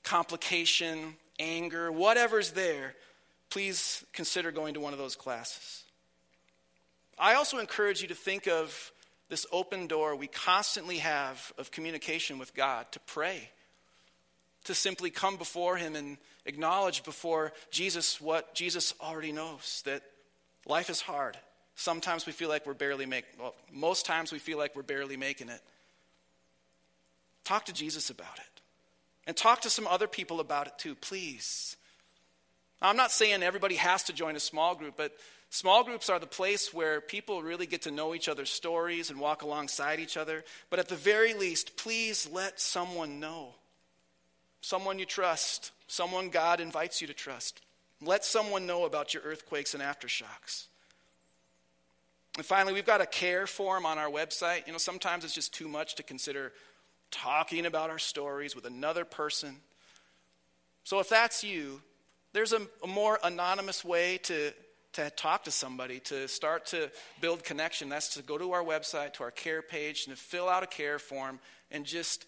complication, 0.02 1.12
anger, 1.38 1.92
whatever's 1.92 2.52
there, 2.52 2.94
please 3.50 4.02
consider 4.14 4.50
going 4.50 4.72
to 4.72 4.80
one 4.80 4.94
of 4.94 4.98
those 4.98 5.14
classes. 5.14 5.82
I 7.18 7.34
also 7.34 7.58
encourage 7.58 8.00
you 8.00 8.08
to 8.08 8.14
think 8.14 8.48
of 8.48 8.90
this 9.28 9.44
open 9.52 9.86
door 9.86 10.16
we 10.16 10.26
constantly 10.26 10.96
have 10.96 11.52
of 11.58 11.70
communication 11.70 12.38
with 12.38 12.54
God, 12.54 12.90
to 12.92 13.00
pray, 13.00 13.50
to 14.64 14.74
simply 14.74 15.10
come 15.10 15.36
before 15.36 15.76
Him 15.76 15.96
and 15.96 16.16
acknowledge 16.46 17.04
before 17.04 17.52
Jesus 17.70 18.22
what 18.22 18.54
Jesus 18.54 18.94
already 19.02 19.32
knows 19.32 19.82
that 19.84 20.00
life 20.64 20.88
is 20.88 21.02
hard. 21.02 21.36
Sometimes 21.76 22.26
we 22.26 22.32
feel 22.32 22.48
like 22.48 22.66
we're 22.66 22.74
barely 22.74 23.06
making, 23.06 23.30
well, 23.40 23.54
most 23.72 24.06
times 24.06 24.32
we 24.32 24.38
feel 24.38 24.58
like 24.58 24.76
we're 24.76 24.82
barely 24.82 25.16
making 25.16 25.48
it. 25.48 25.60
Talk 27.44 27.66
to 27.66 27.72
Jesus 27.72 28.10
about 28.10 28.38
it. 28.38 28.60
And 29.26 29.36
talk 29.36 29.62
to 29.62 29.70
some 29.70 29.86
other 29.86 30.06
people 30.06 30.40
about 30.40 30.66
it 30.66 30.74
too, 30.78 30.94
please. 30.94 31.76
I'm 32.80 32.96
not 32.96 33.10
saying 33.10 33.42
everybody 33.42 33.76
has 33.76 34.04
to 34.04 34.12
join 34.12 34.36
a 34.36 34.40
small 34.40 34.74
group, 34.74 34.94
but 34.96 35.16
small 35.50 35.84
groups 35.84 36.10
are 36.10 36.18
the 36.18 36.26
place 36.26 36.74
where 36.74 37.00
people 37.00 37.42
really 37.42 37.66
get 37.66 37.82
to 37.82 37.90
know 37.90 38.14
each 38.14 38.28
other's 38.28 38.50
stories 38.50 39.10
and 39.10 39.18
walk 39.18 39.42
alongside 39.42 40.00
each 40.00 40.16
other. 40.16 40.44
But 40.70 40.78
at 40.78 40.88
the 40.88 40.96
very 40.96 41.34
least, 41.34 41.76
please 41.76 42.28
let 42.30 42.60
someone 42.60 43.20
know. 43.20 43.54
Someone 44.60 44.98
you 44.98 45.06
trust, 45.06 45.72
someone 45.86 46.28
God 46.28 46.60
invites 46.60 47.00
you 47.00 47.06
to 47.06 47.14
trust. 47.14 47.60
Let 48.02 48.24
someone 48.24 48.66
know 48.66 48.84
about 48.84 49.14
your 49.14 49.22
earthquakes 49.22 49.74
and 49.74 49.82
aftershocks. 49.82 50.66
And 52.36 52.44
finally, 52.44 52.72
we've 52.72 52.86
got 52.86 53.00
a 53.00 53.06
care 53.06 53.46
form 53.46 53.86
on 53.86 53.96
our 53.96 54.10
website. 54.10 54.66
You 54.66 54.72
know, 54.72 54.78
sometimes 54.78 55.24
it's 55.24 55.34
just 55.34 55.54
too 55.54 55.68
much 55.68 55.94
to 55.96 56.02
consider 56.02 56.52
talking 57.10 57.64
about 57.64 57.90
our 57.90 57.98
stories 57.98 58.56
with 58.56 58.64
another 58.64 59.04
person. 59.04 59.56
So 60.82 60.98
if 60.98 61.08
that's 61.08 61.44
you, 61.44 61.80
there's 62.32 62.52
a, 62.52 62.66
a, 62.82 62.88
more 62.88 63.20
anonymous 63.22 63.84
way 63.84 64.18
to, 64.24 64.52
to 64.94 65.10
talk 65.10 65.44
to 65.44 65.52
somebody, 65.52 66.00
to 66.00 66.26
start 66.26 66.66
to 66.66 66.90
build 67.20 67.44
connection. 67.44 67.88
That's 67.88 68.14
to 68.14 68.22
go 68.22 68.36
to 68.36 68.52
our 68.52 68.64
website, 68.64 69.12
to 69.14 69.22
our 69.22 69.30
care 69.30 69.62
page, 69.62 70.06
and 70.06 70.16
to 70.16 70.20
fill 70.20 70.48
out 70.48 70.64
a 70.64 70.66
care 70.66 70.98
form 70.98 71.38
and 71.70 71.86
just 71.86 72.26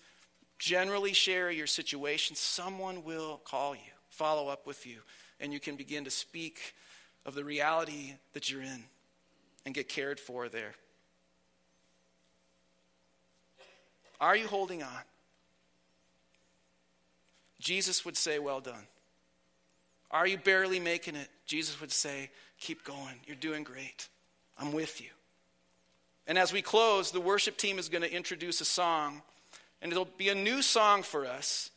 generally 0.61 1.15
share 1.15 1.51
your 1.51 1.67
situation. 1.67 2.37
Someone 2.37 3.03
will 3.03 3.39
call 3.45 3.75
you, 3.75 3.93
follow 4.11 4.47
up 4.47 4.69
with 4.69 4.87
you, 4.87 4.99
and 5.41 5.53
you 5.53 5.59
can 5.59 5.75
begin 5.75 6.05
to 6.05 6.11
speak 6.11 6.75
of 7.27 7.35
the 7.35 7.45
reality 7.45 8.13
that 8.35 8.49
you're 8.49 8.63
in 8.63 8.85
and 9.67 9.75
get 9.75 9.89
cared 9.89 10.19
for 10.21 10.49
there. 10.49 10.73
Are 14.21 14.37
you 14.37 14.47
holding 14.47 14.83
on? 14.83 15.03
Jesus 17.61 18.05
would 18.05 18.17
say, 18.17 18.39
Well 18.39 18.61
done. 18.61 18.87
Are 20.11 20.27
you 20.27 20.39
barely 20.39 20.79
making 20.79 21.17
it? 21.17 21.29
Jesus 21.45 21.81
would 21.81 21.93
say, 21.93 22.31
Keep 22.61 22.85
going. 22.85 23.17
You're 23.27 23.37
doing 23.37 23.65
great. 23.65 24.09
I'm 24.59 24.73
with 24.73 25.03
you. 25.03 25.09
And 26.27 26.39
as 26.39 26.53
we 26.53 26.63
close, 26.63 27.11
the 27.11 27.21
worship 27.21 27.57
team 27.57 27.79
is 27.79 27.89
going 27.89 28.03
to 28.03 28.13
introduce 28.13 28.61
a 28.61 28.65
song, 28.65 29.21
and 29.83 29.93
it'll 29.93 30.09
be 30.17 30.29
a 30.29 30.35
new 30.35 30.63
song 30.63 31.03
for 31.03 31.27
us, 31.27 31.71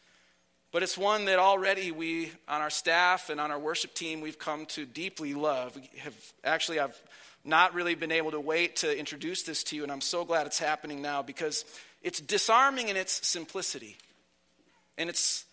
but 0.72 0.82
it's 0.82 0.98
one 0.98 1.26
that 1.26 1.40
already 1.40 1.92
we, 1.92 2.32
on 2.48 2.62
our 2.62 2.70
staff 2.70 3.30
and 3.30 3.42
on 3.42 3.52
our 3.52 3.60
worship 3.60 3.94
team, 3.94 4.22
we've 4.22 4.40
come 4.40 4.66
to 4.68 4.86
deeply 4.86 5.34
love. 5.34 5.76
We 5.76 5.90
have 6.00 6.16
actually, 6.44 6.80
I've 6.80 7.00
not 7.44 7.74
really 7.74 7.96
been 7.96 8.12
able 8.12 8.32
to 8.32 8.40
wait 8.40 8.78
to 8.78 8.98
introduce 8.98 9.44
this 9.44 9.64
to 9.66 9.76
you, 9.76 9.84
and 9.84 9.92
I'm 9.92 10.02
so 10.02 10.26
glad 10.26 10.48
it's 10.48 10.60
happening 10.60 11.02
now 11.02 11.22
because 11.22 11.66
it's 12.02 12.20
disarming 12.20 12.90
in 12.90 12.98
its 12.98 13.28
simplicity 13.28 13.98
and 14.98 15.10
its 15.10 15.46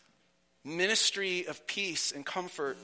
ministry 0.64 1.46
of 1.46 1.66
peace 1.66 2.12
and 2.12 2.26
comfort 2.26 2.76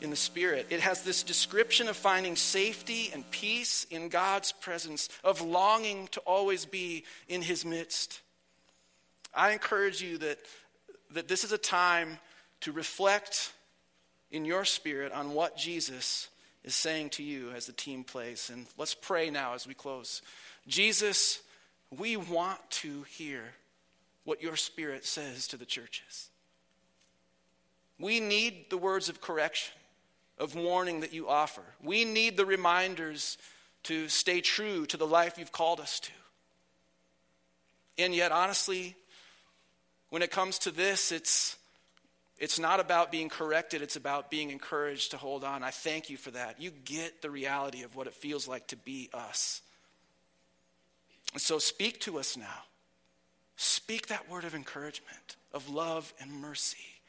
in 0.00 0.10
the 0.10 0.16
Spirit. 0.16 0.66
It 0.70 0.80
has 0.80 1.02
this 1.02 1.22
description 1.22 1.88
of 1.88 1.96
finding 1.96 2.36
safety 2.36 3.10
and 3.12 3.30
peace 3.30 3.86
in 3.90 4.08
God's 4.08 4.52
presence, 4.52 5.08
of 5.24 5.40
longing 5.40 6.08
to 6.08 6.20
always 6.20 6.64
be 6.64 7.04
in 7.28 7.42
His 7.42 7.64
midst. 7.64 8.20
I 9.34 9.52
encourage 9.52 10.02
you 10.02 10.18
that, 10.18 10.38
that 11.12 11.28
this 11.28 11.44
is 11.44 11.52
a 11.52 11.58
time 11.58 12.18
to 12.60 12.72
reflect 12.72 13.52
in 14.30 14.44
your 14.44 14.64
spirit 14.64 15.12
on 15.12 15.32
what 15.32 15.56
Jesus 15.56 16.28
is 16.66 16.74
saying 16.74 17.10
to 17.10 17.22
you 17.22 17.52
as 17.52 17.66
the 17.66 17.72
team 17.72 18.04
plays. 18.04 18.50
And 18.52 18.66
let's 18.76 18.94
pray 18.94 19.30
now 19.30 19.54
as 19.54 19.66
we 19.66 19.72
close. 19.72 20.20
Jesus, 20.66 21.40
we 21.96 22.16
want 22.16 22.58
to 22.70 23.04
hear 23.04 23.42
what 24.24 24.42
your 24.42 24.56
spirit 24.56 25.06
says 25.06 25.46
to 25.48 25.56
the 25.56 25.64
churches. 25.64 26.28
We 27.98 28.20
need 28.20 28.66
the 28.68 28.76
words 28.76 29.08
of 29.08 29.20
correction, 29.20 29.72
of 30.38 30.54
warning 30.54 31.00
that 31.00 31.14
you 31.14 31.28
offer. 31.28 31.62
We 31.82 32.04
need 32.04 32.36
the 32.36 32.44
reminders 32.44 33.38
to 33.84 34.08
stay 34.08 34.40
true 34.40 34.84
to 34.86 34.96
the 34.96 35.06
life 35.06 35.38
you've 35.38 35.52
called 35.52 35.80
us 35.80 36.00
to. 36.00 36.12
And 37.98 38.14
yet, 38.14 38.32
honestly, 38.32 38.96
when 40.10 40.22
it 40.22 40.30
comes 40.32 40.58
to 40.60 40.70
this, 40.70 41.12
it's 41.12 41.56
it's 42.38 42.58
not 42.58 42.80
about 42.80 43.10
being 43.10 43.28
corrected, 43.28 43.80
it's 43.80 43.96
about 43.96 44.30
being 44.30 44.50
encouraged 44.50 45.12
to 45.12 45.16
hold 45.16 45.42
on. 45.42 45.62
I 45.62 45.70
thank 45.70 46.10
you 46.10 46.16
for 46.16 46.30
that. 46.32 46.60
You 46.60 46.70
get 46.70 47.22
the 47.22 47.30
reality 47.30 47.82
of 47.82 47.96
what 47.96 48.06
it 48.06 48.14
feels 48.14 48.46
like 48.46 48.66
to 48.68 48.76
be 48.76 49.08
us. 49.14 49.62
And 51.32 51.40
so 51.40 51.58
speak 51.58 52.00
to 52.00 52.18
us 52.18 52.36
now. 52.36 52.64
Speak 53.56 54.08
that 54.08 54.28
word 54.28 54.44
of 54.44 54.54
encouragement, 54.54 55.36
of 55.54 55.70
love 55.70 56.12
and 56.20 56.30
mercy 56.30 57.00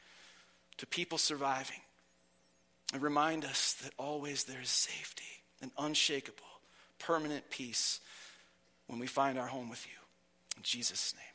to 0.78 0.86
people 0.86 1.18
surviving. 1.18 1.80
And 2.94 3.02
remind 3.02 3.44
us 3.44 3.74
that 3.82 3.92
always 3.98 4.44
there 4.44 4.62
is 4.62 4.70
safety 4.70 5.42
and 5.60 5.70
unshakable, 5.78 6.44
permanent 6.98 7.50
peace 7.50 8.00
when 8.86 8.98
we 8.98 9.06
find 9.06 9.38
our 9.38 9.48
home 9.48 9.68
with 9.68 9.84
you. 9.86 9.92
In 10.56 10.62
Jesus' 10.62 11.14
name. 11.14 11.27